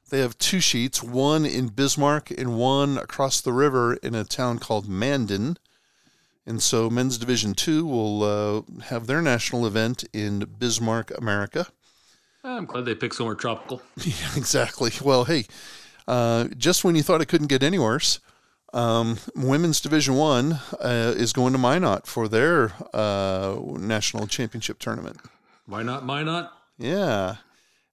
They 0.08 0.20
have 0.20 0.38
two 0.38 0.60
sheets, 0.60 1.02
one 1.02 1.44
in 1.44 1.68
Bismarck 1.68 2.30
and 2.30 2.56
one 2.56 2.96
across 2.96 3.40
the 3.40 3.52
river 3.52 3.94
in 3.94 4.14
a 4.14 4.24
town 4.24 4.58
called 4.58 4.88
Mandan. 4.88 5.58
And 6.46 6.62
so, 6.62 6.88
Men's 6.88 7.18
Division 7.18 7.54
Two 7.54 7.84
will 7.84 8.22
uh, 8.22 8.82
have 8.84 9.08
their 9.08 9.20
national 9.20 9.66
event 9.66 10.04
in 10.12 10.40
Bismarck, 10.58 11.10
America. 11.18 11.66
I'm 12.44 12.66
glad 12.66 12.84
they 12.84 12.94
picked 12.94 13.16
somewhere 13.16 13.34
tropical. 13.34 13.82
Yeah, 14.04 14.30
exactly. 14.36 14.92
Well, 15.02 15.24
hey, 15.24 15.46
uh, 16.06 16.44
just 16.56 16.84
when 16.84 16.94
you 16.94 17.02
thought 17.02 17.20
it 17.20 17.26
couldn't 17.26 17.48
get 17.48 17.64
any 17.64 17.80
worse, 17.80 18.20
um, 18.72 19.18
Women's 19.34 19.80
Division 19.80 20.14
One 20.14 20.60
uh, 20.80 21.14
is 21.16 21.32
going 21.32 21.52
to 21.52 21.58
Minot 21.58 22.06
for 22.06 22.28
their 22.28 22.72
uh, 22.94 23.56
national 23.78 24.28
championship 24.28 24.78
tournament. 24.78 25.18
Why 25.66 25.82
not? 25.82 26.06
Why 26.06 26.22
not? 26.22 26.52
Yeah. 26.78 27.36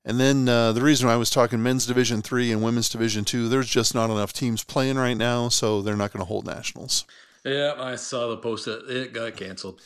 And 0.05 0.19
then 0.19 0.49
uh, 0.49 0.73
the 0.73 0.81
reason 0.81 1.07
I 1.09 1.15
was 1.15 1.29
talking 1.29 1.63
men's 1.63 1.85
division 1.85 2.21
three 2.21 2.51
and 2.51 2.61
women's 2.61 2.89
division 2.89 3.23
two, 3.23 3.47
there's 3.47 3.69
just 3.69 3.95
not 3.95 4.09
enough 4.09 4.33
teams 4.33 4.63
playing 4.63 4.97
right 4.97 5.15
now, 5.15 5.49
so 5.49 5.81
they're 5.81 5.95
not 5.95 6.11
going 6.11 6.21
to 6.21 6.27
hold 6.27 6.45
nationals. 6.45 7.05
Yeah, 7.45 7.73
I 7.77 7.95
saw 7.95 8.29
the 8.29 8.37
post 8.37 8.65
that 8.65 8.89
it 8.89 9.13
got 9.13 9.35
canceled. 9.35 9.81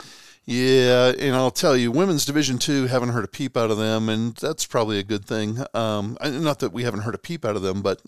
Yeah, 0.45 1.11
and 1.19 1.35
I'll 1.35 1.51
tell 1.51 1.75
you, 1.75 1.91
women's 1.91 2.25
division 2.25 2.57
two 2.57 2.87
haven't 2.87 3.09
heard 3.09 3.25
a 3.25 3.27
peep 3.27 3.57
out 3.57 3.69
of 3.69 3.77
them, 3.77 4.07
and 4.09 4.33
that's 4.35 4.65
probably 4.65 4.97
a 4.97 5.03
good 5.03 5.25
thing. 5.25 5.59
Um, 5.73 6.17
not 6.23 6.59
that 6.59 6.71
we 6.71 6.83
haven't 6.83 7.01
heard 7.01 7.15
a 7.15 7.19
peep 7.19 7.43
out 7.43 7.57
of 7.57 7.61
them, 7.61 7.81
but 7.81 8.01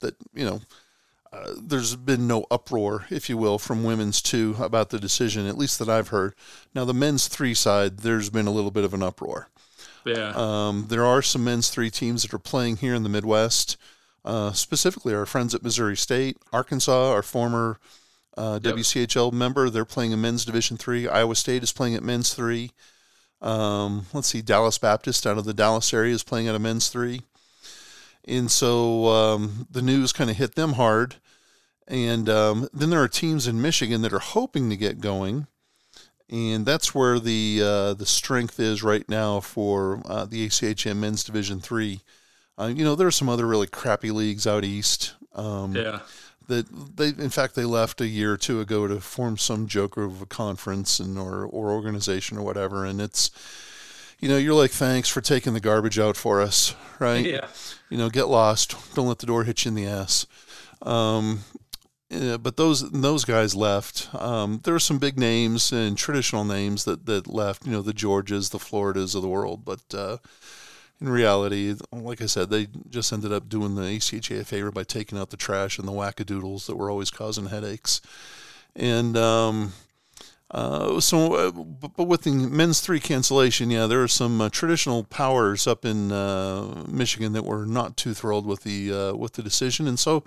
that 0.00 0.14
you 0.34 0.44
know, 0.44 0.60
uh, 1.32 1.52
there's 1.58 1.96
been 1.96 2.26
no 2.26 2.44
uproar, 2.50 3.06
if 3.10 3.28
you 3.30 3.36
will, 3.36 3.58
from 3.58 3.82
women's 3.82 4.20
two 4.20 4.56
about 4.60 4.90
the 4.90 5.00
decision, 5.00 5.46
at 5.46 5.56
least 5.56 5.78
that 5.78 5.88
I've 5.88 6.08
heard. 6.08 6.34
Now 6.74 6.84
the 6.84 6.94
men's 6.94 7.28
three 7.28 7.54
side, 7.54 7.98
there's 7.98 8.30
been 8.30 8.46
a 8.46 8.52
little 8.52 8.70
bit 8.70 8.84
of 8.84 8.92
an 8.92 9.02
uproar. 9.02 9.48
Yeah. 10.06 10.32
Um, 10.34 10.86
there 10.88 11.04
are 11.04 11.20
some 11.20 11.44
men's 11.44 11.68
three 11.68 11.90
teams 11.90 12.22
that 12.22 12.32
are 12.32 12.38
playing 12.38 12.76
here 12.76 12.94
in 12.94 13.02
the 13.02 13.08
Midwest. 13.08 13.76
Uh, 14.24 14.52
specifically, 14.52 15.14
our 15.14 15.26
friends 15.26 15.54
at 15.54 15.62
Missouri 15.62 15.96
State, 15.96 16.36
Arkansas, 16.52 17.10
our 17.12 17.22
former 17.22 17.78
uh, 18.36 18.58
Yep. 18.62 18.76
WCHL 18.76 19.32
member, 19.32 19.70
they're 19.70 19.84
playing 19.84 20.12
in 20.12 20.20
men's 20.20 20.44
Division 20.44 20.76
three. 20.76 21.08
Iowa 21.08 21.34
State 21.34 21.62
is 21.62 21.72
playing 21.72 21.94
at 21.94 22.02
men's 22.02 22.34
three. 22.34 22.70
Um, 23.40 24.06
let's 24.12 24.28
see, 24.28 24.42
Dallas 24.42 24.78
Baptist 24.78 25.26
out 25.26 25.38
of 25.38 25.44
the 25.44 25.54
Dallas 25.54 25.92
area 25.92 26.14
is 26.14 26.22
playing 26.22 26.48
at 26.48 26.54
a 26.54 26.58
men's 26.58 26.88
three. 26.88 27.22
And 28.26 28.50
so 28.50 29.06
um, 29.06 29.66
the 29.70 29.82
news 29.82 30.12
kind 30.12 30.30
of 30.30 30.36
hit 30.36 30.54
them 30.54 30.74
hard. 30.74 31.16
And 31.86 32.28
um, 32.28 32.68
then 32.72 32.90
there 32.90 33.02
are 33.02 33.08
teams 33.08 33.46
in 33.46 33.62
Michigan 33.62 34.02
that 34.02 34.12
are 34.12 34.18
hoping 34.18 34.68
to 34.70 34.76
get 34.76 35.00
going 35.00 35.46
and 36.30 36.66
that's 36.66 36.94
where 36.94 37.18
the 37.18 37.60
uh, 37.62 37.94
the 37.94 38.06
strength 38.06 38.58
is 38.58 38.82
right 38.82 39.08
now 39.08 39.40
for 39.40 40.02
uh, 40.06 40.24
the 40.24 40.46
ACHA 40.46 40.96
Men's 40.96 41.24
Division 41.24 41.60
Three. 41.60 42.00
Uh, 42.58 42.72
you 42.74 42.84
know, 42.84 42.94
there 42.94 43.06
are 43.06 43.12
some 43.12 43.28
other 43.28 43.46
really 43.46 43.66
crappy 43.66 44.10
leagues 44.10 44.46
out 44.46 44.64
east. 44.64 45.14
Um, 45.34 45.76
yeah. 45.76 46.00
That 46.48 46.96
they, 46.96 47.08
in 47.08 47.30
fact, 47.30 47.54
they 47.54 47.64
left 47.64 48.00
a 48.00 48.06
year 48.06 48.32
or 48.32 48.36
two 48.36 48.60
ago 48.60 48.86
to 48.86 49.00
form 49.00 49.36
some 49.36 49.66
joker 49.66 50.04
of 50.04 50.22
a 50.22 50.26
conference 50.26 51.00
and 51.00 51.18
or 51.18 51.44
or 51.44 51.70
organization 51.70 52.38
or 52.38 52.42
whatever. 52.42 52.84
And 52.84 53.00
it's, 53.00 53.30
you 54.20 54.28
know, 54.28 54.36
you're 54.36 54.54
like, 54.54 54.70
thanks 54.70 55.08
for 55.08 55.20
taking 55.20 55.54
the 55.54 55.60
garbage 55.60 55.98
out 55.98 56.16
for 56.16 56.40
us, 56.40 56.74
right? 57.00 57.24
Yeah. 57.24 57.48
you 57.90 57.98
know, 57.98 58.08
get 58.08 58.28
lost. 58.28 58.76
Don't 58.94 59.08
let 59.08 59.18
the 59.18 59.26
door 59.26 59.44
hit 59.44 59.64
you 59.64 59.70
in 59.70 59.74
the 59.74 59.86
ass. 59.86 60.26
Um, 60.82 61.40
but 62.10 62.56
those 62.56 62.90
those 62.90 63.24
guys 63.24 63.54
left. 63.54 64.08
Um, 64.14 64.60
there 64.64 64.74
are 64.74 64.80
some 64.80 64.98
big 64.98 65.18
names 65.18 65.72
and 65.72 65.98
traditional 65.98 66.44
names 66.44 66.84
that, 66.84 67.06
that 67.06 67.26
left. 67.26 67.66
You 67.66 67.72
know, 67.72 67.82
the 67.82 67.92
Georgias, 67.92 68.50
the 68.50 68.58
Floridas 68.58 69.14
of 69.14 69.22
the 69.22 69.28
world. 69.28 69.64
But 69.64 69.82
uh, 69.92 70.18
in 71.00 71.08
reality, 71.08 71.74
like 71.92 72.22
I 72.22 72.26
said, 72.26 72.50
they 72.50 72.68
just 72.88 73.12
ended 73.12 73.32
up 73.32 73.48
doing 73.48 73.74
the 73.74 73.82
ACHA 73.82 74.40
a 74.40 74.44
favor 74.44 74.70
by 74.70 74.84
taking 74.84 75.18
out 75.18 75.30
the 75.30 75.36
trash 75.36 75.78
and 75.78 75.86
the 75.86 75.92
wackadoodles 75.92 76.66
that 76.66 76.76
were 76.76 76.90
always 76.90 77.10
causing 77.10 77.46
headaches. 77.46 78.00
And 78.74 79.16
um, 79.16 79.72
uh, 80.50 81.00
so, 81.00 81.34
uh, 81.34 81.50
but, 81.50 81.96
but 81.96 82.04
with 82.04 82.22
the 82.22 82.30
men's 82.30 82.80
three 82.80 83.00
cancellation, 83.00 83.70
yeah, 83.70 83.86
there 83.86 84.02
are 84.02 84.08
some 84.08 84.40
uh, 84.40 84.48
traditional 84.48 85.04
powers 85.04 85.66
up 85.66 85.84
in 85.84 86.12
uh, 86.12 86.84
Michigan 86.88 87.32
that 87.32 87.44
were 87.44 87.66
not 87.66 87.96
too 87.96 88.14
thrilled 88.14 88.46
with 88.46 88.62
the 88.62 88.92
uh, 88.92 89.14
with 89.14 89.32
the 89.32 89.42
decision, 89.42 89.88
and 89.88 89.98
so 89.98 90.24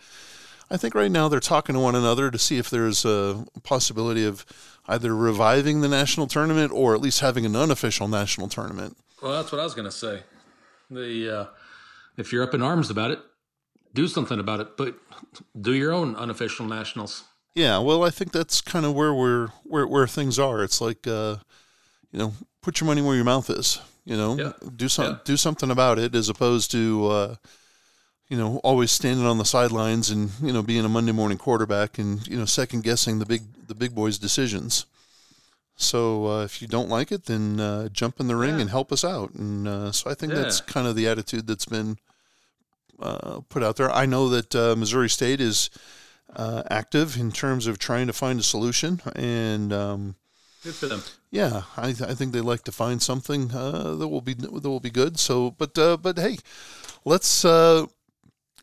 I 0.72 0.78
think 0.78 0.94
right 0.96 1.12
now 1.12 1.28
they're 1.28 1.40
talking 1.40 1.74
to 1.74 1.80
one 1.80 1.96
another 1.96 2.30
to 2.30 2.38
see 2.38 2.58
if 2.58 2.70
there's 2.70 3.04
a 3.06 3.46
possibility 3.64 4.26
of 4.26 4.46
either 4.88 5.16
reviving 5.16 5.82
the 5.82 5.88
national 5.88 6.28
tournament 6.28 6.72
or 6.74 6.94
at 6.94 7.02
least 7.02 7.22
having 7.22 7.46
an 7.46 7.56
unofficial 7.56 8.08
national 8.08 8.50
tournament. 8.50 8.98
Well, 9.22 9.32
that's 9.34 9.52
what 9.52 9.60
I 9.60 9.64
was 9.64 9.74
gonna 9.74 9.92
say. 9.92 10.22
The 10.92 11.40
uh, 11.42 11.46
if 12.18 12.32
you're 12.32 12.44
up 12.44 12.54
in 12.54 12.62
arms 12.62 12.90
about 12.90 13.12
it, 13.12 13.20
do 13.94 14.08
something 14.08 14.40
about 14.40 14.60
it. 14.60 14.78
But 14.78 14.96
do 15.60 15.74
your 15.74 15.92
own 15.92 16.16
unofficial 16.16 16.66
nationals. 16.66 17.24
Yeah, 17.56 17.80
well, 17.80 18.04
I 18.04 18.10
think 18.12 18.32
that's 18.32 18.62
kind 18.62 18.86
of 18.86 18.94
where 18.94 19.14
we're 19.14 19.48
where 19.64 19.88
where 19.88 20.08
things 20.08 20.38
are. 20.40 20.64
It's 20.64 20.80
like, 20.82 21.06
uh, 21.08 21.38
you 22.12 22.20
know, 22.20 22.34
put 22.62 22.80
your 22.80 22.88
money 22.88 23.02
where 23.02 23.16
your 23.16 23.26
mouth 23.26 23.50
is. 23.50 23.80
You 24.06 24.18
know, 24.18 24.38
Yeah. 24.38 24.54
do 24.76 24.88
some 24.88 25.06
Yeah. 25.06 25.18
do 25.26 25.36
something 25.38 25.70
about 25.70 26.00
it, 26.00 26.16
as 26.16 26.30
opposed 26.30 26.72
to, 26.72 27.08
uh, 27.08 27.36
you 28.30 28.38
know, 28.38 28.58
always 28.64 28.92
standing 28.92 29.26
on 29.26 29.38
the 29.40 29.46
sidelines 29.46 30.10
and 30.12 30.30
you 30.42 30.54
know 30.54 30.62
being 30.64 30.86
a 30.86 30.90
Monday 30.90 31.12
morning 31.12 31.38
quarterback 31.38 31.98
and 31.98 32.26
you 32.28 32.38
know 32.38 32.46
second 32.46 32.84
guessing 32.84 33.20
the 33.20 33.26
big 33.26 33.42
the 33.68 33.76
big 33.76 33.94
boys' 33.96 34.18
decisions. 34.20 34.86
So 35.76 36.28
uh, 36.28 36.44
if 36.44 36.62
you 36.62 36.68
don't 36.68 36.90
like 36.90 37.12
it, 37.12 37.26
then 37.26 37.60
uh, 37.60 37.88
jump 37.90 38.20
in 38.20 38.28
the 38.28 38.36
ring 38.36 38.56
Yeah. 38.56 38.62
and 38.62 38.70
help 38.70 38.92
us 38.92 39.04
out. 39.06 39.34
And 39.34 39.66
uh, 39.68 39.92
so 39.94 40.10
I 40.12 40.14
think 40.14 40.34
that's 40.34 40.60
kind 40.62 40.86
of 40.88 40.96
the 40.98 41.08
attitude 41.08 41.48
that's 41.48 41.66
been 41.66 41.98
uh, 43.00 43.40
put 43.48 43.64
out 43.64 43.78
there. 43.78 43.90
I 43.90 44.06
know 44.06 44.28
that 44.30 44.54
uh, 44.54 44.76
Missouri 44.76 45.10
State 45.10 45.40
is 45.40 45.70
uh, 46.36 46.64
active 46.70 47.16
in 47.18 47.32
terms 47.32 47.66
of 47.66 47.80
trying 47.80 48.08
to 48.08 48.14
find 48.14 48.40
a 48.40 48.44
solution, 48.44 49.02
and 49.16 49.72
um, 49.72 50.16
Good 50.64 50.76
for 50.76 50.88
them. 50.88 51.02
yeah, 51.32 51.62
I, 51.78 51.90
I 51.90 52.14
think 52.14 52.34
they 52.34 52.42
like 52.42 52.64
to 52.66 52.74
find 52.74 53.02
something 53.02 53.52
uh, 53.54 53.96
that 53.96 54.08
will 54.10 54.22
be 54.22 54.34
that 54.34 54.52
will 54.52 54.82
be 54.82 54.90
good. 54.92 55.18
So, 55.18 55.52
but 55.52 55.78
uh, 55.78 55.96
but 55.96 56.18
hey, 56.20 56.40
let's 57.06 57.46
uh, 57.46 57.86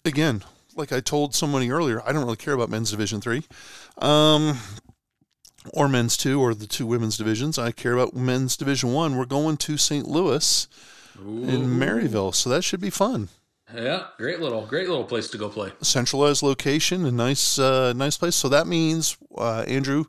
again, 0.07 0.43
like 0.75 0.93
I 0.93 1.01
told 1.01 1.35
somebody 1.35 1.71
earlier, 1.71 2.03
I 2.07 2.13
don't 2.13 2.25
really 2.25 2.37
care 2.37 2.55
about 2.55 2.71
men's 2.71 2.91
division 2.91 3.21
three, 3.21 3.45
um, 3.99 4.59
or 5.73 5.89
men's 5.89 6.17
two, 6.17 6.41
or 6.41 6.55
the 6.55 6.67
two 6.67 6.87
women's 6.87 7.17
divisions. 7.17 7.59
I 7.59 7.73
care 7.73 7.93
about 7.93 8.15
men's 8.15 8.57
division 8.57 8.93
one. 8.93 9.17
We're 9.17 9.25
going 9.25 9.57
to 9.59 9.77
St. 9.77 10.07
Louis 10.07 10.69
in 11.19 11.79
Maryville, 11.79 12.35
so 12.35 12.51
that 12.51 12.63
should 12.63 12.81
be 12.81 12.91
fun. 12.91 13.29
Yeah, 13.75 14.05
great 14.17 14.41
little, 14.41 14.65
great 14.65 14.89
little 14.89 15.05
place 15.05 15.29
to 15.31 15.39
go 15.39 15.49
play. 15.49 15.73
centralized 15.83 16.43
location, 16.43 17.05
a 17.05 17.11
nice, 17.11 17.59
uh, 17.59 17.93
nice 17.95 18.17
place. 18.17 18.37
So 18.37 18.49
that 18.51 18.67
means, 18.67 19.17
uh, 19.37 19.65
Andrew, 19.67 20.05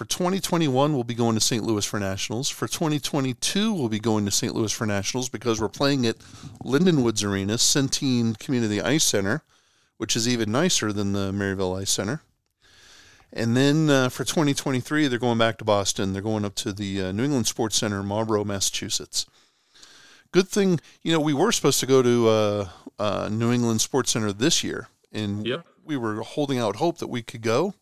for 0.00 0.06
2021, 0.06 0.94
we'll 0.94 1.04
be 1.04 1.12
going 1.12 1.34
to 1.34 1.42
St. 1.42 1.62
Louis 1.62 1.84
for 1.84 2.00
nationals. 2.00 2.48
For 2.48 2.66
2022, 2.66 3.70
we'll 3.70 3.90
be 3.90 4.00
going 4.00 4.24
to 4.24 4.30
St. 4.30 4.54
Louis 4.54 4.72
for 4.72 4.86
nationals 4.86 5.28
because 5.28 5.60
we're 5.60 5.68
playing 5.68 6.06
at 6.06 6.16
Lindenwood's 6.64 7.22
Arena, 7.22 7.58
Centene 7.58 8.38
Community 8.38 8.80
Ice 8.80 9.04
Center, 9.04 9.42
which 9.98 10.16
is 10.16 10.26
even 10.26 10.50
nicer 10.50 10.90
than 10.90 11.12
the 11.12 11.32
Maryville 11.32 11.78
Ice 11.78 11.90
Center. 11.90 12.22
And 13.30 13.54
then 13.54 13.90
uh, 13.90 14.08
for 14.08 14.24
2023, 14.24 15.06
they're 15.06 15.18
going 15.18 15.36
back 15.36 15.58
to 15.58 15.66
Boston. 15.66 16.14
They're 16.14 16.22
going 16.22 16.46
up 16.46 16.54
to 16.54 16.72
the 16.72 17.02
uh, 17.02 17.12
New 17.12 17.24
England 17.24 17.46
Sports 17.46 17.76
Center 17.76 18.00
in 18.00 18.06
Marlborough, 18.06 18.44
Massachusetts. 18.44 19.26
Good 20.32 20.48
thing, 20.48 20.80
you 21.02 21.12
know, 21.12 21.20
we 21.20 21.34
were 21.34 21.52
supposed 21.52 21.80
to 21.80 21.86
go 21.86 22.00
to 22.00 22.26
uh, 22.26 22.68
uh, 22.98 23.28
New 23.30 23.52
England 23.52 23.82
Sports 23.82 24.12
Center 24.12 24.32
this 24.32 24.64
year, 24.64 24.88
and 25.12 25.46
Yep. 25.46 25.66
we 25.84 25.98
were 25.98 26.22
holding 26.22 26.58
out 26.58 26.76
hope 26.76 26.96
that 27.00 27.08
we 27.08 27.20
could 27.20 27.42
go. 27.42 27.74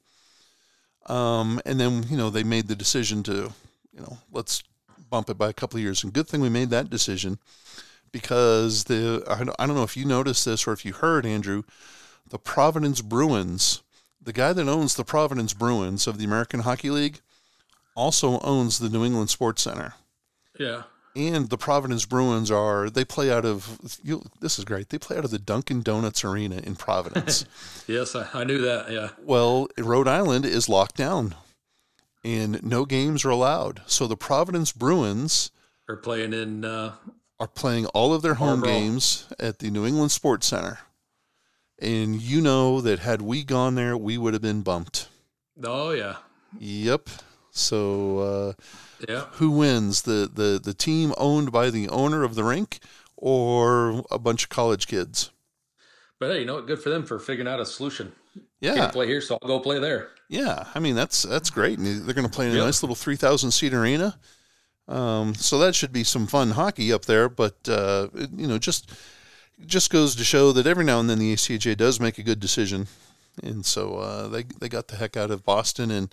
Um, 1.09 1.61
and 1.65 1.81
then 1.81 2.05
you 2.11 2.17
know 2.17 2.31
they 2.31 2.45
made 2.45 2.69
the 2.69 2.77
decision 2.77 3.23
to, 3.25 3.53
you 3.93 4.01
know, 4.01 4.19
let's 4.31 4.63
bump 5.11 5.31
it 5.31 5.39
by 5.39 5.49
a 5.49 5.55
couple 5.55 5.79
of 5.79 5.83
years. 5.83 6.05
And 6.05 6.13
good 6.13 6.29
thing 6.29 6.41
we 6.41 6.49
made 6.49 6.71
that 6.71 6.91
decision 6.91 7.39
because 8.13 8.85
the 8.85 9.25
I 9.29 9.45
don't, 9.45 9.57
I 9.59 9.67
don't 9.67 9.77
know 9.77 9.83
if 9.83 9.97
you 9.97 10.05
noticed 10.05 10.45
this 10.45 10.67
or 10.67 10.73
if 10.73 10.85
you 10.85 10.93
heard 10.93 11.27
Andrew, 11.27 11.63
the 12.29 12.39
Providence 12.39 13.01
Bruins, 13.01 13.83
the 14.23 14.33
guy 14.33 14.53
that 14.53 14.69
owns 14.69 14.95
the 14.95 15.05
Providence 15.05 15.55
Bruins 15.55 16.07
of 16.07 16.19
the 16.19 16.25
American 16.25 16.61
Hockey 16.61 16.91
League, 16.91 17.21
also 17.95 18.39
owns 18.41 18.79
the 18.79 18.89
New 18.89 19.05
England 19.05 19.31
Sports 19.31 19.63
Center. 19.63 19.95
Yeah. 20.59 20.83
And 21.19 21.51
the 21.51 21.59
Providence 21.59 22.05
Bruins 22.07 22.49
are 22.49 22.89
they 22.89 23.05
play 23.05 23.29
out 23.33 23.45
of 23.45 23.99
you, 24.05 24.23
this 24.41 24.57
is 24.57 24.65
great. 24.65 24.91
They 24.91 24.99
play 24.99 25.19
out 25.19 25.25
of 25.25 25.33
the 25.33 25.39
Dunkin' 25.41 25.83
Donuts 25.83 26.25
Arena 26.25 26.59
in 26.59 26.77
Providence. 26.77 27.45
Yes, 27.89 28.15
I, 28.15 28.29
I 28.35 28.45
knew 28.45 28.59
that. 28.59 28.91
Yeah. 28.93 29.09
well, 29.25 29.67
Rhode 29.79 30.07
Island 30.07 30.45
is 30.45 30.69
locked 30.69 30.95
down, 30.97 31.35
and 32.23 32.63
no 32.63 32.85
games 32.85 33.25
are 33.25 33.31
allowed. 33.31 33.81
So 33.87 34.07
the 34.07 34.17
Providence 34.17 34.73
Bruins 34.73 35.51
They're 35.87 35.97
playing 35.97 36.35
in. 36.35 36.65
Uh, 36.65 36.93
are 37.41 37.47
playing 37.49 37.87
all 37.87 38.13
of 38.13 38.21
their 38.23 38.35
home 38.35 38.61
Marlboro. 38.61 38.69
games 38.73 39.27
at 39.41 39.59
the 39.61 39.71
New 39.71 39.87
England 39.87 40.11
Sports 40.11 40.47
Center. 40.49 40.81
And 41.81 42.21
you 42.21 42.41
know 42.41 42.81
that 42.81 42.99
had 42.99 43.23
we 43.23 43.43
gone 43.45 43.75
there, 43.77 43.97
we 43.97 44.19
would 44.19 44.35
have 44.35 44.43
been 44.43 44.63
bumped. 44.63 45.09
oh 45.65 45.91
yeah. 45.93 46.17
Yep. 46.59 47.09
So 47.59 48.19
uh, 48.19 48.53
Yeah. 49.09 49.25
who 49.33 49.51
wins 49.51 50.03
the, 50.03 50.31
the 50.33 50.61
the 50.63 50.75
team 50.75 51.13
owned 51.17 51.53
by 51.53 51.71
the 51.71 51.89
owner 51.89 52.23
of 52.25 52.35
the 52.35 52.45
rink 52.45 52.79
or 53.17 54.05
a 54.11 54.19
bunch 54.19 54.45
of 54.45 54.49
college 54.49 54.87
kids? 54.87 55.31
But 56.21 56.31
hey, 56.33 56.41
you 56.41 56.47
know 56.47 56.55
what? 56.57 56.67
Good 56.67 56.81
for 56.81 56.91
them 56.91 57.05
for 57.05 57.19
figuring 57.19 57.49
out 57.49 57.61
a 57.61 57.67
solution. 57.67 58.13
Yeah, 58.61 58.75
Can't 58.75 58.93
play 58.93 59.07
here, 59.07 59.21
so 59.21 59.39
I'll 59.41 59.49
go 59.49 59.61
play 59.61 59.79
there. 59.79 60.09
yeah. 60.29 60.67
I 60.75 60.79
mean 60.81 60.95
that's 60.97 61.23
that's 61.23 61.51
great. 61.51 61.79
And 61.79 62.03
they're 62.05 62.15
going 62.15 62.27
to 62.29 62.33
play 62.33 62.47
in 62.47 62.53
a 62.53 62.57
Yep. 62.57 62.65
nice 62.65 62.83
little 62.83 62.97
three 62.97 63.17
thousand 63.17 63.53
seat 63.53 63.73
arena. 63.75 64.19
Um, 64.89 65.35
so 65.35 65.59
that 65.59 65.75
should 65.75 65.93
be 65.93 66.03
some 66.03 66.27
fun 66.27 66.53
hockey 66.53 66.93
up 66.93 67.05
there. 67.05 67.29
But 67.29 67.69
uh, 67.69 68.09
it- 68.15 68.31
you 68.37 68.47
know, 68.49 68.59
just 68.59 68.91
just 69.67 69.91
goes 69.91 70.15
to 70.17 70.25
show 70.25 70.53
that 70.53 70.67
every 70.67 70.85
now 70.85 70.99
and 71.01 71.09
then 71.11 71.19
the 71.19 71.33
ACHA 71.35 71.77
does 71.77 71.99
make 72.01 72.19
a 72.19 72.23
good 72.23 72.41
decision. 72.41 72.87
And 73.43 73.65
so 73.65 73.97
uh, 73.97 74.29
they 74.29 74.45
they 74.61 74.69
got 74.69 74.89
the 74.89 74.97
heck 74.97 75.17
out 75.17 75.31
of 75.31 75.45
Boston 75.45 75.91
and 75.93 76.13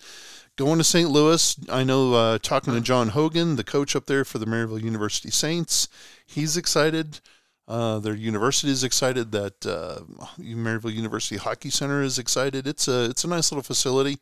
going 0.57 0.77
to 0.77 0.83
St. 0.83 1.09
Louis. 1.09 1.57
I 1.69 1.83
know 1.83 2.13
uh, 2.13 2.37
talking 2.39 2.73
to 2.73 2.81
John 2.81 3.09
Hogan, 3.09 3.55
the 3.55 3.63
coach 3.63 3.95
up 3.95 4.05
there 4.05 4.23
for 4.25 4.37
the 4.37 4.45
Maryville 4.45 4.81
University 4.81 5.31
Saints, 5.31 5.87
he's 6.25 6.57
excited. 6.57 7.19
Uh, 7.67 7.97
their 7.99 8.13
university 8.13 8.71
is 8.71 8.83
excited. 8.83 9.31
That 9.31 9.65
uh, 9.65 10.01
Maryville 10.39 10.93
University 10.93 11.37
Hockey 11.37 11.69
Center 11.71 12.01
is 12.03 12.19
excited. 12.19 12.67
It's 12.67 12.87
a 12.87 13.05
it's 13.05 13.23
a 13.23 13.27
nice 13.27 13.51
little 13.51 13.63
facility, 13.63 14.19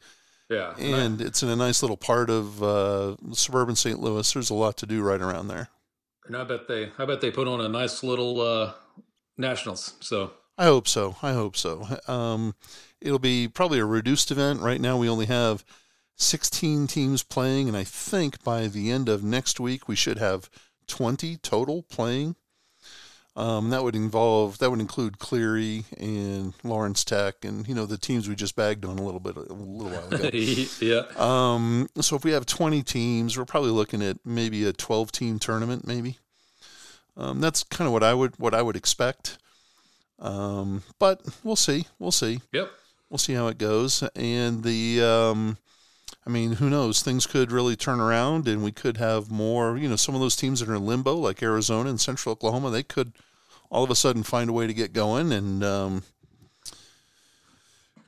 Yeah. 0.50 0.74
and 0.80 1.20
it's 1.20 1.44
in 1.44 1.50
a 1.50 1.56
nice 1.56 1.82
little 1.84 1.98
part 1.98 2.30
of 2.30 2.64
uh, 2.64 3.18
suburban 3.34 3.76
St. 3.76 4.00
Louis. 4.00 4.32
There's 4.32 4.50
a 4.50 4.54
lot 4.54 4.78
to 4.78 4.86
do 4.86 5.02
right 5.02 5.20
around 5.22 5.50
there. 5.50 5.68
And 6.26 6.38
I 6.38 6.46
bet 6.46 6.70
they, 6.70 6.90
I 6.98 7.04
bet 7.04 7.20
they 7.20 7.32
put 7.32 7.50
on 7.50 7.60
a 7.60 7.68
nice 7.68 8.02
little 8.02 8.40
uh, 8.40 8.72
nationals. 9.38 9.96
So 10.00 10.32
I 10.58 10.64
hope 10.64 10.88
so. 10.88 11.18
I 11.22 11.34
hope 11.34 11.58
so. 11.58 11.86
Um, 12.08 12.56
it'll 13.02 13.20
be 13.20 13.50
probably 13.50 13.80
a 13.80 13.86
reduced 13.86 14.32
event. 14.32 14.62
Right 14.62 14.80
now, 14.80 14.96
we 14.96 15.10
only 15.10 15.26
have 15.26 15.66
16 16.16 16.88
teams 16.88 17.24
playing, 17.24 17.68
and 17.68 17.78
I 17.78 17.84
think 17.84 18.44
by 18.44 18.68
the 18.68 18.92
end 18.92 19.10
of 19.10 19.24
next 19.24 19.60
week, 19.60 19.88
we 19.88 19.96
should 19.96 20.18
have 20.18 20.50
20 20.88 21.38
total 21.38 21.84
playing. 21.84 22.36
Um, 23.36 23.72
that 23.72 23.84
would 23.84 23.96
involve 23.96 24.60
that 24.60 24.70
would 24.70 24.80
include 24.80 25.18
Cleary 25.18 25.86
and 25.98 26.54
Lawrence 26.64 27.04
Tech, 27.04 27.44
and 27.44 27.68
you 27.68 27.74
know 27.74 27.88
the 27.88 27.98
teams 27.98 28.30
we 28.30 28.36
just 28.36 28.56
bagged 28.56 28.86
on 28.86 29.00
a 29.00 29.02
little 29.02 29.20
bit 29.20 29.36
a 29.36 29.42
little 29.42 29.90
while 29.90 30.14
ago. 30.14 30.30
yeah. 30.80 31.02
Um, 31.16 31.90
so 32.00 32.16
if 32.16 32.24
we 32.24 32.32
have 32.32 32.46
20 32.46 32.84
teams, 32.84 33.36
we're 33.36 33.46
probably 33.46 33.72
looking 33.72 34.04
at 34.04 34.18
maybe 34.24 34.66
a 34.66 34.74
12 34.74 35.12
team 35.12 35.40
tournament, 35.40 35.88
maybe. 35.88 36.20
Um, 37.18 37.42
that's 37.42 37.64
kind 37.64 37.88
of 37.88 37.92
what 37.92 38.04
I 38.04 38.14
would 38.14 38.38
what 38.38 38.54
I 38.54 38.62
would 38.62 38.76
expect. 38.76 39.40
Um, 40.20 40.84
but 41.00 41.22
we'll 41.44 41.56
see. 41.56 41.88
We'll 42.00 42.12
see. 42.12 42.40
Yep. 42.52 42.72
We'll 43.10 43.18
see 43.18 43.34
how 43.34 43.48
it 43.48 43.58
goes. 43.58 44.04
And 44.16 44.64
the, 44.64 45.04
um, 45.04 45.58
I 46.26 46.30
mean, 46.30 46.54
who 46.54 46.70
knows? 46.70 47.02
Things 47.02 47.28
could 47.28 47.52
really 47.52 47.76
turn 47.76 48.00
around, 48.00 48.48
and 48.48 48.64
we 48.64 48.72
could 48.72 48.98
have 48.98 49.30
more. 49.30 49.78
You 49.78 49.90
know, 49.90 49.96
some 49.96 50.16
of 50.16 50.22
those 50.22 50.36
teams 50.36 50.60
that 50.60 50.70
are 50.70 50.76
in 50.76 50.86
limbo, 50.86 51.16
like 51.16 51.44
Arizona 51.44 51.90
and 51.90 52.00
Central 52.00 52.34
Oklahoma, 52.34 52.70
they 52.70 52.84
could 52.84 53.14
all 53.70 53.84
of 53.84 53.90
a 53.90 53.96
sudden 53.96 54.24
find 54.24 54.50
a 54.50 54.54
way 54.54 54.68
to 54.68 54.74
get 54.74 54.94
going, 54.94 55.32
and 55.34 55.64
um, 55.64 56.04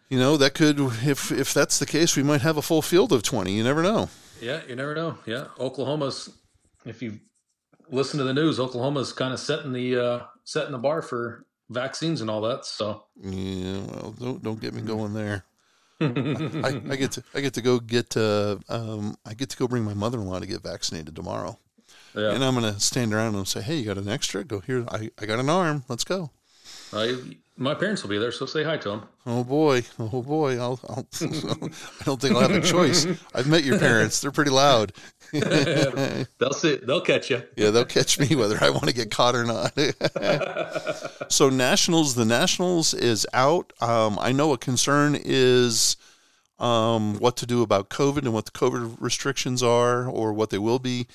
you 0.10 0.18
know 0.18 0.38
that 0.38 0.54
could, 0.54 0.80
if 1.04 1.32
if 1.32 1.54
that's 1.54 1.78
the 1.80 1.86
case, 1.86 2.16
we 2.16 2.24
might 2.24 2.42
have 2.42 2.58
a 2.58 2.62
full 2.62 2.82
field 2.82 3.12
of 3.12 3.24
twenty. 3.24 3.54
You 3.54 3.64
never 3.64 3.84
know. 3.84 4.10
Yeah. 4.42 4.62
You 4.68 4.76
never 4.76 4.96
know. 4.96 5.18
Yeah. 5.26 5.48
Oklahoma's, 5.60 6.30
if 6.86 7.02
you 7.02 7.20
listen 7.90 8.18
to 8.20 8.24
the 8.24 8.34
news, 8.34 8.60
Oklahoma's 8.60 9.14
kind 9.14 9.34
of 9.34 9.40
setting 9.40 9.74
the 9.74 9.98
uh, 9.98 10.20
setting 10.44 10.72
the 10.72 10.78
bar 10.78 11.02
for 11.02 11.46
vaccines 11.70 12.22
and 12.22 12.30
all 12.30 12.42
that. 12.42 12.66
So 12.66 13.06
Yeah, 13.22 13.80
well, 13.80 14.16
don't 14.20 14.44
don't 14.44 14.62
get 14.62 14.74
me 14.74 14.82
going 14.82 15.14
there. 15.14 15.46
I, 16.02 16.82
I 16.90 16.96
get 16.98 17.12
to 17.14 17.24
I 17.34 17.40
get 17.42 17.54
to 17.54 17.62
go 17.62 17.80
get 17.80 18.18
uh, 18.18 18.58
um, 18.70 19.18
I 19.26 19.34
get 19.34 19.50
to 19.52 19.58
go 19.58 19.68
bring 19.68 19.84
my 19.84 19.94
mother 19.94 20.20
in 20.20 20.28
law 20.28 20.40
to 20.40 20.46
get 20.46 20.62
vaccinated 20.62 21.16
tomorrow. 21.16 21.58
yeah. 22.14 22.32
And 22.34 22.44
I'm 22.44 22.54
gonna 22.54 22.80
stand 22.80 23.14
around 23.14 23.36
and 23.36 23.48
say, 23.48 23.62
"Hey, 23.62 23.78
you 23.78 23.86
got 23.86 23.98
an 23.98 24.10
extra? 24.10 24.44
Go 24.44 24.60
here. 24.60 24.86
I, 24.90 25.10
I 25.20 25.26
got 25.26 25.40
an 25.40 25.50
arm. 25.50 25.86
Let's 25.88 26.04
go." 26.04 26.32
I, 26.92 27.18
my 27.58 27.74
parents 27.74 28.04
will 28.04 28.10
be 28.10 28.18
there, 28.18 28.32
so 28.32 28.46
say 28.46 28.64
hi 28.64 28.78
to 28.78 28.90
them. 28.90 29.04
Oh 29.26 29.44
boy, 29.44 29.84
oh 29.98 30.22
boy. 30.22 30.60
I'll, 30.60 30.80
I'll 30.90 31.08
I 31.22 32.04
don't 32.04 32.22
think 32.22 32.36
I'll 32.36 32.42
have 32.42 32.52
a 32.52 32.62
choice. 32.62 33.08
I've 33.34 33.48
met 33.48 33.64
your 33.64 33.80
parents. 33.80 34.20
They're 34.20 34.32
pretty 34.32 34.52
loud. 34.52 34.92
They'll 35.32 36.54
see. 36.54 36.76
They'll 36.78 37.02
catch 37.02 37.30
you. 37.30 37.44
Yeah, 37.56 37.70
they'll 37.72 37.86
catch 37.86 38.20
me 38.20 38.36
whether 38.36 38.58
I 38.62 38.70
want 38.70 38.88
to 38.88 38.94
get 38.94 39.10
caught 39.10 39.36
or 39.36 39.46
not. 39.46 39.72
so 41.32 41.50
nationals, 41.50 42.16
the 42.16 42.26
nationals 42.26 42.94
is 42.94 43.26
out. 43.34 43.72
Um, 43.82 44.18
I 44.20 44.32
know 44.32 44.54
a 44.54 44.58
concern 44.58 45.18
is 45.20 45.98
um, 46.60 47.16
what 47.20 47.38
to 47.38 47.46
do 47.46 47.62
about 47.62 47.90
COVID 47.90 48.20
and 48.20 48.34
what 48.34 48.46
the 48.46 48.52
COVID 48.52 48.98
restrictions 49.00 49.64
are, 49.64 50.08
or 50.08 50.34
what 50.34 50.50
they 50.50 50.60
will 50.60 50.80
be. 50.80 51.08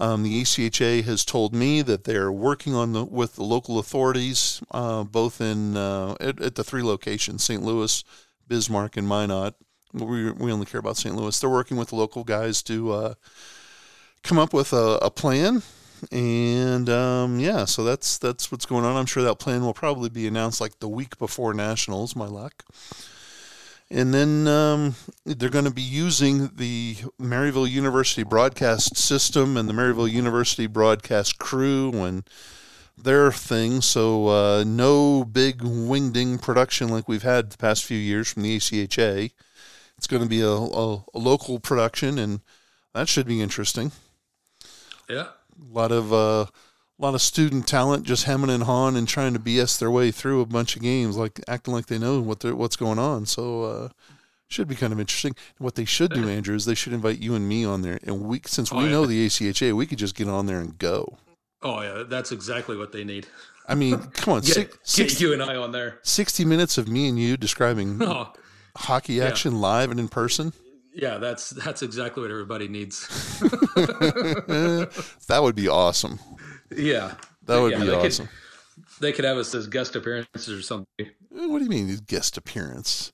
Um, 0.00 0.22
the 0.22 0.40
ACHA 0.42 1.02
has 1.04 1.24
told 1.24 1.52
me 1.52 1.82
that 1.82 2.04
they're 2.04 2.30
working 2.30 2.74
on 2.74 2.92
the 2.92 3.04
with 3.04 3.34
the 3.34 3.42
local 3.42 3.78
authorities, 3.78 4.62
uh, 4.70 5.02
both 5.02 5.40
in 5.40 5.76
uh, 5.76 6.14
at, 6.20 6.40
at 6.40 6.54
the 6.54 6.64
three 6.64 6.82
locations: 6.82 7.42
St. 7.42 7.62
Louis, 7.62 8.04
Bismarck, 8.46 8.96
and 8.96 9.08
Minot. 9.08 9.54
We 9.92 10.30
we 10.30 10.52
only 10.52 10.66
care 10.66 10.78
about 10.80 10.96
St. 10.96 11.14
Louis. 11.16 11.38
They're 11.38 11.50
working 11.50 11.76
with 11.76 11.88
the 11.88 11.96
local 11.96 12.22
guys 12.22 12.62
to 12.64 12.92
uh, 12.92 13.14
come 14.22 14.38
up 14.38 14.54
with 14.54 14.72
a, 14.72 14.98
a 15.02 15.10
plan 15.10 15.62
and 16.12 16.88
um, 16.88 17.40
yeah, 17.40 17.64
so 17.64 17.84
that's 17.84 18.18
that's 18.18 18.52
what's 18.52 18.66
going 18.66 18.84
on. 18.84 18.96
I'm 18.96 19.06
sure 19.06 19.22
that 19.22 19.36
plan 19.36 19.62
will 19.62 19.74
probably 19.74 20.08
be 20.08 20.26
announced 20.26 20.60
like 20.60 20.78
the 20.78 20.88
week 20.88 21.18
before 21.18 21.54
nationals. 21.54 22.14
My 22.14 22.26
luck. 22.26 22.64
And 23.90 24.12
then 24.12 24.46
um, 24.46 24.96
they're 25.24 25.48
going 25.48 25.64
to 25.64 25.70
be 25.70 25.80
using 25.82 26.50
the 26.56 26.96
Maryville 27.20 27.68
University 27.70 28.22
broadcast 28.22 28.96
system 28.98 29.56
and 29.56 29.66
the 29.68 29.72
Maryville 29.72 30.10
University 30.10 30.66
broadcast 30.66 31.38
crew 31.38 31.92
and 32.04 32.28
their 32.98 33.32
thing. 33.32 33.80
So 33.80 34.28
uh, 34.28 34.64
no 34.66 35.24
big 35.24 35.60
wingding 35.60 36.40
production 36.42 36.88
like 36.88 37.08
we've 37.08 37.22
had 37.22 37.50
the 37.50 37.56
past 37.58 37.84
few 37.84 37.96
years 37.98 38.30
from 38.30 38.42
the 38.42 38.56
ACHA. 38.58 39.32
It's 39.96 40.06
going 40.06 40.22
to 40.22 40.28
be 40.28 40.42
a, 40.42 40.48
a, 40.48 40.94
a 41.14 41.18
local 41.18 41.58
production, 41.58 42.18
and 42.18 42.40
that 42.94 43.08
should 43.08 43.26
be 43.26 43.40
interesting 43.40 43.90
Yeah. 45.08 45.28
a 45.28 45.72
lot 45.72 45.92
of 45.92 46.12
uh, 46.12 46.46
a 46.98 47.02
lot 47.04 47.14
of 47.14 47.22
student 47.22 47.66
talent 47.68 48.04
just 48.04 48.24
hemming 48.24 48.50
and 48.50 48.64
hawing 48.64 48.96
and 48.96 49.06
trying 49.06 49.32
to 49.34 49.38
BS 49.38 49.78
their 49.78 49.90
way 49.90 50.10
through 50.10 50.40
a 50.40 50.46
bunch 50.46 50.74
of 50.76 50.82
games, 50.82 51.16
like 51.16 51.40
acting 51.46 51.72
like 51.74 51.86
they 51.86 51.98
know 51.98 52.20
what 52.20 52.40
they're, 52.40 52.56
what's 52.56 52.76
going 52.76 52.98
on. 52.98 53.24
So 53.26 53.62
uh, 53.64 53.88
should 54.48 54.66
be 54.68 54.74
kind 54.74 54.92
of 54.92 54.98
interesting. 54.98 55.36
What 55.58 55.74
they 55.76 55.84
should 55.84 56.12
do, 56.12 56.28
Andrew, 56.36 56.54
is 56.56 56.64
they 56.64 56.74
should 56.74 56.92
invite 56.92 57.18
you 57.20 57.34
and 57.34 57.48
me 57.48 57.64
on 57.64 57.82
there, 57.82 57.98
and 58.02 58.22
we 58.22 58.40
since 58.46 58.72
we 58.72 58.78
Oh, 58.78 58.84
yeah. 58.84 58.90
know 58.90 59.06
the 59.06 59.26
ACHA, 59.26 59.74
we 59.74 59.86
could 59.86 59.98
just 59.98 60.14
get 60.16 60.28
on 60.28 60.46
there 60.46 60.60
and 60.60 60.76
go. 60.78 61.18
Oh 61.62 61.82
yeah, 61.82 62.02
that's 62.08 62.32
exactly 62.32 62.76
what 62.76 62.92
they 62.92 63.04
need. 63.04 63.26
I 63.68 63.74
mean, 63.74 63.98
come 64.14 64.34
on, 64.34 64.40
Get, 64.40 64.54
six, 64.54 64.72
get 64.96 65.10
60, 65.10 65.24
you 65.24 65.32
and 65.34 65.42
I 65.42 65.56
on 65.56 65.72
there. 65.72 65.98
60 66.02 66.44
minutes 66.46 66.78
of 66.78 66.88
me 66.88 67.08
and 67.08 67.18
you 67.18 67.36
describing 67.36 67.98
Oh, 68.02 68.32
hockey 68.76 69.20
action 69.20 69.60
live 69.60 69.90
and 69.90 70.00
in 70.00 70.08
person. 70.08 70.52
yeah, 70.94 71.18
that's 71.18 71.50
that's 71.50 71.82
exactly 71.82 72.22
what 72.22 72.30
everybody 72.30 72.66
needs. 72.66 73.06
that 75.26 75.40
would 75.42 75.54
be 75.54 75.68
awesome. 75.68 76.18
Yeah, 76.76 77.14
That 77.46 77.60
would 77.60 77.72
Yeah, 77.72 77.78
be 77.80 77.86
they 77.86 77.96
could- 77.96 78.06
awesome. 78.06 78.28
they 79.00 79.12
could 79.12 79.24
have 79.24 79.36
us 79.38 79.54
as 79.54 79.66
guest 79.66 79.96
appearances 79.96 80.50
or 80.50 80.62
something. 80.62 80.86
Eh, 81.00 81.06
What 81.30 81.58
do 81.58 81.64
you 81.64 81.70
mean 81.70 81.96
guest 82.06 82.36
appearance? 82.36 83.10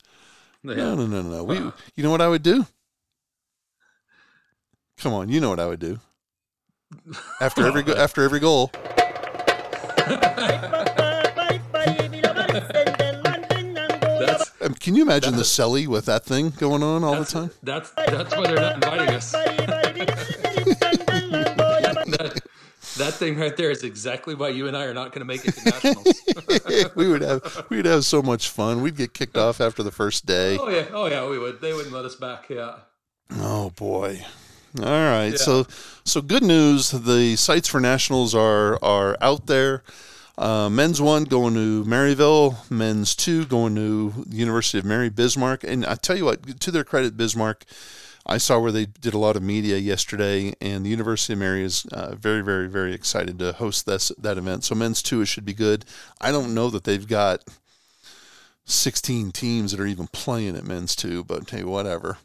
Yeah. 0.62 0.74
No, 0.76 0.94
no, 0.96 1.06
no, 1.06 1.22
no. 1.22 1.30
no. 1.30 1.44
We, 1.44 1.56
you 1.94 2.02
know 2.02 2.10
what 2.10 2.20
I 2.20 2.28
would 2.28 2.42
do? 2.42 2.66
Come 4.98 5.12
on, 5.12 5.28
you 5.28 5.40
know 5.40 5.50
what 5.50 5.60
I 5.60 5.66
would 5.66 5.80
do. 5.80 6.00
After 7.40 7.66
every 7.66 7.82
go- 7.82 7.94
after 7.94 8.22
every 8.22 8.40
goal, 8.40 8.70
That's 14.18 14.50
can 14.80 14.94
you 14.94 15.02
imagine 15.02 15.36
the 15.36 15.42
celly 15.42 15.86
with 15.86 16.06
that 16.06 16.24
thing 16.24 16.50
going 16.50 16.82
on 16.82 17.04
all 17.04 17.16
the 17.16 17.24
time? 17.24 17.50
that's 17.62 17.90
that's 17.90 18.36
why 18.36 18.46
they're 18.46 18.56
not 18.56 18.74
inviting 18.76 19.10
us. 19.14 19.34
that, 22.98 23.14
thing 23.14 23.38
right 23.38 23.56
there 23.56 23.70
is 23.70 23.82
exactly 23.82 24.34
why 24.34 24.48
you 24.48 24.66
and 24.68 24.76
I 24.76 24.84
are 24.84 24.94
not 24.94 25.12
going 25.12 25.20
to 25.20 25.24
make 25.24 25.44
it 25.44 25.54
to 25.54 25.64
nationals. 25.64 26.94
we 26.96 27.08
would 27.08 27.22
have 27.22 27.66
we'd 27.68 27.86
have 27.86 28.04
so 28.04 28.22
much 28.22 28.48
fun. 28.48 28.82
We'd 28.82 28.96
get 28.96 29.14
kicked 29.14 29.36
off 29.36 29.60
after 29.60 29.82
the 29.82 29.90
first 29.90 30.26
day. 30.26 30.58
oh 30.58 30.68
yeah, 30.68 30.86
oh 30.92 31.06
yeah, 31.06 31.28
we 31.28 31.38
would. 31.38 31.60
They 31.60 31.72
wouldn't 31.72 31.94
let 31.94 32.04
us 32.04 32.14
back. 32.14 32.48
Yeah. 32.48 32.76
Oh 33.32 33.70
boy. 33.70 34.24
All 34.78 34.84
right. 34.84 35.38
So 35.38 35.66
so 36.04 36.20
good 36.20 36.42
news. 36.42 36.90
The 36.90 37.36
sites 37.36 37.68
for 37.68 37.80
nationals 37.80 38.34
are 38.34 38.82
are 38.82 39.16
out 39.20 39.46
there. 39.46 39.82
Uh, 40.36 40.68
men's 40.68 41.00
one 41.00 41.24
going 41.24 41.54
to 41.54 41.84
Maryville. 41.84 42.68
Men's 42.70 43.14
two 43.14 43.44
going 43.44 43.76
to 43.76 44.24
the 44.26 44.36
University 44.36 44.78
of 44.78 44.84
Mary 44.84 45.08
Bismarck. 45.08 45.62
And 45.62 45.86
I 45.86 45.94
tell 45.94 46.16
you 46.16 46.24
what, 46.24 46.60
to 46.60 46.70
their 46.70 46.84
credit, 46.84 47.16
Bismarck. 47.16 47.64
I 48.26 48.38
saw 48.38 48.58
where 48.58 48.72
they 48.72 48.86
did 48.86 49.12
a 49.12 49.18
lot 49.18 49.36
of 49.36 49.42
media 49.42 49.76
yesterday, 49.76 50.54
and 50.60 50.84
the 50.84 50.90
University 50.90 51.34
of 51.34 51.38
Mary 51.38 51.62
is 51.62 51.84
uh, 51.92 52.14
very, 52.14 52.40
very, 52.40 52.68
very 52.68 52.94
excited 52.94 53.38
to 53.38 53.52
host 53.52 53.84
this 53.84 54.10
that 54.18 54.38
event. 54.38 54.64
So 54.64 54.74
men's 54.74 55.02
two, 55.02 55.20
it 55.20 55.26
should 55.26 55.44
be 55.44 55.52
good. 55.52 55.84
I 56.20 56.32
don't 56.32 56.54
know 56.54 56.70
that 56.70 56.84
they've 56.84 57.06
got 57.06 57.44
16 58.64 59.32
teams 59.32 59.72
that 59.72 59.80
are 59.80 59.86
even 59.86 60.06
playing 60.08 60.56
at 60.56 60.64
men's 60.64 60.96
two, 60.96 61.22
but 61.24 61.50
hey, 61.50 61.64
whatever. 61.64 62.18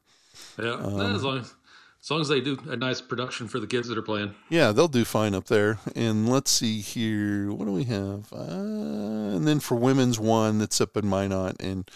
Yeah. 0.57 0.73
Um, 0.73 1.15
as 1.15 1.23
long 1.23 1.39
as 1.39 1.53
as 2.01 2.09
long 2.09 2.21
as 2.21 2.29
they 2.29 2.39
do 2.39 2.57
a 2.69 2.77
nice 2.77 3.01
production 3.01 3.49
for 3.49 3.59
the 3.59 3.67
kids 3.67 3.89
that 3.89 3.97
are 3.97 4.01
playing. 4.01 4.33
Yeah, 4.47 4.71
they'll 4.71 4.87
do 4.87 5.03
fine 5.03 5.35
up 5.35 5.47
there. 5.47 5.79
And 5.95 6.29
let's 6.29 6.49
see 6.49 6.79
here. 6.79 7.51
What 7.51 7.65
do 7.65 7.73
we 7.73 7.83
have? 7.85 8.31
Uh, 8.31 9.35
and 9.35 9.45
then 9.45 9.59
for 9.59 9.75
women's 9.75 10.17
one, 10.17 10.59
that's 10.59 10.79
up 10.79 10.95
in 10.95 11.09
Minot. 11.09 11.61
And, 11.61 11.91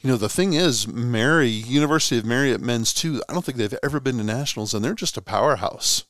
you 0.00 0.10
know, 0.10 0.16
the 0.16 0.28
thing 0.28 0.54
is, 0.54 0.88
Mary, 0.88 1.48
University 1.48 2.18
of 2.18 2.24
Mary 2.24 2.52
at 2.52 2.60
men's 2.60 2.94
two, 2.94 3.22
I 3.28 3.32
don't 3.32 3.44
think 3.44 3.58
they've 3.58 3.74
ever 3.82 4.00
been 4.00 4.18
to 4.18 4.24
nationals, 4.24 4.72
and 4.72 4.84
they're 4.84 4.94
just 4.94 5.16
a 5.16 5.22
powerhouse. 5.22 6.04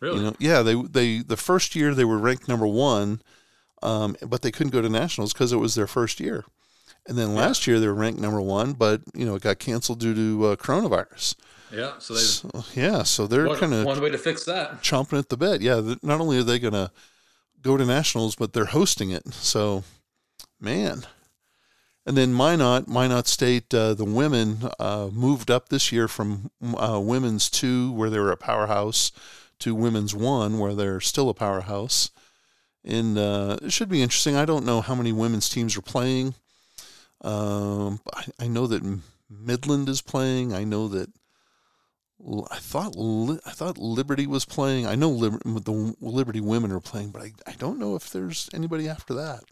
Really? 0.00 0.18
You 0.18 0.24
know, 0.24 0.36
yeah, 0.38 0.62
they, 0.62 0.74
they, 0.74 1.18
the 1.18 1.36
first 1.36 1.74
year 1.74 1.94
they 1.94 2.04
were 2.04 2.18
ranked 2.18 2.48
number 2.48 2.66
one, 2.66 3.22
um, 3.82 4.16
but 4.26 4.42
they 4.42 4.50
couldn't 4.50 4.72
go 4.72 4.82
to 4.82 4.88
nationals 4.88 5.32
because 5.32 5.52
it 5.52 5.58
was 5.58 5.74
their 5.74 5.86
first 5.86 6.18
year. 6.18 6.44
And 7.06 7.16
then 7.18 7.34
last 7.34 7.66
year 7.66 7.78
they 7.78 7.86
were 7.86 7.94
ranked 7.94 8.20
number 8.20 8.40
one, 8.40 8.72
but, 8.72 9.02
you 9.14 9.26
know, 9.26 9.34
it 9.36 9.42
got 9.42 9.58
canceled 9.58 10.00
due 10.00 10.14
to 10.14 10.46
uh, 10.46 10.56
coronavirus. 10.56 11.36
yeah. 11.70 11.92
So 11.98 12.14
they 12.14 12.20
So, 12.20 12.64
yeah, 12.74 13.02
so 13.02 13.26
they're 13.26 13.48
kind 13.56 13.74
of 13.74 13.84
one 13.84 14.00
way 14.00 14.10
to 14.10 14.18
fix 14.18 14.44
that. 14.46 14.82
chomping 14.82 15.18
at 15.18 15.28
the 15.28 15.36
bit. 15.36 15.60
Yeah, 15.60 15.94
not 16.02 16.20
only 16.20 16.38
are 16.38 16.42
they 16.42 16.58
going 16.58 16.72
to 16.72 16.90
go 17.60 17.76
to 17.76 17.84
nationals, 17.84 18.36
but 18.36 18.54
they're 18.54 18.64
hosting 18.64 19.10
it. 19.10 19.32
So, 19.34 19.84
man. 20.60 21.06
And 22.06 22.16
then 22.16 22.34
Minot, 22.34 22.86
Minot 22.86 23.26
State, 23.26 23.72
uh, 23.72 23.94
the 23.94 24.04
women 24.04 24.70
uh, 24.78 25.08
moved 25.10 25.50
up 25.50 25.68
this 25.68 25.90
year 25.90 26.06
from 26.06 26.50
uh, 26.62 27.00
women's 27.00 27.48
two, 27.48 27.92
where 27.92 28.10
they 28.10 28.18
were 28.18 28.32
a 28.32 28.36
powerhouse, 28.36 29.10
to 29.60 29.74
women's 29.74 30.14
one, 30.14 30.58
where 30.58 30.74
they're 30.74 31.00
still 31.00 31.30
a 31.30 31.34
powerhouse. 31.34 32.10
And 32.84 33.16
uh, 33.16 33.56
it 33.62 33.72
should 33.72 33.88
be 33.88 34.02
interesting. 34.02 34.36
I 34.36 34.44
don't 34.44 34.66
know 34.66 34.82
how 34.82 34.94
many 34.94 35.12
women's 35.12 35.48
teams 35.48 35.76
are 35.78 35.82
playing. 35.82 36.34
Um, 37.22 38.00
I, 38.12 38.24
I 38.40 38.46
know 38.48 38.66
that 38.66 39.00
Midland 39.30 39.88
is 39.88 40.02
playing. 40.02 40.52
I 40.52 40.64
know 40.64 40.88
that 40.88 41.08
I 42.50 42.58
thought 42.58 42.96
I 43.46 43.50
thought 43.50 43.78
Liberty 43.78 44.26
was 44.26 44.44
playing. 44.44 44.86
I 44.86 44.94
know 44.94 45.10
Liber- 45.10 45.40
the 45.44 45.94
Liberty 46.00 46.40
women 46.40 46.72
are 46.72 46.80
playing, 46.80 47.10
but 47.10 47.22
I, 47.22 47.32
I 47.46 47.52
don't 47.52 47.78
know 47.78 47.96
if 47.96 48.10
there's 48.10 48.48
anybody 48.54 48.88
after 48.88 49.14
that. 49.14 49.44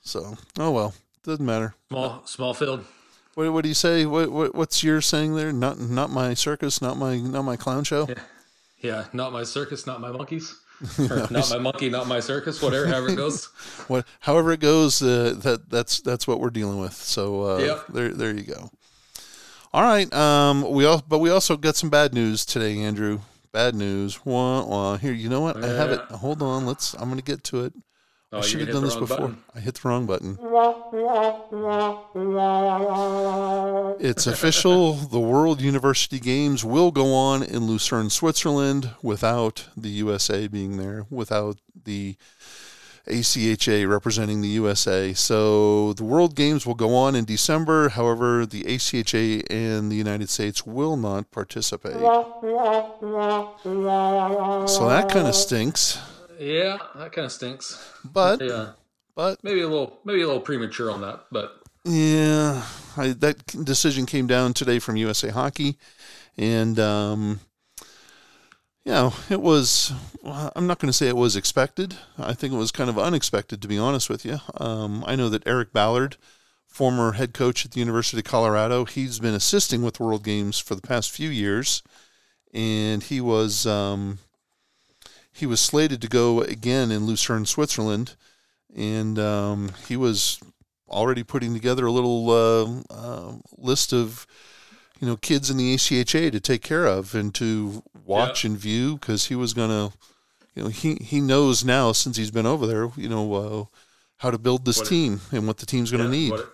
So 0.00 0.36
oh 0.58 0.70
well, 0.70 0.94
doesn't 1.28 1.46
matter. 1.46 1.74
Small 1.90 2.22
small 2.26 2.54
field. 2.54 2.84
What, 3.34 3.52
what 3.52 3.62
do 3.62 3.68
you 3.68 3.74
say? 3.74 4.04
What, 4.04 4.32
what 4.32 4.54
what's 4.54 4.82
your 4.82 5.00
saying 5.00 5.36
there? 5.36 5.52
Not 5.52 5.78
not 5.78 6.10
my 6.10 6.34
circus, 6.34 6.82
not 6.82 6.96
my 6.96 7.18
not 7.18 7.42
my 7.42 7.56
clown 7.56 7.84
show. 7.84 8.08
Yeah, 8.08 8.14
yeah 8.80 9.04
not 9.12 9.32
my 9.32 9.44
circus, 9.44 9.86
not 9.86 10.00
my 10.00 10.10
monkeys. 10.10 10.54
Or 11.10 11.26
not 11.30 11.50
my 11.50 11.58
monkey, 11.58 11.90
not 11.90 12.06
my 12.06 12.20
circus, 12.20 12.62
whatever, 12.62 12.86
however 12.86 13.10
it 13.10 13.16
goes. 13.16 13.46
What 13.88 14.06
however 14.20 14.52
it 14.52 14.60
goes, 14.60 15.02
uh, 15.02 15.34
that 15.38 15.68
that's 15.68 16.00
that's 16.00 16.26
what 16.26 16.38
we're 16.40 16.50
dealing 16.50 16.78
with. 16.80 16.94
So 16.94 17.42
uh, 17.42 17.58
Yep. 17.58 17.84
there 17.88 18.08
there 18.10 18.34
you 18.34 18.44
go. 18.44 18.70
All 19.72 19.82
right. 19.82 20.12
Um, 20.12 20.70
we 20.70 20.84
all 20.84 21.02
but 21.06 21.18
we 21.18 21.30
also 21.30 21.56
got 21.56 21.76
some 21.76 21.90
bad 21.90 22.14
news 22.14 22.46
today, 22.46 22.78
Andrew. 22.78 23.20
Bad 23.52 23.74
news. 23.74 24.24
Wah, 24.24 24.64
wah. 24.64 24.96
Here, 24.98 25.12
you 25.12 25.28
know 25.28 25.40
what? 25.40 25.62
I 25.64 25.68
have 25.68 25.90
it. 25.90 26.00
Hold 26.10 26.42
on. 26.42 26.66
Let's. 26.66 26.94
I'm 26.94 27.08
going 27.08 27.16
to 27.16 27.24
get 27.24 27.42
to 27.44 27.64
it. 27.64 27.72
Oh, 28.30 28.38
I 28.38 28.40
should 28.42 28.60
have 28.60 28.70
done 28.70 28.84
this 28.84 28.94
before. 28.94 29.16
button. 29.16 29.42
I 29.54 29.60
hit 29.60 29.76
the 29.76 29.88
wrong 29.88 30.04
button. 30.04 30.38
It's 34.00 34.26
official. 34.34 34.92
The 34.92 35.18
World 35.18 35.62
University 35.62 36.20
Games 36.20 36.62
will 36.62 36.90
go 36.90 37.14
on 37.14 37.42
in 37.42 37.66
Lucerne, 37.66 38.10
Switzerland, 38.10 38.90
without 39.02 39.68
the 39.76 39.88
USA 39.88 40.46
being 40.46 40.76
there, 40.76 41.06
without 41.08 41.56
the 41.84 42.16
ACHA 43.06 43.88
representing 43.88 44.42
the 44.42 44.48
USA. 44.48 45.14
So 45.14 45.94
the 45.94 46.04
World 46.04 46.36
Games 46.36 46.66
will 46.66 46.74
go 46.74 46.94
on 46.94 47.14
in 47.14 47.24
December. 47.24 47.88
However, 47.88 48.44
the 48.44 48.64
ACHA 48.64 49.44
and 49.50 49.90
the 49.90 49.96
United 49.96 50.28
States 50.28 50.66
will 50.66 50.98
not 50.98 51.30
participate. 51.30 51.94
So 54.68 54.86
that 54.90 55.08
kind 55.08 55.26
of 55.26 55.34
stinks. 55.34 55.98
Yeah, 56.38 56.78
that 56.94 57.12
kind 57.12 57.24
of 57.24 57.32
stinks. 57.32 57.92
But 58.04 58.40
Yeah, 58.40 58.72
but 59.16 59.42
maybe 59.42 59.60
a 59.60 59.68
little, 59.68 59.98
maybe 60.04 60.22
a 60.22 60.26
little 60.26 60.40
premature 60.40 60.90
on 60.90 61.00
that, 61.00 61.24
but 61.32 61.60
Yeah, 61.84 62.64
I, 62.96 63.08
that 63.08 63.44
decision 63.64 64.06
came 64.06 64.26
down 64.26 64.54
today 64.54 64.78
from 64.78 64.96
USA 64.96 65.30
Hockey, 65.30 65.76
and 66.36 66.78
um, 66.78 67.40
you 68.84 68.92
know 68.92 69.12
it 69.28 69.40
was. 69.40 69.92
I'm 70.24 70.66
not 70.66 70.78
going 70.78 70.90
to 70.90 70.96
say 70.96 71.08
it 71.08 71.16
was 71.16 71.36
expected. 71.36 71.96
I 72.18 72.34
think 72.34 72.52
it 72.52 72.58
was 72.58 72.70
kind 72.70 72.90
of 72.90 72.98
unexpected, 72.98 73.62
to 73.62 73.68
be 73.68 73.78
honest 73.78 74.10
with 74.10 74.24
you. 74.24 74.40
Um, 74.58 75.04
I 75.06 75.16
know 75.16 75.28
that 75.30 75.46
Eric 75.46 75.72
Ballard, 75.72 76.16
former 76.66 77.12
head 77.12 77.32
coach 77.32 77.64
at 77.64 77.72
the 77.72 77.80
University 77.80 78.18
of 78.18 78.24
Colorado, 78.24 78.84
he's 78.84 79.18
been 79.18 79.34
assisting 79.34 79.82
with 79.82 80.00
World 80.00 80.22
Games 80.22 80.58
for 80.58 80.74
the 80.74 80.82
past 80.82 81.10
few 81.10 81.30
years, 81.30 81.82
and 82.52 83.02
he 83.02 83.20
was 83.20 83.66
um, 83.66 84.18
he 85.38 85.46
was 85.46 85.60
slated 85.60 86.00
to 86.02 86.08
go 86.08 86.40
again 86.42 86.90
in 86.90 87.06
Lucerne, 87.06 87.46
Switzerland, 87.46 88.16
and 88.76 89.18
um, 89.18 89.70
he 89.88 89.96
was 89.96 90.40
already 90.88 91.22
putting 91.22 91.52
together 91.54 91.86
a 91.86 91.92
little 91.92 92.30
uh, 92.30 92.94
uh, 92.94 93.32
list 93.56 93.92
of 93.92 94.26
you 95.00 95.06
know 95.06 95.16
kids 95.16 95.50
in 95.50 95.56
the 95.56 95.74
ACHA 95.74 96.32
to 96.32 96.40
take 96.40 96.62
care 96.62 96.86
of 96.86 97.14
and 97.14 97.34
to 97.36 97.82
watch 98.04 98.44
and 98.44 98.58
view 98.58 98.96
because 98.98 99.26
he 99.26 99.34
was 99.34 99.52
gonna 99.54 99.92
you 100.54 100.62
know 100.64 100.68
he 100.68 100.94
he 100.96 101.20
knows 101.20 101.64
now 101.64 101.92
since 101.92 102.16
he's 102.16 102.30
been 102.30 102.46
over 102.46 102.66
there 102.66 102.90
you 102.96 103.08
know 103.08 103.34
uh, 103.34 103.64
how 104.18 104.30
to 104.30 104.38
build 104.38 104.64
this 104.64 104.78
What 104.78 104.86
it- 104.86 104.90
team 104.90 105.20
and 105.30 105.46
what 105.46 105.58
the 105.58 105.66
team's 105.66 105.90
gonna 105.90 106.04
yeah, 106.04 106.10
need 106.10 106.30
what 106.32 106.40
it, 106.40 106.46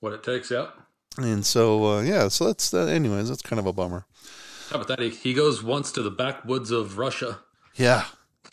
what 0.00 0.12
it 0.14 0.22
takes. 0.24 0.50
Yeah. 0.50 0.68
and 1.18 1.44
so 1.46 1.84
uh, 1.98 2.00
yeah 2.02 2.28
so 2.28 2.46
that's 2.46 2.70
that 2.70 2.88
anyways 2.88 3.28
that's 3.28 3.42
kind 3.42 3.60
of 3.60 3.66
a 3.66 3.72
bummer 3.72 4.06
How 4.70 4.76
about 4.76 4.88
that? 4.88 5.00
He, 5.00 5.10
he 5.10 5.34
goes 5.34 5.62
once 5.62 5.92
to 5.92 6.02
the 6.02 6.10
backwoods 6.10 6.70
of 6.70 6.98
Russia, 6.98 7.40
yeah 7.78 8.04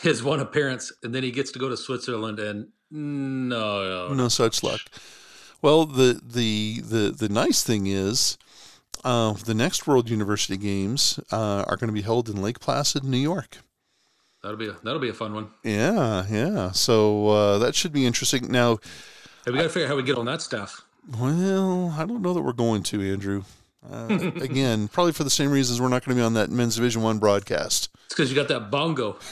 his 0.01 0.23
one 0.23 0.39
appearance, 0.39 0.91
and 1.03 1.13
then 1.13 1.23
he 1.23 1.31
gets 1.31 1.51
to 1.51 1.59
go 1.59 1.69
to 1.69 1.77
Switzerland, 1.77 2.39
and 2.39 2.67
no, 2.91 4.07
no, 4.09 4.13
no 4.13 4.27
such 4.27 4.63
luck. 4.63 4.81
Well, 5.61 5.85
the 5.85 6.21
the 6.23 6.81
the 6.81 7.09
the 7.11 7.29
nice 7.29 7.63
thing 7.63 7.87
is, 7.87 8.37
uh, 9.03 9.33
the 9.33 9.53
next 9.53 9.87
World 9.87 10.09
University 10.09 10.57
Games 10.57 11.19
uh, 11.31 11.63
are 11.67 11.77
going 11.77 11.87
to 11.87 11.93
be 11.93 12.01
held 12.01 12.29
in 12.29 12.41
Lake 12.41 12.59
Placid, 12.59 13.03
New 13.03 13.17
York. 13.17 13.57
that'll 14.43 14.57
be 14.57 14.67
a, 14.67 14.73
that'll 14.83 14.99
be 14.99 15.09
a 15.09 15.13
fun 15.13 15.33
one. 15.33 15.49
Yeah, 15.63 16.25
yeah. 16.29 16.71
So 16.71 17.29
uh, 17.29 17.57
that 17.59 17.73
should 17.73 17.93
be 17.93 18.05
interesting. 18.05 18.51
Now, 18.51 18.77
Hey, 19.45 19.51
we 19.51 19.57
got 19.57 19.63
to 19.63 19.69
figure 19.69 19.85
out 19.85 19.89
how 19.89 19.95
we 19.95 20.03
get 20.03 20.17
on 20.17 20.25
that 20.25 20.41
stuff. 20.41 20.83
well, 21.19 21.95
I 21.97 22.05
don't 22.05 22.21
know 22.21 22.33
that 22.33 22.41
we're 22.41 22.53
going 22.53 22.83
to, 22.83 23.01
Andrew. 23.01 23.43
Uh, 23.91 24.31
again, 24.41 24.87
probably 24.87 25.11
for 25.13 25.23
the 25.23 25.29
same 25.29 25.51
reasons 25.51 25.79
we're 25.81 25.87
not 25.89 26.03
going 26.05 26.15
to 26.15 26.21
be 26.21 26.25
on 26.25 26.33
that 26.33 26.49
men's 26.49 26.75
Division 26.75 27.01
One 27.01 27.17
broadcast. 27.19 27.89
It's 28.05 28.15
because 28.15 28.29
you 28.29 28.35
got 28.35 28.47
that 28.49 28.69
bongo. 28.71 29.17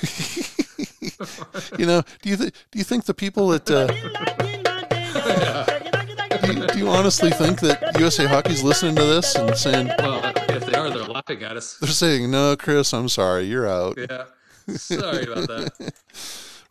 You 1.78 1.86
know, 1.86 2.01
do 2.22 2.30
you 2.30 2.38
th- 2.38 2.54
do 2.72 2.78
you 2.80 2.84
think 2.84 3.06
the 3.06 3.14
people 3.14 3.47
that 3.49 3.70
uh, 3.70 3.88
do, 6.41 6.54
you, 6.54 6.68
do 6.68 6.78
you 6.80 6.88
honestly 6.89 7.30
think 7.32 7.60
that 7.62 7.95
USA 7.99 8.26
Hockey's 8.26 8.64
listening 8.64 8.95
to 8.95 9.04
this 9.06 9.36
and 9.36 9.56
saying 9.56 9.88
Well, 9.99 10.22
if 10.49 10.66
they 10.66 10.74
are, 10.78 10.89
they're 10.89 11.04
laughing 11.04 11.43
at 11.43 11.56
us. 11.58 11.78
they're 11.78 11.89
saying 11.89 12.30
no, 12.32 12.56
Chris, 12.56 12.93
I'm 12.93 13.10
sorry, 13.10 13.43
you're 13.43 13.68
out. 13.68 13.97
Yeah. 13.97 14.26
Sorry 14.76 15.24
about 15.24 15.47
that. 15.47 15.93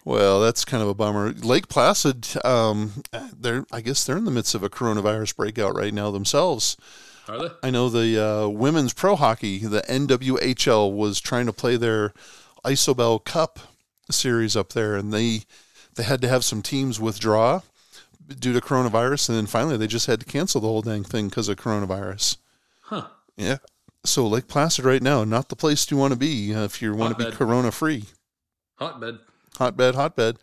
Well, 0.05 0.41
that's 0.41 0.65
kind 0.65 0.83
of 0.83 0.89
a 0.89 0.95
bummer. 0.95 1.31
Lake 1.31 1.69
Placid, 1.69 2.27
um, 2.45 3.05
they're 3.39 3.65
I 3.71 3.81
guess 3.81 4.03
they're 4.05 4.17
in 4.17 4.25
the 4.25 4.33
midst 4.33 4.53
of 4.57 4.65
a 4.65 4.69
coronavirus 4.69 5.37
breakout 5.37 5.77
right 5.77 5.95
now 5.95 6.11
themselves. 6.11 6.77
Are 7.29 7.39
they? 7.39 7.55
I 7.63 7.71
know 7.71 7.89
the 7.89 8.25
uh, 8.25 8.49
women's 8.49 8.93
pro 8.93 9.17
hockey, 9.17 9.59
the 9.59 9.83
NWHL, 9.83 10.95
was 10.95 11.21
trying 11.21 11.47
to 11.47 11.53
play 11.53 11.77
their 11.77 12.13
Isobel 12.65 13.25
Cup 13.25 13.59
series 14.11 14.57
up 14.57 14.71
there, 14.71 14.97
and 14.97 15.13
they 15.13 15.43
they 15.95 16.03
had 16.03 16.21
to 16.23 16.29
have 16.29 16.45
some 16.45 16.63
teams 16.63 17.01
withdraw 17.01 17.61
due 18.39 18.53
to 18.53 18.61
coronavirus, 18.61 19.29
and 19.29 19.39
then 19.39 19.47
finally 19.47 19.77
they 19.77 19.87
just 19.87 20.07
had 20.07 20.21
to 20.21 20.27
cancel 20.27 20.61
the 20.61 20.67
whole 20.67 20.83
dang 20.83 21.05
thing 21.05 21.29
because 21.29 21.49
of 21.49 21.57
coronavirus. 21.57 22.39
Huh. 22.83 23.09
Yeah. 23.37 23.59
So 24.05 24.27
Lake 24.27 24.49
Placid 24.49 24.85
right 24.85 25.03
now, 25.03 25.25
not 25.25 25.49
the 25.49 25.57
place 25.57 25.91
you 25.91 25.97
want 25.97 26.13
to 26.13 26.19
be 26.19 26.55
uh, 26.55 26.65
if 26.65 26.83
you 26.83 26.95
want 26.95 27.17
to 27.17 27.25
be 27.25 27.31
corona 27.31 27.71
free. 27.71 28.05
Hotbed. 28.77 29.21
Hotbed, 29.59 29.95
hotbed. 29.95 30.39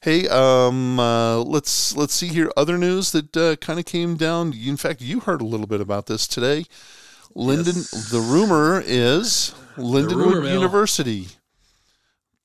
Hey, 0.00 0.28
um, 0.28 1.00
uh, 1.00 1.38
let's 1.38 1.96
let's 1.96 2.14
see 2.14 2.28
here. 2.28 2.50
Other 2.56 2.78
news 2.78 3.10
that 3.12 3.36
uh, 3.36 3.56
kind 3.56 3.80
of 3.80 3.84
came 3.84 4.16
down. 4.16 4.52
In 4.52 4.76
fact, 4.76 5.00
you 5.00 5.20
heard 5.20 5.40
a 5.40 5.46
little 5.46 5.66
bit 5.66 5.80
about 5.80 6.06
this 6.06 6.28
today. 6.28 6.66
Linden. 7.34 7.76
Yes. 7.76 8.10
The 8.10 8.20
rumor 8.20 8.82
is 8.86 9.54
Lindenwood 9.76 10.16
rumor 10.16 10.40
mill. 10.42 10.54
University 10.54 11.28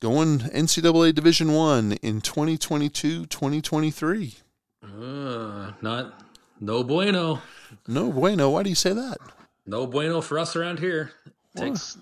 going 0.00 0.40
NCAA 0.40 1.14
Division 1.14 1.52
One 1.54 1.92
in 2.02 2.20
2022, 2.20 3.26
2023. 3.26 4.34
Uh, 4.82 5.72
not 5.80 6.20
no 6.60 6.82
bueno. 6.82 7.40
No 7.86 8.10
bueno. 8.10 8.50
Why 8.50 8.62
do 8.64 8.68
you 8.68 8.74
say 8.74 8.92
that? 8.92 9.18
No 9.64 9.86
bueno 9.86 10.20
for 10.20 10.38
us 10.38 10.56
around 10.56 10.80
here. 10.80 11.12
Takes 11.56 11.96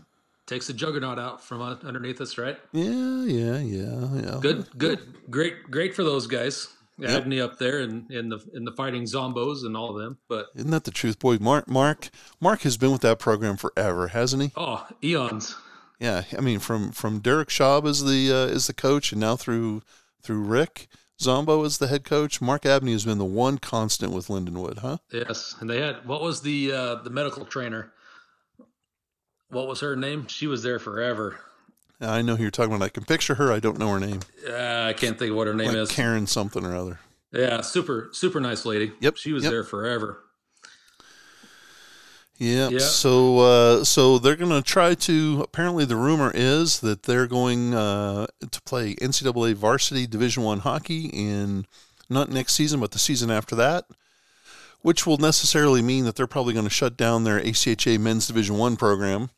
takes 0.47 0.67
the 0.67 0.73
juggernaut 0.73 1.19
out 1.19 1.43
from 1.43 1.63
underneath 1.63 2.21
us, 2.21 2.39
right? 2.39 2.59
Yeah, 2.73 3.25
yeah, 3.25 3.59
yeah, 3.59 4.09
yeah. 4.15 4.39
Good, 4.41 4.67
good, 4.77 5.31
great, 5.31 5.71
great 5.71 5.95
for 5.95 6.05
those 6.05 6.27
guys. 6.27 6.69
Yep. 6.99 7.23
Abney 7.23 7.41
up 7.41 7.59
there 7.59 7.81
and 7.81 8.09
in 8.11 8.29
the 8.29 8.39
in 8.55 8.65
the 8.65 8.73
fighting 8.73 9.05
zombos 9.05 9.65
and 9.65 9.77
all 9.77 9.97
of 9.97 10.03
them. 10.03 10.19
But 10.29 10.49
Isn't 10.55 10.71
that 10.71 10.85
the 10.85 10.91
truth, 10.91 11.19
boy? 11.19 11.39
Mark, 11.39 11.67
Mark, 11.67 12.11
Mark 12.39 12.61
has 12.63 12.77
been 12.77 12.93
with 12.93 13.01
that 13.01 13.19
program 13.19 13.57
forever, 13.57 14.09
hasn't 14.09 14.43
he? 14.43 14.53
oh, 14.57 14.87
eons. 15.03 15.57
Yeah, 15.99 16.25
I 16.37 16.41
mean, 16.41 16.59
from 16.59 16.93
from 16.93 17.21
Derek 17.21 17.49
Schaub 17.49 17.89
as 17.89 18.05
the 18.05 18.31
uh, 18.31 18.55
as 18.55 18.67
the 18.67 18.75
coach, 18.75 19.11
and 19.13 19.21
now 19.21 19.37
through 19.37 19.83
through 20.23 20.43
Rick 20.43 20.89
Zombo 21.21 21.65
as 21.65 21.79
the 21.79 21.89
head 21.89 22.05
coach. 22.05 22.41
Mark 22.41 22.67
Abney 22.67 22.93
has 22.93 23.05
been 23.05 23.19
the 23.19 23.25
one 23.25 23.59
constant 23.59 24.13
with 24.13 24.27
Lindenwood, 24.29 24.79
huh? 24.79 24.99
Yes, 25.13 25.55
and 25.61 25.71
they 25.71 25.81
had 25.81 26.07
what 26.07 26.21
was 26.21 26.43
the 26.43 26.73
uh, 26.73 26.95
the 26.97 27.11
medical 27.11 27.45
trainer? 27.47 27.93
What 29.53 29.69
was 29.69 29.81
her 29.81 29.95
name? 29.95 30.27
She 30.29 30.47
was 30.47 30.63
there 30.63 30.79
forever. 30.79 31.39
I 32.01 32.23
know 32.23 32.37
who 32.37 32.43
you're 32.43 32.51
talking 32.51 32.75
about. 32.75 32.85
I 32.85 32.89
can 32.89 33.05
picture 33.05 33.35
her. 33.35 33.53
I 33.53 33.61
don't 33.61 33.79
know 33.79 33.91
her 33.91 34.01
name. 34.01 34.21
Uh, 34.49 34.87
I 34.89 34.95
can't 34.95 35.19
think 35.19 35.31
of 35.31 35.37
what 35.37 35.47
her 35.47 35.55
name 35.55 35.69
Like 35.69 35.77
is. 35.77 35.91
Karen 35.91 36.27
something 36.27 36.65
or 36.65 36.75
other. 36.75 37.01
Yeah, 37.33 37.61
super 37.61 38.09
super 38.13 38.41
nice 38.41 38.65
lady. 38.65 38.93
Yep, 39.01 39.17
she 39.17 39.33
was 39.33 39.45
yep. 39.45 39.53
there 39.53 39.65
forever. 39.65 40.23
Yeah. 42.39 42.71
Yeah. 42.71 42.79
So 42.79 43.39
uh, 43.39 43.85
so 43.85 44.19
they're 44.19 44.37
going 44.37 44.51
to 44.51 44.63
try 44.63 44.95
to. 44.95 45.43
Apparently, 45.43 45.85
the 45.85 45.97
rumor 45.97 46.33
is 46.35 46.81
that 46.81 47.03
they're 47.05 47.27
going 47.27 47.75
uh, 47.75 48.27
to 48.51 48.63
play 48.63 48.95
NCAA 48.97 49.55
varsity 49.55 50.07
Division 50.07 50.43
One 50.43 50.61
hockey 50.61 51.07
in 51.07 51.67
not 52.09 52.31
next 52.31 52.55
season, 52.55 52.81
but 52.81 52.91
the 52.91 52.99
season 52.99 53.31
after 53.31 53.55
that, 53.57 53.85
which 54.81 55.07
will 55.07 55.19
necessarily 55.19 55.83
mean 55.83 56.05
that 56.05 56.17
they're 56.17 56.27
probably 56.27 56.53
going 56.53 56.67
to 56.67 56.71
shut 56.71 56.97
down 56.97 57.25
their 57.25 57.41
ACHA 57.41 58.01
Men's 58.01 58.27
Division 58.27 58.59
One 58.59 58.77
program. 58.77 59.31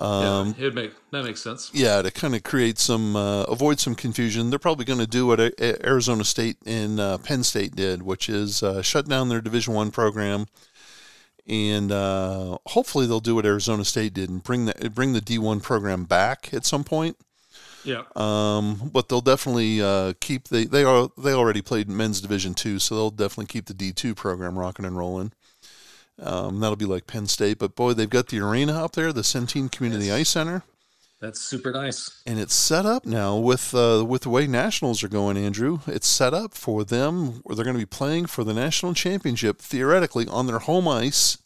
Um, 0.00 0.54
yeah, 0.58 0.66
it 0.68 0.74
make 0.74 0.92
that 1.10 1.24
makes 1.24 1.42
sense. 1.42 1.70
yeah, 1.74 2.02
to 2.02 2.10
kind 2.10 2.34
of 2.36 2.44
create 2.44 2.78
some, 2.78 3.16
uh, 3.16 3.42
avoid 3.44 3.80
some 3.80 3.94
confusion, 3.96 4.50
they're 4.50 4.58
probably 4.58 4.84
going 4.84 5.00
to 5.00 5.06
do 5.08 5.26
what 5.26 5.40
A- 5.40 5.86
Arizona 5.86 6.22
State 6.24 6.56
and 6.64 7.00
uh, 7.00 7.18
Penn 7.18 7.42
State 7.42 7.74
did, 7.74 8.02
which 8.02 8.28
is 8.28 8.62
uh, 8.62 8.80
shut 8.82 9.08
down 9.08 9.28
their 9.28 9.40
Division 9.40 9.74
One 9.74 9.90
program, 9.90 10.46
and 11.48 11.90
uh, 11.90 12.58
hopefully 12.66 13.06
they'll 13.06 13.20
do 13.20 13.34
what 13.34 13.46
Arizona 13.46 13.84
State 13.84 14.14
did 14.14 14.28
and 14.30 14.42
bring 14.42 14.66
the 14.66 14.90
bring 14.90 15.14
the 15.14 15.20
D 15.20 15.38
one 15.38 15.60
program 15.60 16.04
back 16.04 16.50
at 16.52 16.64
some 16.64 16.84
point. 16.84 17.16
Yeah, 17.84 18.02
Um, 18.16 18.90
but 18.92 19.08
they'll 19.08 19.20
definitely 19.20 19.80
uh, 19.80 20.12
keep 20.20 20.48
they 20.48 20.64
they 20.64 20.84
are 20.84 21.08
they 21.16 21.32
already 21.32 21.62
played 21.62 21.88
men's 21.88 22.20
Division 22.20 22.54
two, 22.54 22.78
so 22.78 22.94
they'll 22.94 23.10
definitely 23.10 23.46
keep 23.46 23.66
the 23.66 23.74
D 23.74 23.92
two 23.92 24.14
program 24.14 24.58
rocking 24.58 24.84
and 24.84 24.96
rolling. 24.96 25.32
Um, 26.20 26.60
that'll 26.60 26.76
be 26.76 26.84
like 26.84 27.06
Penn 27.06 27.26
State, 27.26 27.58
but 27.58 27.76
boy, 27.76 27.92
they've 27.92 28.10
got 28.10 28.28
the 28.28 28.40
arena 28.40 28.72
up 28.84 28.92
there, 28.92 29.12
the 29.12 29.20
Centene 29.22 29.70
Community 29.70 30.10
Ice 30.10 30.28
Center 30.30 30.64
that's 31.20 31.40
super 31.40 31.72
nice. 31.72 32.22
and 32.26 32.38
it's 32.38 32.54
set 32.54 32.86
up 32.86 33.04
now 33.04 33.36
with 33.36 33.74
uh, 33.74 34.04
with 34.06 34.22
the 34.22 34.30
way 34.30 34.46
nationals 34.46 35.02
are 35.02 35.08
going, 35.08 35.36
Andrew. 35.36 35.80
It's 35.88 36.06
set 36.06 36.32
up 36.32 36.54
for 36.54 36.84
them 36.84 37.40
where 37.42 37.56
they're 37.56 37.64
going 37.64 37.74
to 37.76 37.80
be 37.82 37.86
playing 37.86 38.26
for 38.26 38.44
the 38.44 38.54
national 38.54 38.94
championship 38.94 39.58
theoretically 39.60 40.28
on 40.28 40.46
their 40.46 40.60
home 40.60 40.86
ice, 40.86 41.38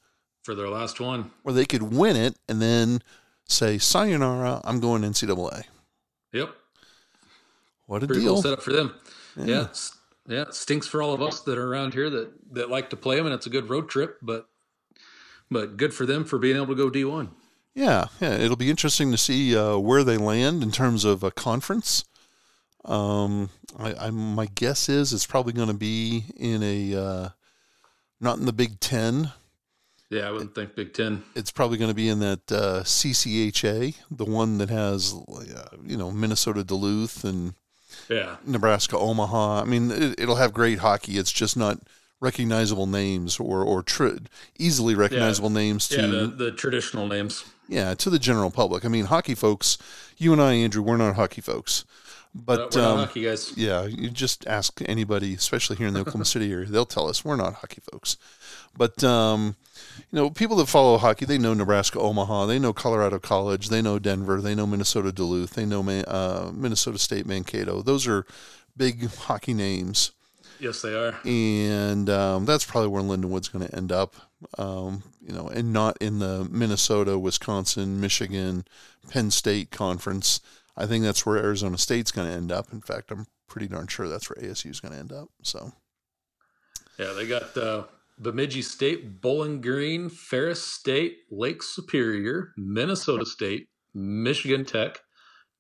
For 0.42 0.54
their 0.54 0.68
last 0.68 1.00
one. 1.00 1.30
where 1.42 1.54
they 1.54 1.64
could 1.64 1.84
win 1.84 2.16
it 2.16 2.36
and 2.48 2.60
then 2.60 3.02
say, 3.48 3.78
"Sayonara, 3.78 4.60
I'm 4.64 4.78
going 4.78 5.02
NCAA." 5.02 5.64
Yep. 6.34 6.50
What 7.86 8.02
a 8.02 8.06
Pretty 8.06 8.22
deal! 8.22 8.34
cool 8.34 8.42
setup 8.42 8.62
for 8.62 8.72
them. 8.72 8.94
Yeah. 9.38 9.44
Yeah. 9.46 9.66
Yeah. 10.28 10.44
Stinks 10.50 10.86
for 10.86 11.02
all 11.02 11.14
of 11.14 11.22
us 11.22 11.40
that 11.40 11.56
are 11.58 11.66
around 11.66 11.94
here 11.94 12.10
that, 12.10 12.30
that 12.52 12.70
like 12.70 12.90
to 12.90 12.96
play 12.96 13.16
them 13.16 13.24
and 13.26 13.34
it's 13.34 13.46
a 13.46 13.50
good 13.50 13.68
road 13.70 13.88
trip, 13.88 14.18
but 14.22 14.48
but 15.50 15.76
good 15.76 15.92
for 15.94 16.06
them 16.06 16.24
for 16.24 16.38
being 16.38 16.56
able 16.56 16.68
to 16.68 16.74
go 16.74 16.90
D 16.90 17.04
one. 17.04 17.30
Yeah, 17.74 18.06
yeah. 18.20 18.34
It'll 18.34 18.56
be 18.56 18.70
interesting 18.70 19.10
to 19.12 19.16
see 19.18 19.56
uh, 19.56 19.78
where 19.78 20.04
they 20.04 20.18
land 20.18 20.62
in 20.62 20.70
terms 20.72 21.04
of 21.04 21.22
a 21.22 21.30
conference. 21.30 22.04
Um, 22.84 23.48
I, 23.78 23.94
I 23.94 24.10
my 24.10 24.46
guess 24.54 24.88
is 24.88 25.12
it's 25.12 25.26
probably 25.26 25.52
going 25.52 25.68
to 25.68 25.74
be 25.74 26.24
in 26.36 26.62
a 26.62 26.94
uh, 27.00 27.28
not 28.20 28.38
in 28.38 28.44
the 28.46 28.52
Big 28.52 28.80
Ten. 28.80 29.32
Yeah, 30.10 30.28
I 30.28 30.30
wouldn't 30.30 30.54
think 30.54 30.74
Big 30.74 30.92
Ten. 30.92 31.22
it's 31.34 31.50
probably 31.50 31.78
going 31.78 31.90
to 31.90 31.94
be 31.94 32.08
in 32.10 32.18
that 32.18 32.52
uh, 32.52 32.82
CCHA, 32.82 33.96
the 34.10 34.26
one 34.26 34.58
that 34.58 34.68
has, 34.68 35.14
uh, 35.14 35.68
you 35.86 35.96
know, 35.96 36.10
Minnesota 36.10 36.62
Duluth 36.62 37.24
and 37.24 37.54
Yeah. 38.10 38.36
Nebraska 38.44 38.98
Omaha. 38.98 39.62
I 39.62 39.64
mean, 39.64 39.90
it, 39.90 40.20
it'll 40.20 40.36
have 40.36 40.52
great 40.52 40.80
hockey. 40.80 41.16
It's 41.16 41.32
just 41.32 41.56
not 41.56 41.78
recognizable 42.22 42.86
names 42.86 43.38
or 43.40 43.62
or 43.64 43.82
tr- 43.82 44.16
easily 44.58 44.94
recognizable 44.94 45.50
names 45.50 45.88
to 45.88 46.00
Yeah, 46.00 46.06
the, 46.06 46.26
the 46.28 46.52
traditional 46.52 47.06
names. 47.08 47.44
yeah 47.68 47.94
to 47.94 48.08
the 48.08 48.18
general 48.18 48.50
public. 48.50 48.84
I 48.84 48.88
mean, 48.88 49.06
hockey 49.06 49.34
folks, 49.34 49.76
you 50.16 50.32
and 50.32 50.40
I, 50.40 50.52
Andrew, 50.54 50.82
we're 50.82 50.96
not 50.96 51.16
hockey 51.16 51.40
folks, 51.42 51.84
But 52.34 52.74
we're 52.74 52.80
um, 52.82 52.96
not 52.96 53.08
hockey 53.08 53.24
guys. 53.24 53.52
yeah, 53.56 53.84
you 53.84 54.08
just 54.08 54.46
ask 54.46 54.80
anybody, 54.86 55.34
especially 55.34 55.76
here 55.76 55.88
in 55.88 55.94
the 55.94 56.00
Oklahoma 56.00 56.24
City 56.24 56.50
area, 56.52 56.66
they'll 56.66 56.86
tell 56.86 57.08
us 57.08 57.24
we're 57.24 57.36
not 57.36 57.54
hockey 57.54 57.82
folks. 57.90 58.16
But 58.76 59.02
um, 59.04 59.56
you 60.10 60.16
know, 60.18 60.30
people 60.30 60.56
that 60.56 60.68
follow 60.68 60.96
hockey, 60.98 61.26
they 61.26 61.38
know 61.38 61.54
Nebraska 61.54 61.98
Omaha, 61.98 62.46
they 62.46 62.58
know 62.58 62.72
Colorado 62.72 63.18
College, 63.18 63.68
they 63.68 63.82
know 63.82 63.98
Denver, 63.98 64.40
they 64.40 64.54
know 64.54 64.66
Minnesota 64.66 65.10
Duluth, 65.12 65.54
they 65.54 65.66
know 65.66 65.82
uh, 66.06 66.50
Minnesota 66.54 66.98
State 66.98 67.26
Mankato. 67.26 67.82
Those 67.82 68.06
are 68.06 68.24
big 68.76 69.10
hockey 69.26 69.52
names, 69.52 70.12
Yes, 70.62 70.80
they 70.80 70.94
are. 70.94 71.18
and 71.24 72.08
um, 72.08 72.44
that's 72.44 72.64
probably 72.64 72.88
where 72.88 73.02
Lindenwood's 73.02 73.48
going 73.48 73.66
to 73.66 73.76
end 73.76 73.90
up. 73.90 74.14
Um, 74.58 75.02
you 75.20 75.34
know, 75.34 75.48
and 75.48 75.72
not 75.72 75.98
in 76.00 76.20
the 76.20 76.46
Minnesota, 76.48 77.18
Wisconsin, 77.18 78.00
Michigan, 78.00 78.64
Penn 79.10 79.32
State 79.32 79.72
conference. 79.72 80.38
I 80.76 80.86
think 80.86 81.02
that's 81.02 81.26
where 81.26 81.36
Arizona 81.36 81.78
State's 81.78 82.12
going 82.12 82.28
to 82.28 82.34
end 82.34 82.52
up. 82.52 82.72
In 82.72 82.80
fact, 82.80 83.10
I'm 83.10 83.26
pretty 83.48 83.66
darn 83.66 83.88
sure 83.88 84.06
that's 84.06 84.30
where 84.30 84.36
ASU 84.40 84.70
is 84.70 84.78
going 84.78 84.94
to 84.94 85.00
end 85.00 85.10
up. 85.10 85.30
So, 85.42 85.72
Yeah, 86.96 87.12
they 87.12 87.26
got 87.26 87.56
uh, 87.56 87.86
Bemidji 88.20 88.62
State, 88.62 89.20
Bowling 89.20 89.60
Green, 89.60 90.08
Ferris 90.10 90.62
State, 90.62 91.16
Lake 91.32 91.64
Superior, 91.64 92.52
Minnesota 92.56 93.26
State, 93.26 93.66
Michigan 93.94 94.64
Tech, 94.64 95.00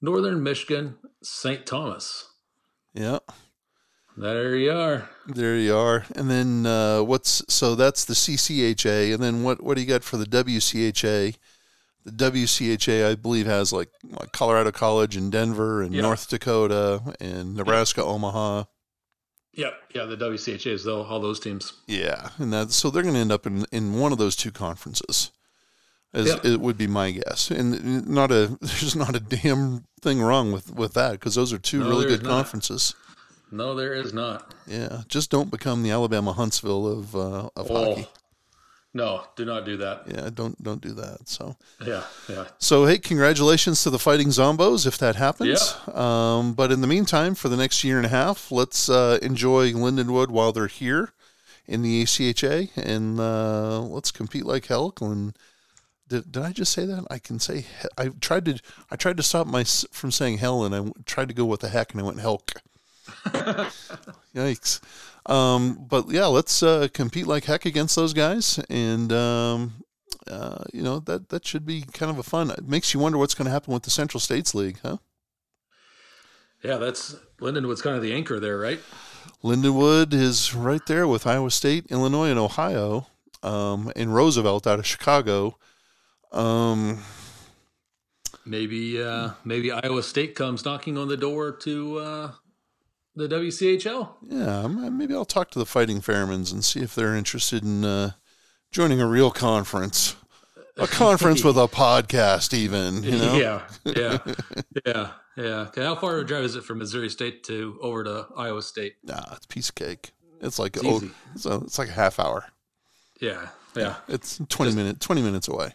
Northern 0.00 0.44
Michigan, 0.44 0.94
St. 1.24 1.66
Thomas. 1.66 2.24
yeah, 2.94 3.18
There 4.16 4.54
you 4.56 4.72
are. 4.72 5.08
there 5.26 5.56
you 5.56 5.74
are. 5.76 6.04
And 6.14 6.30
then 6.30 6.66
uh, 6.66 7.02
what's 7.02 7.42
so 7.48 7.74
that's 7.74 8.04
the 8.04 8.14
CCHA, 8.14 9.14
and 9.14 9.22
then 9.22 9.42
what 9.42 9.62
what 9.62 9.74
do 9.76 9.80
you 9.82 9.86
got 9.88 10.04
for 10.04 10.16
the 10.18 10.26
WCHA? 10.26 11.36
The 12.04 12.10
WCHA, 12.10 13.08
I 13.10 13.14
believe, 13.14 13.46
has 13.46 13.72
like, 13.72 13.88
like 14.18 14.32
Colorado 14.32 14.72
College 14.72 15.14
and 15.16 15.30
Denver 15.30 15.82
and 15.82 15.94
Yeah. 15.94 16.02
North 16.02 16.28
Dakota 16.28 17.14
and 17.20 17.54
Nebraska 17.54 18.02
Omaha. 18.02 18.64
Yep. 19.54 19.74
Yeah, 19.94 20.04
the 20.06 20.16
WCHA 20.16 20.72
is 20.72 20.82
though 20.84 21.04
all 21.04 21.20
those 21.20 21.38
teams. 21.38 21.72
Yeah, 21.86 22.30
and 22.38 22.52
that 22.52 22.72
so 22.72 22.90
they're 22.90 23.02
going 23.02 23.14
to 23.14 23.20
end 23.20 23.30
up 23.32 23.46
in, 23.46 23.64
in 23.70 23.98
one 24.00 24.10
of 24.12 24.18
those 24.18 24.34
two 24.34 24.50
conferences. 24.50 25.30
As 26.14 26.26
Yep. 26.26 26.44
it 26.44 26.60
would 26.60 26.76
be 26.76 26.86
my 26.86 27.12
guess, 27.12 27.50
and 27.50 28.06
not 28.08 28.30
a 28.32 28.58
there's 28.60 28.96
not 28.96 29.14
a 29.16 29.20
damn 29.20 29.84
thing 30.02 30.20
wrong 30.20 30.52
with 30.52 30.74
with 30.74 30.92
that 30.94 31.12
because 31.12 31.34
those 31.36 31.52
are 31.52 31.58
two 31.58 31.80
No, 31.80 31.88
really 31.88 32.06
good 32.06 32.22
not. 32.22 32.30
conferences. 32.30 32.94
No, 33.52 33.74
there 33.74 33.92
is 33.94 34.12
not. 34.14 34.54
Yeah, 34.66 35.02
just 35.08 35.30
don't 35.30 35.50
become 35.50 35.82
the 35.82 35.90
Alabama 35.90 36.32
Huntsville 36.32 36.86
of 36.86 37.14
uh, 37.14 37.50
of 37.54 37.68
hockey. 37.68 38.06
Oh, 38.08 38.12
no, 38.94 39.24
do 39.36 39.44
not 39.44 39.64
do 39.64 39.76
that. 39.78 40.04
Yeah, 40.08 40.30
don't 40.34 40.60
don't 40.62 40.80
do 40.80 40.92
that. 40.94 41.28
So 41.28 41.56
Yeah, 41.86 42.04
yeah. 42.28 42.46
so 42.58 42.86
hey, 42.86 42.98
congratulations 42.98 43.82
to 43.82 43.90
the 43.90 43.98
Fighting 43.98 44.28
Zombos 44.28 44.86
if 44.86 44.96
that 44.98 45.16
happens. 45.16 45.74
Um, 45.94 46.54
but 46.54 46.72
in 46.72 46.80
the 46.80 46.86
meantime, 46.86 47.34
for 47.34 47.48
the 47.48 47.56
next 47.56 47.84
year 47.84 47.98
and 47.98 48.06
a 48.06 48.10
half, 48.10 48.50
let's 48.50 48.88
uh, 48.88 49.18
enjoy 49.22 49.72
Lindenwood 49.72 50.28
while 50.28 50.52
they're 50.52 50.66
here 50.66 51.12
in 51.66 51.82
the 51.82 52.02
ACHA, 52.02 52.70
and 52.76 53.20
uh, 53.20 53.80
let's 53.80 54.10
compete 54.10 54.44
like 54.44 54.66
hell. 54.66 54.92
And 55.00 55.36
did, 56.08 56.32
did 56.32 56.42
I 56.42 56.52
just 56.52 56.72
say 56.72 56.84
that? 56.86 57.06
I 57.10 57.18
can 57.18 57.38
say 57.38 57.60
he- 57.60 57.88
I 57.98 58.08
tried 58.08 58.44
to 58.46 58.60
I 58.90 58.96
tried 58.96 59.16
to 59.18 59.22
stop 59.22 59.46
my 59.46 59.64
from 59.64 60.10
saying 60.10 60.38
hell, 60.38 60.64
and 60.64 60.74
I 60.74 60.90
tried 61.06 61.28
to 61.28 61.34
go 61.34 61.44
with 61.44 61.60
the 61.60 61.68
heck, 61.68 61.92
and 61.92 62.00
I 62.00 62.04
went 62.04 62.18
helk. 62.18 62.56
Yikes. 64.34 64.80
Um, 65.26 65.86
but 65.88 66.10
yeah, 66.10 66.26
let's 66.26 66.62
uh, 66.62 66.88
compete 66.92 67.26
like 67.26 67.44
heck 67.44 67.64
against 67.64 67.94
those 67.94 68.12
guys, 68.12 68.58
and 68.68 69.12
um, 69.12 69.84
uh, 70.28 70.64
you 70.72 70.82
know 70.82 70.98
that 71.00 71.28
that 71.28 71.46
should 71.46 71.64
be 71.64 71.82
kind 71.92 72.10
of 72.10 72.18
a 72.18 72.22
fun. 72.22 72.50
It 72.50 72.66
makes 72.66 72.92
you 72.92 73.00
wonder 73.00 73.18
what's 73.18 73.34
going 73.34 73.46
to 73.46 73.52
happen 73.52 73.72
with 73.72 73.84
the 73.84 73.90
Central 73.90 74.20
States 74.20 74.54
League, 74.54 74.78
huh? 74.82 74.96
Yeah, 76.62 76.76
that's 76.76 77.16
Lindenwood's 77.40 77.82
kind 77.82 77.96
of 77.96 78.02
the 78.02 78.12
anchor 78.12 78.38
there, 78.38 78.58
right? 78.58 78.80
Lindenwood 79.42 80.12
is 80.12 80.54
right 80.54 80.84
there 80.86 81.06
with 81.06 81.26
Iowa 81.26 81.50
State, 81.50 81.86
Illinois, 81.90 82.30
and 82.30 82.38
Ohio, 82.38 83.06
um, 83.42 83.92
and 83.96 84.14
Roosevelt 84.14 84.66
out 84.66 84.78
of 84.78 84.86
Chicago. 84.86 85.56
Um, 86.30 87.02
maybe 88.44 89.02
uh, 89.02 89.30
maybe 89.44 89.70
Iowa 89.70 90.02
State 90.02 90.34
comes 90.34 90.64
knocking 90.64 90.96
on 90.96 91.08
the 91.08 91.16
door 91.16 91.52
to 91.52 91.98
uh, 91.98 92.32
the 93.14 93.28
WCHL. 93.28 94.14
Yeah, 94.28 94.66
maybe 94.66 95.14
I'll 95.14 95.24
talk 95.24 95.50
to 95.52 95.58
the 95.58 95.66
Fighting 95.66 96.00
Fairmans 96.00 96.52
and 96.52 96.64
see 96.64 96.80
if 96.80 96.94
they're 96.94 97.16
interested 97.16 97.62
in 97.62 97.84
uh, 97.84 98.12
joining 98.70 99.00
a 99.00 99.06
real 99.06 99.30
conference, 99.30 100.16
a 100.76 100.86
conference 100.88 101.44
with 101.44 101.56
a 101.56 101.68
podcast, 101.68 102.54
even. 102.54 103.02
You 103.02 103.18
know? 103.18 103.34
Yeah, 103.36 103.62
yeah, 103.84 104.18
yeah, 104.86 105.10
yeah. 105.36 105.60
Okay, 105.68 105.82
how 105.82 105.94
far 105.94 106.18
a 106.18 106.26
drive 106.26 106.44
is 106.44 106.56
it 106.56 106.64
from 106.64 106.78
Missouri 106.78 107.10
State 107.10 107.44
to 107.44 107.78
over 107.82 108.04
to 108.04 108.26
Iowa 108.36 108.62
State? 108.62 108.94
Nah, 109.04 109.22
it's 109.32 109.46
piece 109.46 109.68
of 109.68 109.74
cake. 109.74 110.12
It's 110.40 110.58
like 110.58 110.76
it's, 110.76 110.84
oh, 110.84 111.02
so 111.36 111.62
it's 111.64 111.78
like 111.78 111.88
a 111.88 111.92
half 111.92 112.18
hour. 112.18 112.46
Yeah, 113.20 113.48
yeah. 113.76 113.96
It's 114.08 114.40
twenty 114.48 114.74
minutes. 114.74 115.04
Twenty 115.04 115.22
minutes 115.22 115.48
away. 115.48 115.74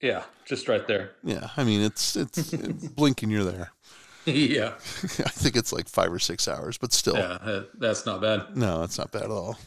Yeah, 0.00 0.22
just 0.44 0.68
right 0.68 0.86
there. 0.86 1.12
Yeah, 1.24 1.50
I 1.56 1.64
mean 1.64 1.82
it's 1.82 2.16
it's 2.16 2.50
blinking 2.96 3.30
you're 3.30 3.44
there. 3.44 3.72
Yeah, 4.28 4.74
I 4.74 5.30
think 5.30 5.56
it's 5.56 5.72
like 5.72 5.88
five 5.88 6.12
or 6.12 6.18
six 6.18 6.48
hours, 6.48 6.78
but 6.78 6.92
still. 6.92 7.16
Yeah, 7.16 7.62
that's 7.74 8.06
not 8.06 8.20
bad. 8.20 8.56
No, 8.56 8.82
it's 8.82 8.98
not 8.98 9.10
bad 9.10 9.22
at 9.22 9.30
all. 9.30 9.58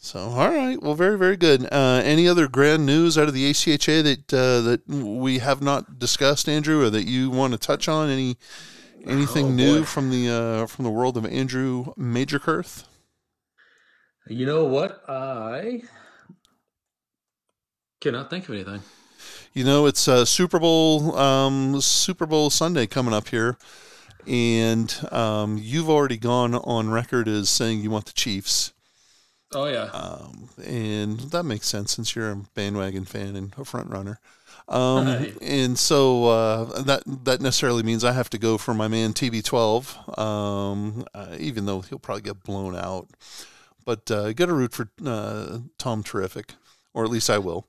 So, 0.00 0.20
all 0.20 0.48
right, 0.48 0.80
well, 0.80 0.94
very, 0.94 1.18
very 1.18 1.36
good. 1.36 1.66
Uh, 1.72 2.00
any 2.04 2.28
other 2.28 2.46
grand 2.46 2.86
news 2.86 3.18
out 3.18 3.26
of 3.26 3.34
the 3.34 3.50
ACHA 3.50 4.04
that 4.04 4.32
uh, 4.32 4.60
that 4.60 4.88
we 4.88 5.38
have 5.38 5.60
not 5.60 5.98
discussed, 5.98 6.48
Andrew, 6.48 6.84
or 6.84 6.90
that 6.90 7.04
you 7.04 7.30
want 7.30 7.52
to 7.52 7.58
touch 7.58 7.88
on? 7.88 8.08
Any 8.08 8.36
anything 9.04 9.46
oh, 9.46 9.50
new 9.50 9.84
from 9.84 10.10
the 10.10 10.30
uh, 10.30 10.66
from 10.66 10.84
the 10.84 10.90
world 10.90 11.16
of 11.16 11.26
Andrew 11.26 11.94
Magerkurth? 11.96 12.84
You 14.28 14.46
know 14.46 14.64
what? 14.64 15.02
I 15.08 15.82
cannot 18.00 18.30
think 18.30 18.48
of 18.48 18.54
anything 18.54 18.82
you 19.52 19.64
know, 19.64 19.86
it's 19.86 20.06
uh, 20.08 20.24
Super 20.24 20.58
Bowl 20.58 21.16
um, 21.16 21.80
Super 21.80 22.26
Bowl 22.26 22.50
Sunday 22.50 22.86
coming 22.86 23.14
up 23.14 23.28
here, 23.28 23.56
and 24.26 24.94
um, 25.10 25.58
you've 25.60 25.88
already 25.88 26.16
gone 26.16 26.54
on 26.54 26.90
record 26.90 27.28
as 27.28 27.48
saying 27.48 27.80
you 27.80 27.90
want 27.90 28.06
the 28.06 28.12
Chiefs. 28.12 28.72
Oh 29.54 29.66
yeah, 29.66 29.84
um, 29.92 30.50
and 30.64 31.18
that 31.30 31.44
makes 31.44 31.66
sense 31.66 31.92
since 31.92 32.14
you're 32.14 32.30
a 32.30 32.36
bandwagon 32.54 33.04
fan 33.04 33.34
and 33.36 33.54
a 33.56 33.64
front 33.64 33.90
runner. 33.90 34.20
Um, 34.68 35.06
right. 35.06 35.42
And 35.42 35.78
so 35.78 36.26
uh, 36.26 36.82
that 36.82 37.02
that 37.24 37.40
necessarily 37.40 37.82
means 37.82 38.04
I 38.04 38.12
have 38.12 38.30
to 38.30 38.38
go 38.38 38.58
for 38.58 38.74
my 38.74 38.88
man 38.88 39.12
TB12, 39.12 40.18
um, 40.18 41.04
uh, 41.14 41.36
even 41.38 41.66
though 41.66 41.80
he'll 41.80 41.98
probably 41.98 42.22
get 42.22 42.44
blown 42.44 42.76
out. 42.76 43.08
But 43.84 44.10
uh, 44.10 44.32
got 44.34 44.46
to 44.46 44.52
root 44.52 44.72
for 44.72 44.90
uh, 45.04 45.60
Tom 45.78 46.02
Terrific, 46.02 46.54
or 46.92 47.04
at 47.04 47.10
least 47.10 47.30
I 47.30 47.38
will. 47.38 47.66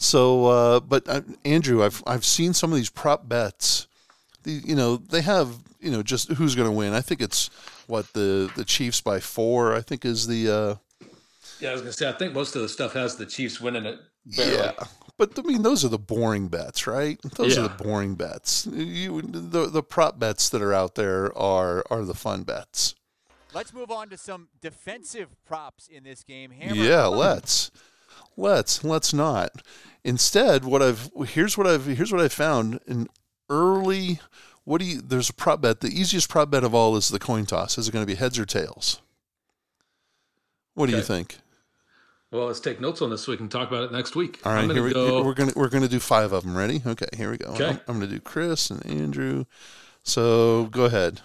So, 0.00 0.46
uh, 0.46 0.80
but 0.80 1.08
uh, 1.08 1.22
Andrew, 1.44 1.84
I've 1.84 2.04
I've 2.06 2.24
seen 2.24 2.54
some 2.54 2.70
of 2.70 2.76
these 2.76 2.88
prop 2.88 3.28
bets. 3.28 3.88
The, 4.44 4.52
you 4.52 4.76
know, 4.76 4.96
they 4.96 5.22
have 5.22 5.56
you 5.80 5.90
know 5.90 6.04
just 6.04 6.30
who's 6.30 6.54
going 6.54 6.68
to 6.68 6.72
win. 6.72 6.94
I 6.94 7.00
think 7.00 7.20
it's 7.20 7.50
what 7.88 8.12
the 8.12 8.48
the 8.54 8.64
Chiefs 8.64 9.00
by 9.00 9.18
four. 9.18 9.74
I 9.74 9.80
think 9.80 10.04
is 10.04 10.28
the. 10.28 10.48
Uh, 10.48 11.06
yeah, 11.58 11.70
I 11.70 11.72
was 11.72 11.80
going 11.82 11.92
to 11.92 11.98
say. 11.98 12.08
I 12.08 12.12
think 12.12 12.32
most 12.32 12.54
of 12.54 12.62
the 12.62 12.68
stuff 12.68 12.92
has 12.92 13.16
the 13.16 13.26
Chiefs 13.26 13.60
winning 13.60 13.86
it. 13.86 13.98
Barely. 14.36 14.52
Yeah, 14.52 14.72
but 15.16 15.36
I 15.36 15.42
mean, 15.42 15.62
those 15.62 15.84
are 15.84 15.88
the 15.88 15.98
boring 15.98 16.46
bets, 16.46 16.86
right? 16.86 17.18
Those 17.34 17.56
yeah. 17.56 17.64
are 17.64 17.68
the 17.68 17.82
boring 17.82 18.14
bets. 18.14 18.68
You 18.72 19.20
the 19.22 19.66
the 19.66 19.82
prop 19.82 20.20
bets 20.20 20.48
that 20.50 20.62
are 20.62 20.72
out 20.72 20.94
there 20.94 21.36
are 21.36 21.84
are 21.90 22.04
the 22.04 22.14
fun 22.14 22.44
bets. 22.44 22.94
Let's 23.52 23.74
move 23.74 23.90
on 23.90 24.10
to 24.10 24.16
some 24.16 24.48
defensive 24.60 25.30
props 25.44 25.88
in 25.88 26.04
this 26.04 26.22
game. 26.22 26.52
Hammer, 26.52 26.76
yeah, 26.76 27.06
let's. 27.06 27.72
Let's 28.38 28.84
let's 28.84 29.12
not. 29.12 29.62
Instead, 30.04 30.64
what 30.64 30.80
I've 30.80 31.10
here's 31.26 31.58
what 31.58 31.66
I've 31.66 31.86
here's 31.86 32.12
what 32.12 32.22
I 32.22 32.28
found 32.28 32.78
in 32.86 33.08
early. 33.50 34.20
What 34.62 34.80
do 34.80 34.86
you? 34.86 35.00
There's 35.00 35.28
a 35.28 35.34
prop 35.34 35.60
bet. 35.60 35.80
The 35.80 35.88
easiest 35.88 36.28
prop 36.28 36.48
bet 36.48 36.62
of 36.62 36.72
all 36.72 36.96
is 36.96 37.08
the 37.08 37.18
coin 37.18 37.46
toss. 37.46 37.78
Is 37.78 37.88
it 37.88 37.92
going 37.92 38.04
to 38.04 38.06
be 38.06 38.14
heads 38.14 38.38
or 38.38 38.46
tails? 38.46 39.00
What 40.74 40.88
do 40.88 40.94
you 40.94 41.02
think? 41.02 41.38
Well, 42.30 42.46
let's 42.46 42.60
take 42.60 42.80
notes 42.80 43.02
on 43.02 43.10
this 43.10 43.22
so 43.22 43.32
we 43.32 43.38
can 43.38 43.48
talk 43.48 43.68
about 43.68 43.82
it 43.84 43.90
next 43.90 44.14
week. 44.14 44.38
All 44.44 44.52
right, 44.52 44.70
here 44.70 44.84
we, 44.84 44.92
go. 44.92 45.24
we're 45.24 45.34
gonna 45.34 45.52
we're 45.56 45.70
gonna 45.70 45.88
do 45.88 45.98
five 45.98 46.32
of 46.32 46.44
them. 46.44 46.56
Ready? 46.56 46.80
Okay, 46.86 47.08
here 47.16 47.32
we 47.32 47.38
go. 47.38 47.48
Okay. 47.48 47.70
I'm, 47.70 47.80
I'm 47.88 47.94
gonna 47.94 48.06
do 48.06 48.20
Chris 48.20 48.70
and 48.70 48.86
Andrew. 48.86 49.46
So 50.04 50.66
go 50.66 50.84
ahead. 50.84 51.22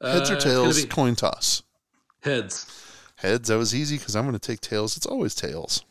Heads 0.00 0.30
uh, 0.30 0.34
or 0.34 0.36
tails? 0.36 0.84
Coin 0.84 1.16
toss. 1.16 1.64
Heads. 2.20 2.66
Heads. 3.16 3.48
That 3.48 3.56
was 3.56 3.74
easy 3.74 3.96
because 3.96 4.14
I'm 4.14 4.24
going 4.24 4.38
to 4.38 4.38
take 4.38 4.60
tails. 4.60 4.96
It's 4.96 5.06
always 5.06 5.34
tails. 5.34 5.85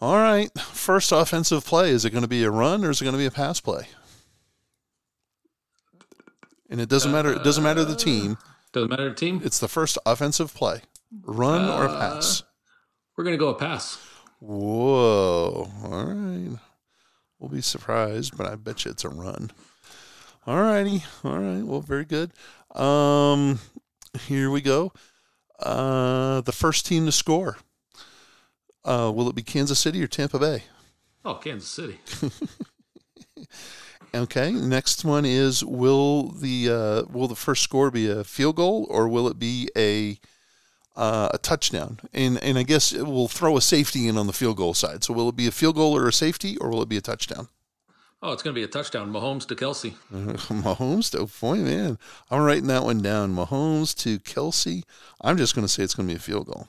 All 0.00 0.16
right. 0.16 0.50
First 0.60 1.12
offensive 1.12 1.64
play. 1.64 1.90
Is 1.90 2.04
it 2.04 2.10
going 2.10 2.22
to 2.22 2.28
be 2.28 2.44
a 2.44 2.50
run 2.50 2.84
or 2.84 2.90
is 2.90 3.00
it 3.00 3.04
going 3.04 3.14
to 3.14 3.18
be 3.18 3.26
a 3.26 3.30
pass 3.30 3.60
play? 3.60 3.88
And 6.68 6.80
it 6.80 6.88
doesn't 6.88 7.12
matter. 7.12 7.32
It 7.32 7.44
doesn't 7.44 7.64
matter 7.64 7.84
the 7.84 7.96
team. 7.96 8.32
Uh, 8.32 8.48
doesn't 8.72 8.90
matter 8.90 9.08
the 9.08 9.14
team. 9.14 9.40
It's 9.44 9.58
the 9.58 9.68
first 9.68 9.98
offensive 10.04 10.52
play. 10.54 10.82
Run 11.22 11.68
uh, 11.68 11.76
or 11.76 11.84
a 11.84 11.88
pass? 11.88 12.42
We're 13.16 13.24
going 13.24 13.34
to 13.34 13.38
go 13.38 13.48
a 13.48 13.54
pass. 13.54 13.98
Whoa. 14.40 15.70
All 15.84 16.04
right. 16.04 16.58
We'll 17.38 17.50
be 17.50 17.62
surprised, 17.62 18.36
but 18.36 18.46
I 18.46 18.56
bet 18.56 18.84
you 18.84 18.90
it's 18.90 19.04
a 19.04 19.08
run. 19.08 19.50
All 20.46 20.60
righty. 20.60 21.04
All 21.24 21.38
right. 21.38 21.62
Well, 21.62 21.80
very 21.80 22.04
good. 22.04 22.32
Um, 22.74 23.60
here 24.26 24.50
we 24.50 24.60
go. 24.60 24.92
Uh, 25.58 26.42
the 26.42 26.52
first 26.52 26.86
team 26.86 27.06
to 27.06 27.12
score. 27.12 27.56
Uh, 28.86 29.10
will 29.12 29.28
it 29.28 29.34
be 29.34 29.42
Kansas 29.42 29.80
City 29.80 30.02
or 30.02 30.06
Tampa 30.06 30.38
Bay? 30.38 30.62
Oh, 31.24 31.34
Kansas 31.34 31.68
City. 31.68 31.98
okay. 34.14 34.52
Next 34.52 35.04
one 35.04 35.24
is 35.24 35.64
will 35.64 36.28
the 36.28 36.70
uh, 36.70 37.02
will 37.12 37.26
the 37.26 37.34
first 37.34 37.64
score 37.64 37.90
be 37.90 38.08
a 38.08 38.22
field 38.22 38.56
goal 38.56 38.86
or 38.88 39.08
will 39.08 39.26
it 39.26 39.40
be 39.40 39.68
a 39.76 40.20
uh, 40.94 41.30
a 41.34 41.38
touchdown? 41.38 41.98
And 42.14 42.40
and 42.44 42.56
I 42.56 42.62
guess 42.62 42.92
it 42.92 43.08
will 43.08 43.26
throw 43.26 43.56
a 43.56 43.60
safety 43.60 44.06
in 44.06 44.16
on 44.16 44.28
the 44.28 44.32
field 44.32 44.56
goal 44.56 44.72
side. 44.72 45.02
So 45.02 45.12
will 45.12 45.28
it 45.30 45.36
be 45.36 45.48
a 45.48 45.52
field 45.52 45.74
goal 45.74 45.96
or 45.96 46.06
a 46.06 46.12
safety 46.12 46.56
or 46.58 46.70
will 46.70 46.82
it 46.82 46.88
be 46.88 46.96
a 46.96 47.02
touchdown? 47.02 47.48
Oh, 48.22 48.32
it's 48.32 48.42
going 48.42 48.54
to 48.54 48.58
be 48.58 48.64
a 48.64 48.68
touchdown. 48.68 49.12
Mahomes 49.12 49.46
to 49.48 49.54
Kelce. 49.54 49.94
Mahomes 50.12 51.10
to, 51.10 51.26
boy, 51.40 51.58
man. 51.58 51.98
I'm 52.30 52.42
writing 52.42 52.66
that 52.68 52.84
one 52.84 53.02
down. 53.02 53.36
Mahomes 53.36 53.94
to 53.98 54.18
Kelce. 54.20 54.84
I'm 55.20 55.36
just 55.36 55.54
going 55.54 55.66
to 55.66 55.72
say 55.72 55.82
it's 55.82 55.94
going 55.94 56.08
to 56.08 56.14
be 56.14 56.16
a 56.16 56.20
field 56.20 56.46
goal. 56.46 56.68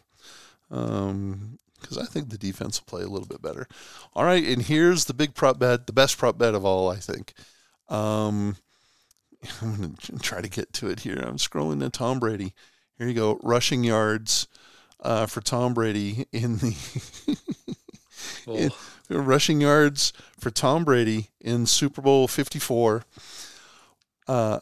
Um, 0.70 1.58
because 1.88 2.04
I 2.04 2.06
think 2.06 2.30
the 2.30 2.38
defense 2.38 2.80
will 2.80 2.86
play 2.86 3.04
a 3.04 3.10
little 3.10 3.28
bit 3.28 3.42
better. 3.42 3.68
All 4.14 4.26
right, 4.26 4.44
and 4.44 4.62
here's 4.62 5.06
the 5.06 5.14
big 5.14 5.34
prop 5.34 5.60
bet, 5.60 5.88
the 5.88 5.94
best 5.94 6.18
prop 6.18 6.38
bet 6.38 6.56
of 6.56 6.66
all, 6.66 6.90
I 6.90 6.98
think. 6.98 7.34
Um, 7.88 8.58
I'm 9.62 9.78
going 9.78 9.96
to 9.96 10.20
try 10.20 10.42
to 10.42 10.50
get 10.50 10.74
to 10.74 10.90
it 10.90 11.02
here. 11.02 11.18
I'm 11.18 11.38
scrolling 11.38 11.80
to 11.80 11.90
Tom 11.90 12.20
Brady. 12.20 12.54
Here 12.98 13.08
you 13.08 13.14
go, 13.14 13.40
rushing 13.42 13.84
yards 13.84 14.48
uh, 15.02 15.28
for 15.28 15.42
Tom 15.42 15.74
Brady 15.74 16.26
in 16.32 16.58
the 16.58 17.38
in, 18.48 18.72
rushing 19.10 19.62
yards 19.62 20.12
for 20.40 20.50
Tom 20.50 20.84
Brady 20.84 21.30
in 21.40 21.66
Super 21.66 22.02
Bowl 22.02 22.28
54. 22.28 23.04
Uh, 24.28 24.60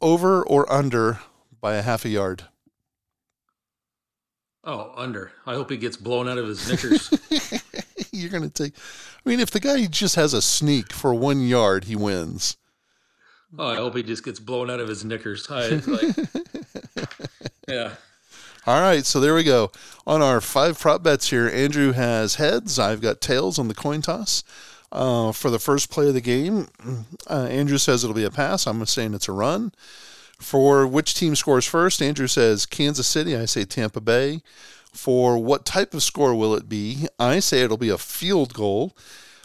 over 0.00 0.42
or 0.42 0.70
under 0.72 1.20
by 1.60 1.74
a 1.74 1.82
half 1.82 2.04
a 2.04 2.08
yard. 2.08 2.44
Oh, 4.64 4.92
under. 4.94 5.32
I 5.46 5.54
hope 5.54 5.70
he 5.70 5.76
gets 5.76 5.96
blown 5.96 6.28
out 6.28 6.38
of 6.38 6.46
his 6.46 6.68
knickers. 6.68 7.10
You're 8.12 8.30
going 8.30 8.48
to 8.48 8.50
take. 8.50 8.74
I 9.24 9.28
mean, 9.28 9.40
if 9.40 9.50
the 9.50 9.60
guy 9.60 9.86
just 9.86 10.16
has 10.16 10.34
a 10.34 10.42
sneak 10.42 10.92
for 10.92 11.14
one 11.14 11.40
yard, 11.46 11.84
he 11.84 11.96
wins. 11.96 12.56
Oh, 13.58 13.66
I 13.66 13.76
hope 13.76 13.96
he 13.96 14.02
just 14.02 14.24
gets 14.24 14.38
blown 14.38 14.70
out 14.70 14.80
of 14.80 14.88
his 14.88 15.04
knickers. 15.04 15.50
I, 15.50 15.68
like, 15.86 16.16
yeah. 17.68 17.94
All 18.66 18.80
right, 18.80 19.04
so 19.04 19.18
there 19.18 19.34
we 19.34 19.42
go. 19.42 19.72
On 20.06 20.22
our 20.22 20.40
five 20.40 20.78
prop 20.78 21.02
bets 21.02 21.30
here, 21.30 21.48
Andrew 21.48 21.92
has 21.92 22.34
heads. 22.34 22.78
I've 22.78 23.00
got 23.00 23.20
tails 23.20 23.58
on 23.58 23.68
the 23.68 23.74
coin 23.74 24.02
toss. 24.02 24.44
Uh, 24.92 25.32
for 25.32 25.50
the 25.50 25.58
first 25.58 25.90
play 25.90 26.08
of 26.08 26.14
the 26.14 26.20
game, 26.20 26.68
uh, 27.28 27.46
Andrew 27.50 27.78
says 27.78 28.04
it'll 28.04 28.14
be 28.14 28.24
a 28.24 28.30
pass. 28.30 28.66
I'm 28.66 28.84
saying 28.86 29.14
it's 29.14 29.28
a 29.28 29.32
run. 29.32 29.72
For 30.40 30.86
which 30.86 31.14
team 31.14 31.36
scores 31.36 31.66
first, 31.66 32.00
Andrew 32.02 32.26
says 32.26 32.66
Kansas 32.66 33.06
City. 33.06 33.36
I 33.36 33.44
say 33.44 33.64
Tampa 33.64 34.00
Bay. 34.00 34.42
For 34.92 35.38
what 35.38 35.64
type 35.64 35.94
of 35.94 36.02
score 36.02 36.34
will 36.34 36.54
it 36.54 36.68
be? 36.68 37.06
I 37.18 37.38
say 37.38 37.60
it'll 37.60 37.76
be 37.76 37.90
a 37.90 37.98
field 37.98 38.54
goal 38.54 38.96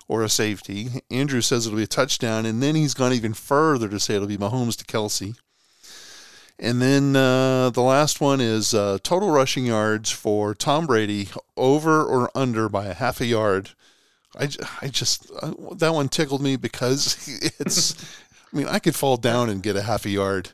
or 0.07 0.23
a 0.23 0.29
safety. 0.29 1.03
Andrew 1.11 1.41
says 1.41 1.65
it'll 1.65 1.77
be 1.77 1.83
a 1.83 1.87
touchdown, 1.87 2.45
and 2.45 2.63
then 2.63 2.75
he's 2.75 2.93
gone 2.93 3.13
even 3.13 3.33
further 3.33 3.89
to 3.89 3.99
say 3.99 4.15
it'll 4.15 4.27
be 4.27 4.37
Mahomes 4.37 4.77
to 4.77 4.85
Kelce. 4.85 5.37
And 6.57 6.81
then 6.81 7.15
uh, 7.15 7.69
the 7.71 7.81
last 7.81 8.21
one 8.21 8.39
is 8.39 8.73
uh, 8.73 8.97
total 9.03 9.29
rushing 9.29 9.65
yards 9.65 10.09
for 10.09 10.55
Tom 10.55 10.85
Brady 10.85 11.27
over 11.57 12.03
or 12.03 12.31
under 12.33 12.69
by 12.69 12.85
a 12.85 12.93
half 12.93 13.19
a 13.19 13.25
yard. 13.25 13.71
I, 14.39 14.49
I 14.81 14.87
just, 14.87 15.29
uh, 15.41 15.53
that 15.75 15.93
one 15.93 16.07
tickled 16.07 16.41
me 16.41 16.55
because 16.55 17.27
it's, 17.59 17.93
I 18.53 18.57
mean, 18.57 18.67
I 18.67 18.79
could 18.79 18.95
fall 18.95 19.17
down 19.17 19.49
and 19.49 19.61
get 19.61 19.75
a 19.75 19.81
half 19.81 20.05
a 20.05 20.09
yard, 20.09 20.51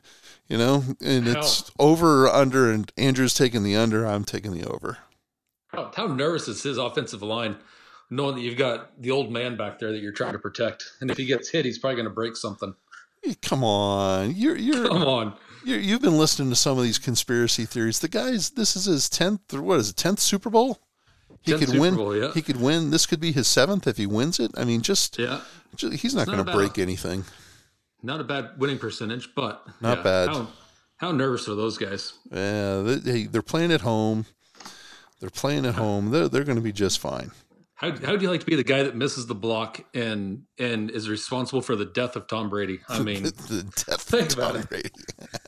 you 0.52 0.58
know, 0.58 0.84
and 1.02 1.26
it's 1.26 1.72
over 1.78 2.26
or 2.26 2.28
under, 2.28 2.70
and 2.70 2.92
Andrew's 2.98 3.32
taking 3.32 3.62
the 3.62 3.74
under, 3.74 4.06
I'm 4.06 4.22
taking 4.22 4.52
the 4.52 4.68
over. 4.68 4.98
How, 5.68 5.90
how 5.96 6.06
nervous 6.08 6.46
is 6.46 6.62
his 6.62 6.76
offensive 6.76 7.22
line, 7.22 7.56
knowing 8.10 8.34
that 8.34 8.42
you've 8.42 8.58
got 8.58 9.00
the 9.00 9.12
old 9.12 9.32
man 9.32 9.56
back 9.56 9.78
there 9.78 9.92
that 9.92 10.02
you're 10.02 10.12
trying 10.12 10.34
to 10.34 10.38
protect, 10.38 10.84
and 11.00 11.10
if 11.10 11.16
he 11.16 11.24
gets 11.24 11.48
hit, 11.48 11.64
he's 11.64 11.78
probably 11.78 11.96
going 11.96 12.04
to 12.04 12.14
break 12.14 12.36
something. 12.36 12.74
Come 13.40 13.64
on, 13.64 14.34
you're 14.36 14.58
you're 14.58 14.88
Come 14.88 15.04
on, 15.04 15.34
you 15.64 15.76
you've 15.76 16.02
been 16.02 16.18
listening 16.18 16.50
to 16.50 16.56
some 16.56 16.76
of 16.76 16.84
these 16.84 16.98
conspiracy 16.98 17.64
theories. 17.64 18.00
The 18.00 18.08
guy's 18.08 18.50
this 18.50 18.76
is 18.76 18.84
his 18.84 19.08
tenth 19.08 19.54
or 19.54 19.62
what 19.62 19.80
is 19.80 19.88
it 19.88 19.96
tenth 19.96 20.20
Super 20.20 20.50
Bowl? 20.50 20.80
He 21.40 21.52
could 21.52 21.68
Super 21.68 21.80
win. 21.80 21.96
Bowl, 21.96 22.14
yeah. 22.14 22.32
He 22.34 22.42
could 22.42 22.60
win. 22.60 22.90
This 22.90 23.06
could 23.06 23.20
be 23.20 23.32
his 23.32 23.48
seventh 23.48 23.86
if 23.86 23.96
he 23.96 24.06
wins 24.06 24.38
it. 24.38 24.50
I 24.54 24.64
mean, 24.64 24.82
just, 24.82 25.18
yeah, 25.18 25.40
ju- 25.76 25.90
he's 25.90 26.14
not 26.14 26.26
not 26.26 26.34
going 26.34 26.46
to 26.46 26.52
break 26.52 26.78
anything. 26.78 27.24
Not 28.02 28.20
a 28.20 28.24
bad 28.24 28.50
winning 28.58 28.78
percentage, 28.78 29.34
but 29.34 29.66
Not 29.80 29.98
yeah, 29.98 30.02
bad. 30.04 30.28
How, 30.28 30.48
how 30.96 31.12
nervous 31.12 31.48
are 31.48 31.54
those 31.54 31.78
guys? 31.78 32.14
Yeah, 32.30 32.82
they, 32.82 33.24
they're 33.24 33.42
playing 33.42 33.72
at 33.72 33.80
home. 33.80 34.26
They're 35.20 35.30
playing 35.30 35.66
at 35.66 35.74
home. 35.74 36.10
They're 36.10 36.28
they're 36.28 36.44
going 36.44 36.56
to 36.56 36.62
be 36.62 36.72
just 36.72 36.98
fine. 36.98 37.30
How 37.82 37.90
how 37.90 38.16
do 38.16 38.22
you 38.22 38.30
like 38.30 38.38
to 38.38 38.46
be 38.46 38.54
the 38.54 38.62
guy 38.62 38.84
that 38.84 38.94
misses 38.94 39.26
the 39.26 39.34
block 39.34 39.80
and 39.92 40.44
and 40.56 40.88
is 40.88 41.08
responsible 41.08 41.60
for 41.62 41.74
the 41.74 41.84
death 41.84 42.14
of 42.14 42.28
Tom 42.28 42.48
Brady? 42.48 42.78
I 42.88 42.98
mean, 43.02 43.24
the 43.24 43.66
death 43.86 44.02
think 44.02 44.32
of 44.32 44.38
about 44.38 44.54
Tom 44.54 44.68
it. 44.70 44.92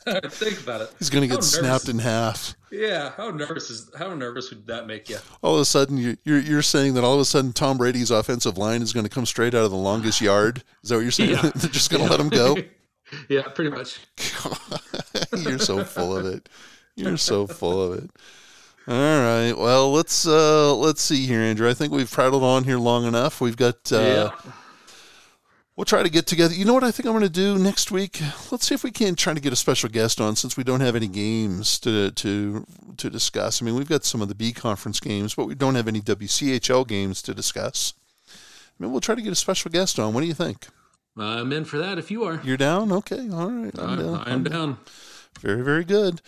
Think 0.32 0.60
about 0.60 0.80
it. 0.82 0.92
He's 0.98 1.10
going 1.10 1.26
to 1.26 1.32
get 1.32 1.44
snapped 1.44 1.88
in 1.88 2.00
half. 2.00 2.54
Yeah, 2.72 3.12
how 3.16 3.30
nervous 3.30 3.70
is 3.70 3.88
how 3.96 4.12
nervous 4.14 4.50
would 4.50 4.66
that 4.66 4.88
make 4.88 5.08
you? 5.08 5.18
All 5.42 5.54
of 5.54 5.60
a 5.60 5.64
sudden, 5.64 5.96
you're, 5.96 6.16
you're 6.24 6.40
you're 6.40 6.62
saying 6.62 6.94
that 6.94 7.04
all 7.04 7.14
of 7.14 7.20
a 7.20 7.24
sudden 7.24 7.52
Tom 7.52 7.78
Brady's 7.78 8.10
offensive 8.10 8.58
line 8.58 8.82
is 8.82 8.92
going 8.92 9.04
to 9.04 9.10
come 9.10 9.26
straight 9.26 9.54
out 9.54 9.64
of 9.64 9.70
the 9.70 9.76
longest 9.76 10.20
yard. 10.20 10.64
Is 10.82 10.90
that 10.90 10.96
what 10.96 11.02
you're 11.02 11.12
saying? 11.12 11.30
Yeah. 11.30 11.52
they're 11.54 11.70
just 11.70 11.90
going 11.90 12.02
to 12.04 12.10
let 12.10 12.18
him 12.18 12.30
go. 12.30 12.56
yeah, 13.28 13.42
pretty 13.42 13.70
much. 13.70 14.00
You're 15.36 15.60
so 15.60 15.84
full 15.84 16.16
of 16.16 16.26
it. 16.26 16.48
You're 16.96 17.16
so 17.16 17.46
full 17.46 17.92
of 17.92 18.02
it. 18.04 18.10
All 18.86 18.94
right. 18.94 19.54
Well, 19.56 19.92
let's 19.92 20.26
uh 20.26 20.74
let's 20.74 21.00
see 21.00 21.24
here, 21.26 21.40
Andrew. 21.40 21.68
I 21.68 21.74
think 21.74 21.90
we've 21.92 22.10
prattled 22.10 22.42
on 22.42 22.64
here 22.64 22.78
long 22.78 23.06
enough. 23.06 23.40
We've 23.40 23.56
got 23.56 23.90
uh 23.90 23.98
yeah. 24.44 24.52
we'll 25.74 25.86
try 25.86 26.02
to 26.02 26.10
get 26.10 26.26
together. 26.26 26.54
You 26.54 26.66
know 26.66 26.74
what 26.74 26.84
I 26.84 26.90
think 26.90 27.06
I'm 27.06 27.12
going 27.12 27.22
to 27.22 27.30
do 27.30 27.58
next 27.58 27.90
week? 27.90 28.20
Let's 28.52 28.66
see 28.66 28.74
if 28.74 28.84
we 28.84 28.90
can 28.90 29.14
try 29.14 29.32
to 29.32 29.40
get 29.40 29.54
a 29.54 29.56
special 29.56 29.88
guest 29.88 30.20
on 30.20 30.36
since 30.36 30.58
we 30.58 30.64
don't 30.64 30.82
have 30.82 30.96
any 30.96 31.08
games 31.08 31.78
to 31.80 32.10
to 32.10 32.66
to 32.98 33.08
discuss. 33.08 33.62
I 33.62 33.64
mean, 33.64 33.74
we've 33.74 33.88
got 33.88 34.04
some 34.04 34.20
of 34.20 34.28
the 34.28 34.34
B 34.34 34.52
conference 34.52 35.00
games, 35.00 35.34
but 35.34 35.46
we 35.46 35.54
don't 35.54 35.76
have 35.76 35.88
any 35.88 36.02
WCHL 36.02 36.86
games 36.86 37.22
to 37.22 37.32
discuss. 37.32 37.94
I 38.28 38.82
mean, 38.82 38.92
we'll 38.92 39.00
try 39.00 39.14
to 39.14 39.22
get 39.22 39.32
a 39.32 39.36
special 39.36 39.70
guest 39.70 39.98
on. 39.98 40.12
What 40.12 40.20
do 40.20 40.26
you 40.26 40.34
think? 40.34 40.66
I'm 41.16 41.52
in 41.52 41.64
for 41.64 41.78
that 41.78 41.98
if 41.98 42.10
you 42.10 42.24
are. 42.24 42.40
You're 42.44 42.56
down? 42.58 42.92
Okay. 42.92 43.30
All 43.30 43.50
right. 43.50 43.72
I'm 43.78 43.90
I'm, 43.90 43.98
down. 43.98 44.24
I'm 44.26 44.44
down. 44.44 44.78
Very, 45.40 45.62
very 45.62 45.84
good. 45.84 46.20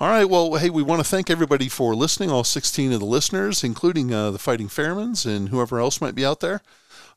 All 0.00 0.08
right. 0.08 0.24
Well, 0.24 0.54
hey, 0.54 0.70
we 0.70 0.82
want 0.84 1.00
to 1.00 1.08
thank 1.08 1.28
everybody 1.28 1.68
for 1.68 1.92
listening, 1.94 2.30
all 2.30 2.44
16 2.44 2.92
of 2.92 3.00
the 3.00 3.06
listeners, 3.06 3.64
including 3.64 4.14
uh, 4.14 4.30
the 4.30 4.38
Fighting 4.38 4.68
Fairmans 4.68 5.26
and 5.26 5.48
whoever 5.48 5.80
else 5.80 6.00
might 6.00 6.14
be 6.14 6.24
out 6.24 6.38
there. 6.38 6.62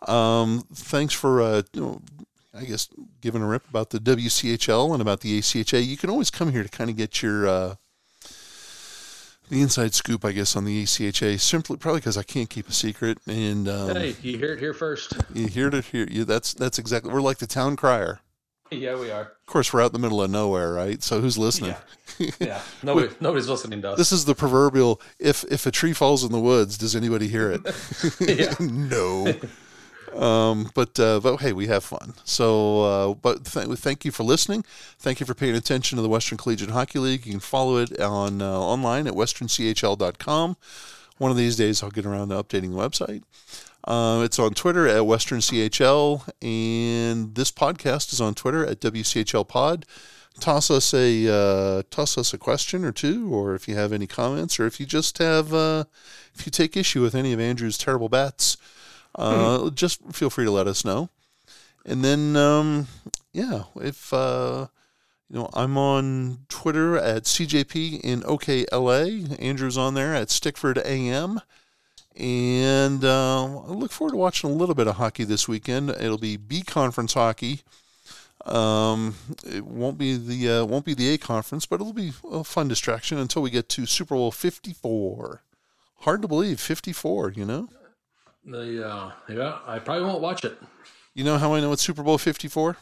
Um, 0.07 0.65
thanks 0.73 1.13
for, 1.13 1.41
uh, 1.43 1.61
you 1.73 1.81
know, 1.81 2.01
I 2.55 2.63
guess, 2.63 2.89
giving 3.21 3.43
a 3.43 3.47
rip 3.47 3.69
about 3.69 3.91
the 3.91 3.99
WCHL 3.99 4.93
and 4.93 5.01
about 5.01 5.19
the 5.19 5.37
ACHA. 5.37 5.85
You 5.85 5.95
can 5.95 6.09
always 6.09 6.31
come 6.31 6.51
here 6.51 6.63
to 6.63 6.69
kind 6.69 6.89
of 6.89 6.95
get 6.95 7.21
your. 7.21 7.47
Uh, 7.47 7.75
the 9.49 9.61
inside 9.61 9.93
scoop, 9.93 10.23
I 10.23 10.31
guess, 10.31 10.55
on 10.55 10.63
the 10.63 10.81
ACHA, 10.81 11.37
simply 11.37 11.75
probably 11.75 11.99
because 11.99 12.15
I 12.15 12.23
can't 12.23 12.49
keep 12.49 12.69
a 12.69 12.71
secret, 12.71 13.17
and 13.27 13.67
um, 13.67 13.97
Hey, 13.97 14.15
you 14.21 14.37
hear 14.37 14.53
it 14.53 14.59
here 14.59 14.73
first. 14.73 15.13
you 15.33 15.47
hear 15.47 15.67
it 15.67 15.83
here. 15.85 16.07
You, 16.09 16.23
that's 16.23 16.53
that's 16.53 16.79
exactly. 16.79 17.13
We're 17.13 17.19
like 17.19 17.39
the 17.39 17.47
town 17.47 17.75
crier. 17.75 18.21
Yeah, 18.71 18.97
we 18.97 19.11
are. 19.11 19.21
Of 19.21 19.45
course, 19.47 19.73
we're 19.73 19.81
out 19.81 19.87
in 19.87 19.93
the 19.93 19.99
middle 19.99 20.21
of 20.21 20.31
nowhere, 20.31 20.71
right? 20.71 21.03
So 21.03 21.19
who's 21.19 21.37
listening? 21.37 21.75
Yeah, 22.39 22.61
nobody, 22.83 23.09
nobody's 23.19 23.49
listening 23.49 23.81
to 23.81 23.91
us. 23.91 23.97
This 23.97 24.11
is 24.13 24.23
the 24.25 24.33
proverbial 24.33 25.01
if 25.19 25.43
if 25.51 25.65
a 25.65 25.71
tree 25.71 25.93
falls 25.93 26.23
in 26.23 26.31
the 26.31 26.39
woods, 26.39 26.77
does 26.77 26.95
anybody 26.95 27.27
hear 27.27 27.51
it? 27.51 28.59
No. 28.59 29.33
Um, 30.15 30.71
but 30.73 30.99
uh, 30.99 31.19
but 31.21 31.37
hey, 31.37 31.53
we 31.53 31.67
have 31.67 31.83
fun. 31.83 32.13
So, 32.25 32.81
uh, 32.83 33.13
but 33.13 33.45
th- 33.45 33.77
thank 33.77 34.03
you 34.03 34.11
for 34.11 34.23
listening. 34.23 34.63
Thank 34.99 35.19
you 35.19 35.25
for 35.25 35.33
paying 35.33 35.55
attention 35.55 35.95
to 35.97 36.01
the 36.01 36.09
Western 36.09 36.37
Collegiate 36.37 36.71
Hockey 36.71 36.99
League. 36.99 37.25
You 37.25 37.31
can 37.33 37.39
follow 37.39 37.77
it 37.77 37.99
on 37.99 38.41
uh, 38.41 38.51
online 38.59 39.07
at 39.07 39.13
westernchl.com. 39.13 40.57
One 41.17 41.31
of 41.31 41.37
these 41.37 41.55
days, 41.55 41.83
I'll 41.83 41.91
get 41.91 42.05
around 42.05 42.29
to 42.29 42.35
updating 42.35 42.71
the 42.71 42.77
website. 42.77 43.23
Uh, 43.83 44.21
it's 44.23 44.37
on 44.37 44.53
Twitter 44.53 44.87
at 44.87 45.05
Western 45.05 45.39
CHL, 45.39 46.27
and 46.41 47.33
this 47.35 47.51
podcast 47.51 48.13
is 48.13 48.21
on 48.21 48.35
Twitter 48.35 48.65
at 48.65 48.79
WCHL 48.79 49.47
Pod. 49.47 49.85
Toss 50.39 50.71
us 50.71 50.93
a 50.93 51.27
uh, 51.27 51.83
toss 51.89 52.17
us 52.17 52.33
a 52.33 52.37
question 52.37 52.85
or 52.85 52.91
two, 52.91 53.33
or 53.33 53.53
if 53.53 53.67
you 53.67 53.75
have 53.75 53.91
any 53.91 54.07
comments, 54.07 54.59
or 54.59 54.65
if 54.65 54.79
you 54.79 54.85
just 54.85 55.17
have 55.17 55.53
uh, 55.53 55.83
if 56.33 56.45
you 56.45 56.51
take 56.51 56.77
issue 56.77 57.01
with 57.01 57.15
any 57.15 57.33
of 57.33 57.39
Andrew's 57.39 57.77
terrible 57.77 58.07
bats, 58.07 58.55
uh, 59.15 59.69
just 59.71 60.01
feel 60.13 60.29
free 60.29 60.45
to 60.45 60.51
let 60.51 60.67
us 60.67 60.85
know. 60.85 61.09
And 61.85 62.03
then, 62.03 62.35
um, 62.35 62.87
yeah, 63.33 63.63
if 63.75 64.13
uh, 64.13 64.67
you 65.29 65.39
know, 65.39 65.49
I'm 65.53 65.77
on 65.77 66.39
Twitter 66.49 66.97
at 66.97 67.23
CJP 67.23 68.01
in 68.01 68.21
OKLA. 68.21 69.41
Andrew's 69.41 69.77
on 69.77 69.93
there 69.93 70.13
at 70.13 70.27
Stickford 70.27 70.77
AM. 70.85 71.41
And 72.17 73.03
uh, 73.03 73.43
I 73.45 73.71
look 73.71 73.91
forward 73.91 74.11
to 74.11 74.17
watching 74.17 74.49
a 74.49 74.53
little 74.53 74.75
bit 74.75 74.87
of 74.87 74.95
hockey 74.95 75.23
this 75.23 75.47
weekend. 75.47 75.89
It'll 75.89 76.17
be 76.17 76.37
B 76.37 76.61
conference 76.61 77.13
hockey. 77.13 77.61
Um, 78.45 79.15
it 79.45 79.63
won't 79.65 79.97
be 79.97 80.17
the 80.17 80.49
uh, 80.49 80.65
won't 80.65 80.85
be 80.85 80.93
the 80.93 81.13
A 81.13 81.17
conference, 81.17 81.65
but 81.65 81.79
it'll 81.79 81.93
be 81.93 82.11
a 82.29 82.43
fun 82.43 82.67
distraction 82.67 83.17
until 83.17 83.41
we 83.41 83.49
get 83.49 83.69
to 83.69 83.85
Super 83.85 84.15
Bowl 84.15 84.31
Fifty 84.31 84.73
Four. 84.73 85.43
Hard 85.99 86.21
to 86.23 86.27
believe, 86.27 86.59
fifty 86.59 86.91
four. 86.91 87.31
You 87.31 87.45
know, 87.45 87.69
The 88.43 88.87
uh, 88.87 89.11
yeah, 89.29 89.59
I 89.67 89.79
probably 89.79 90.05
won't 90.05 90.21
watch 90.21 90.43
it 90.43 90.57
you 91.13 91.23
know 91.23 91.37
how 91.37 91.53
I 91.53 91.59
know 91.59 91.71
it's 91.73 91.81
Super 91.81 92.03
Bowl 92.03 92.17
Fifty 92.17 92.47
Four? 92.47 92.77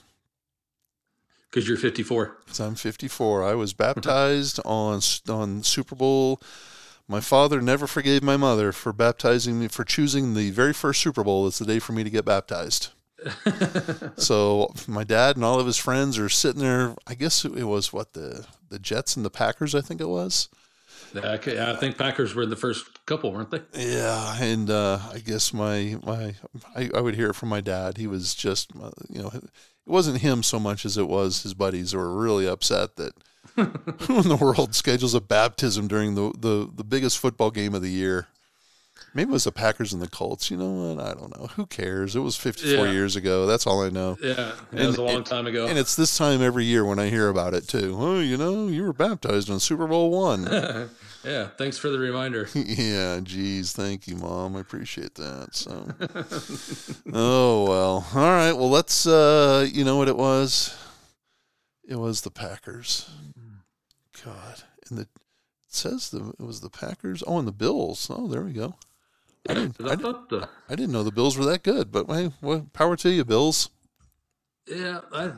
because 1.50 1.68
you're 1.68 1.78
54. 1.78 2.38
Because 2.46 2.60
I'm 2.60 2.76
54. 2.76 3.44
I 3.44 3.56
was 3.56 3.74
baptized 3.74 4.60
on 4.66 5.02
on 5.28 5.64
Super 5.64 5.96
Bowl. 5.96 6.40
My 7.10 7.22
father 7.22 7.60
never 7.60 7.88
forgave 7.88 8.22
my 8.22 8.38
mother 8.38 8.72
for 8.72 8.94
baptizing 8.94 9.60
me 9.60 9.68
for 9.68 9.84
choosing 9.84 10.36
the 10.36 10.52
very 10.52 10.74
first 10.74 11.02
Super 11.02 11.24
Bowl 11.24 11.48
as 11.48 11.58
the 11.58 11.66
day 11.66 11.80
for 11.80 11.92
me 11.92 12.04
to 12.04 12.10
get 12.12 12.24
baptized. 12.24 12.90
so 14.16 14.72
my 14.88 15.04
dad 15.04 15.36
and 15.36 15.44
all 15.44 15.60
of 15.60 15.66
his 15.66 15.78
friends 15.78 16.20
are 16.20 16.30
sitting 16.30 16.62
there. 16.62 16.96
I 17.08 17.16
guess 17.16 17.44
it 17.44 17.64
was 17.66 17.92
what 17.92 18.14
the 18.14 18.46
the 18.70 18.78
Jets 18.78 19.18
and 19.18 19.26
the 19.26 19.32
Packers. 19.32 19.74
I 19.74 19.82
think 19.82 20.00
it 20.00 20.08
was. 20.08 20.50
Yeah, 21.16 21.34
I 21.34 21.76
think 21.76 21.98
Packers 21.98 22.36
were 22.36 22.46
the 22.46 22.56
first 22.56 23.04
couple, 23.08 23.34
weren't 23.34 23.50
they? 23.50 23.62
Yeah, 23.74 24.36
and 24.40 24.70
uh, 24.70 25.00
I 25.12 25.18
guess 25.18 25.52
my 25.52 25.98
my 26.06 26.36
I, 26.76 26.92
I 26.94 27.02
would 27.02 27.16
hear 27.16 27.32
it 27.32 27.36
from 27.36 27.50
my 27.50 27.60
dad. 27.60 27.98
He 27.98 28.06
was 28.06 28.36
just 28.36 28.72
uh, 28.80 28.92
you 29.10 29.24
know 29.24 29.32
it 29.34 29.50
wasn't 29.88 30.22
him 30.22 30.44
so 30.44 30.60
much 30.60 30.86
as 30.86 30.96
it 30.96 31.10
was 31.10 31.42
his 31.42 31.56
buddies 31.56 31.92
who 31.92 31.98
were 31.98 32.22
really 32.22 32.48
upset 32.48 32.98
that 32.98 33.14
who 33.56 34.20
in 34.20 34.28
the 34.28 34.38
world 34.40 34.76
schedules 34.76 35.14
a 35.14 35.22
baptism 35.22 35.88
during 35.88 36.16
the, 36.16 36.32
the 36.38 36.70
the 36.74 36.84
biggest 36.84 37.18
football 37.20 37.52
game 37.52 37.74
of 37.74 37.82
the 37.82 37.90
year. 37.92 38.28
Maybe 39.14 39.32
it 39.32 39.34
was 39.34 39.46
the 39.46 39.52
Packers 39.52 39.92
and 39.92 40.02
the 40.02 40.10
Colts. 40.10 40.52
You 40.52 40.58
know 40.58 40.94
what? 40.94 41.04
I 41.04 41.14
don't 41.16 41.36
know. 41.36 41.48
Who 41.56 41.66
cares? 41.66 42.16
It 42.16 42.20
was 42.20 42.36
54 42.36 42.86
Yeah. 42.86 42.92
years 42.92 43.16
ago. 43.16 43.48
That's 43.48 43.66
all 43.66 43.82
I 43.84 43.90
know. 43.90 44.18
Yeah, 44.22 44.52
that 44.72 44.86
was 44.88 44.98
a 44.98 45.02
long 45.02 45.24
time 45.24 45.48
ago. 45.48 45.66
And 45.68 45.80
it's 45.80 45.96
this 45.96 46.16
time 46.18 46.42
every 46.44 46.66
year 46.66 46.86
when 46.86 47.00
I 47.00 47.10
hear 47.10 47.30
about 47.30 47.54
it 47.56 47.68
too. 47.68 47.96
Oh, 47.98 48.20
you 48.20 48.38
know, 48.38 48.68
you 48.68 48.84
were 48.84 48.94
baptized 48.94 49.50
on 49.50 49.60
Super 49.62 49.88
Bowl 49.88 50.12
one. 50.12 50.44
yeah, 51.24 51.48
thanks 51.58 51.78
for 51.78 51.90
the 51.90 51.98
reminder. 51.98 52.50
Yeah, 52.54 53.20
geez, 53.24 53.72
thank 53.72 54.06
you, 54.08 54.16
Mom. 54.18 54.56
I 54.58 54.60
appreciate 54.60 55.16
that. 55.16 55.56
So, 55.56 55.88
oh 57.14 57.64
well, 57.68 58.06
all 58.14 58.22
right. 58.32 58.54
Well, 58.54 58.70
let's. 58.70 59.08
uh 59.08 59.68
You 59.72 59.86
know 59.86 59.96
what 59.98 60.08
it 60.10 60.18
was? 60.18 60.76
It 61.90 61.98
was 61.98 62.22
the 62.22 62.30
Packers. 62.30 63.10
God, 64.24 64.64
and 64.88 65.00
the 65.00 65.02
it 65.02 65.10
says 65.68 66.12
the 66.12 66.34
it 66.40 66.44
was 66.44 66.62
the 66.62 66.70
Packers. 66.70 67.24
Oh, 67.26 67.40
and 67.40 67.48
the 67.48 67.52
Bills. 67.52 68.12
Oh, 68.14 68.28
there 68.28 68.44
we 68.44 68.54
go. 68.54 68.76
I 69.50 69.56
didn't. 69.56 69.76
I, 69.82 69.94
I 69.94 69.96
thought 69.96 70.30
the 70.30 70.48
I 70.70 70.76
didn't 70.76 70.92
know 70.92 71.02
the 71.02 71.12
Bills 71.12 71.36
were 71.36 71.46
that 71.46 71.64
good. 71.64 71.92
But 71.92 72.08
hey, 72.08 72.32
well, 72.42 72.68
power 72.74 72.96
to 72.98 73.10
you, 73.10 73.26
Bills. 73.26 73.72
yeah, 74.68 75.02
I 75.12 75.32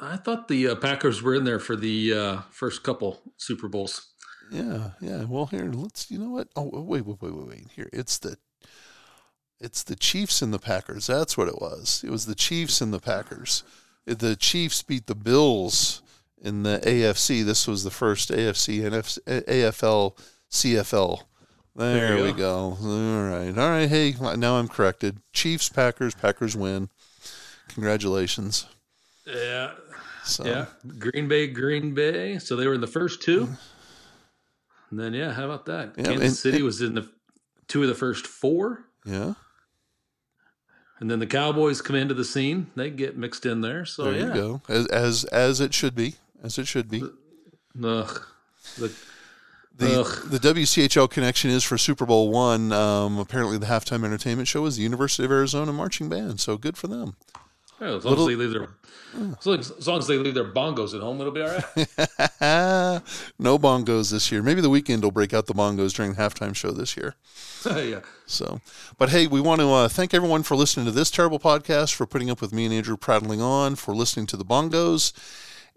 I 0.00 0.16
thought 0.16 0.48
the 0.48 0.68
uh, 0.68 0.74
Packers 0.76 1.20
were 1.20 1.34
in 1.34 1.44
there 1.44 1.60
for 1.60 1.76
the 1.76 2.14
uh, 2.14 2.40
first 2.50 2.82
couple 2.82 3.20
Super 3.36 3.68
Bowls. 3.68 4.06
Yeah, 4.50 4.92
yeah. 5.02 5.24
Well, 5.24 5.46
here, 5.46 5.70
let's. 5.70 6.10
You 6.10 6.18
know 6.18 6.30
what? 6.30 6.48
Oh, 6.56 6.70
wait, 6.80 7.04
wait, 7.04 7.20
wait, 7.20 7.34
wait, 7.34 7.46
wait. 7.46 7.66
Here, 7.76 7.90
it's 7.92 8.16
the. 8.16 8.38
It's 9.60 9.82
the 9.82 9.96
Chiefs 9.96 10.40
and 10.40 10.52
the 10.52 10.58
Packers. 10.58 11.06
That's 11.06 11.36
what 11.36 11.48
it 11.48 11.60
was. 11.60 12.02
It 12.06 12.10
was 12.10 12.24
the 12.24 12.34
Chiefs 12.34 12.80
and 12.80 12.92
the 12.92 13.00
Packers. 13.00 13.64
The 14.06 14.36
Chiefs 14.36 14.82
beat 14.82 15.06
the 15.06 15.14
Bills 15.14 16.02
in 16.40 16.62
the 16.62 16.80
AFC. 16.84 17.44
This 17.44 17.66
was 17.66 17.84
the 17.84 17.90
first 17.90 18.30
AFC 18.30 18.84
and 18.84 18.94
AFL 18.94 20.16
CFL. 20.50 21.22
There, 21.76 22.14
There 22.16 22.24
we 22.24 22.32
go. 22.32 22.76
All 22.80 23.22
right. 23.28 23.56
All 23.58 23.70
right. 23.70 23.88
Hey, 23.88 24.14
now 24.36 24.56
I'm 24.56 24.68
corrected. 24.68 25.18
Chiefs, 25.32 25.68
Packers, 25.68 26.14
Packers 26.14 26.54
win. 26.56 26.88
Congratulations. 27.68 28.66
Yeah, 29.26 29.72
So, 30.24 30.44
yeah. 30.44 30.66
Green 30.98 31.26
Bay, 31.28 31.46
Green 31.46 31.94
Bay. 31.94 32.38
So 32.38 32.56
they 32.56 32.66
were 32.68 32.74
in 32.74 32.80
the 32.82 32.86
first 32.86 33.22
two. 33.22 33.48
And 34.90 35.00
then 35.00 35.14
yeah, 35.14 35.32
how 35.32 35.46
about 35.46 35.64
that? 35.66 35.94
Yeah, 35.96 36.04
Kansas 36.04 36.26
and- 36.28 36.36
City 36.36 36.56
and- 36.58 36.64
was 36.66 36.80
in 36.82 36.94
the 36.94 37.08
two 37.66 37.82
of 37.82 37.88
the 37.88 37.94
first 37.94 38.26
four. 38.26 38.84
yeah. 39.06 39.34
And 41.04 41.10
then 41.10 41.18
the 41.18 41.26
Cowboys 41.26 41.82
come 41.82 41.96
into 41.96 42.14
the 42.14 42.24
scene. 42.24 42.68
They 42.76 42.88
get 42.88 43.14
mixed 43.14 43.44
in 43.44 43.60
there. 43.60 43.84
So 43.84 44.04
There 44.04 44.14
yeah. 44.14 44.26
you 44.28 44.32
go. 44.32 44.62
As, 44.70 44.86
as 44.86 45.24
as 45.24 45.60
it 45.60 45.74
should 45.74 45.94
be. 45.94 46.14
As 46.42 46.56
it 46.56 46.66
should 46.66 46.88
be. 46.88 47.02
Ugh. 47.02 48.22
The, 48.78 48.90
The 49.76 50.00
Ugh. 50.00 50.30
the 50.30 50.38
WCHL 50.38 51.10
connection 51.10 51.50
is 51.50 51.62
for 51.62 51.76
Super 51.76 52.06
Bowl 52.06 52.30
one. 52.30 52.72
Um, 52.72 53.18
apparently, 53.18 53.58
the 53.58 53.66
halftime 53.66 54.02
entertainment 54.02 54.48
show 54.48 54.64
is 54.64 54.78
the 54.78 54.82
University 54.82 55.26
of 55.26 55.30
Arizona 55.30 55.74
marching 55.74 56.08
band. 56.08 56.40
So 56.40 56.56
good 56.56 56.78
for 56.78 56.86
them. 56.86 57.16
Yeah, 57.84 57.96
as 57.96 58.04
long 58.04 58.12
Little- 58.12 58.28
as 58.28 58.28
they 58.28 58.36
leave 58.36 58.52
their 58.52 58.68
as 59.38 59.46
long 59.46 59.58
as, 59.58 59.70
as 59.70 59.86
long 59.86 59.98
as 59.98 60.06
they 60.06 60.18
leave 60.18 60.34
their 60.34 60.50
bongos 60.50 60.94
at 60.94 61.00
home, 61.00 61.20
it'll 61.20 61.32
be 61.32 61.42
all 61.42 61.48
right. 61.48 61.64
no 63.38 63.58
bongos 63.58 64.10
this 64.10 64.32
year. 64.32 64.42
Maybe 64.42 64.60
the 64.60 64.70
Weeknd 64.70 65.02
will 65.02 65.12
break 65.12 65.32
out 65.32 65.46
the 65.46 65.54
bongos 65.54 65.94
during 65.94 66.14
the 66.14 66.20
halftime 66.20 66.54
show 66.54 66.72
this 66.72 66.96
year. 66.96 67.14
yeah. 67.64 68.00
So, 68.26 68.60
but 68.98 69.10
hey, 69.10 69.26
we 69.26 69.40
want 69.40 69.60
to 69.60 69.70
uh, 69.70 69.88
thank 69.88 70.14
everyone 70.14 70.42
for 70.42 70.56
listening 70.56 70.86
to 70.86 70.92
this 70.92 71.10
terrible 71.10 71.38
podcast, 71.38 71.94
for 71.94 72.06
putting 72.06 72.28
up 72.28 72.40
with 72.40 72.52
me 72.52 72.64
and 72.64 72.74
Andrew 72.74 72.96
prattling 72.96 73.40
on, 73.40 73.76
for 73.76 73.94
listening 73.94 74.26
to 74.26 74.36
the 74.36 74.44
bongos. 74.44 75.12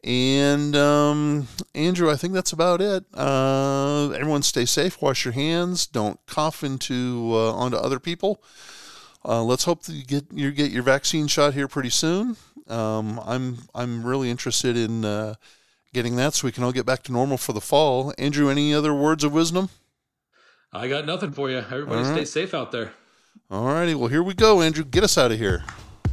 And 0.03 0.76
um, 0.76 1.47
Andrew, 1.76 2.10
I 2.10 2.16
think 2.16 2.34
that's 2.34 2.53
about 2.53 2.82
it. 2.82 3.05
Uh, 3.14 4.10
everyone, 4.12 4.41
stay 4.41 4.66
safe. 4.66 5.01
Wash 5.01 5.26
your 5.26 5.34
hands. 5.34 5.86
Don't 5.86 6.20
cough 6.26 6.64
into 6.64 7.32
uh, 7.34 7.51
onto 7.53 7.78
other 7.78 7.99
people. 7.99 8.41
Uh, 9.28 9.43
let's 9.43 9.65
hope 9.65 9.84
that 9.84 9.93
you 9.93 10.05
get 10.05 10.25
you 10.32 10.51
get 10.51 10.71
your 10.71 10.84
vaccine 10.84 11.28
shot 11.28 11.53
here 11.53 11.67
pretty 11.67 11.89
soon. 11.89 12.38
Um, 12.67 13.19
I'm 13.25 13.57
I'm 13.75 14.05
really 14.05 14.32
interested 14.32 14.78
in 14.78 15.03
uh, 15.03 15.34
getting 15.93 16.15
that 16.15 16.34
so 16.34 16.47
we 16.47 16.53
can 16.53 16.63
all 16.63 16.71
get 16.71 16.86
back 16.86 17.03
to 17.03 17.11
normal 17.11 17.38
for 17.38 17.51
the 17.51 17.61
fall. 17.61 18.13
Andrew, 18.17 18.49
any 18.49 18.73
other 18.73 18.93
words 18.93 19.25
of 19.25 19.34
wisdom? 19.34 19.69
I 20.71 20.88
got 20.88 21.05
nothing 21.05 21.32
for 21.32 21.49
you. 21.49 21.57
Everybody 21.57 22.07
All 22.07 22.13
stay 22.13 22.25
safe 22.25 22.53
out 22.53 22.71
there. 22.71 22.93
All 23.51 23.65
righty, 23.65 23.95
well 23.95 24.07
here 24.07 24.23
we 24.23 24.34
go, 24.34 24.61
Andrew. 24.61 24.86
Get 24.86 25.03
us 25.03 25.17
out 25.17 25.32
of 25.32 25.38
here. 25.38 25.63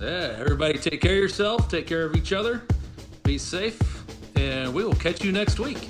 Yeah, 0.00 0.34
everybody 0.38 0.78
take 0.78 1.00
care 1.00 1.12
of 1.12 1.18
yourself, 1.18 1.68
take 1.68 1.86
care 1.86 2.04
of 2.04 2.16
each 2.16 2.32
other, 2.32 2.62
be 3.22 3.38
safe, 3.38 3.80
and 4.36 4.74
we 4.74 4.84
will 4.84 4.94
catch 4.94 5.24
you 5.24 5.30
next 5.30 5.60
week. 5.60 5.88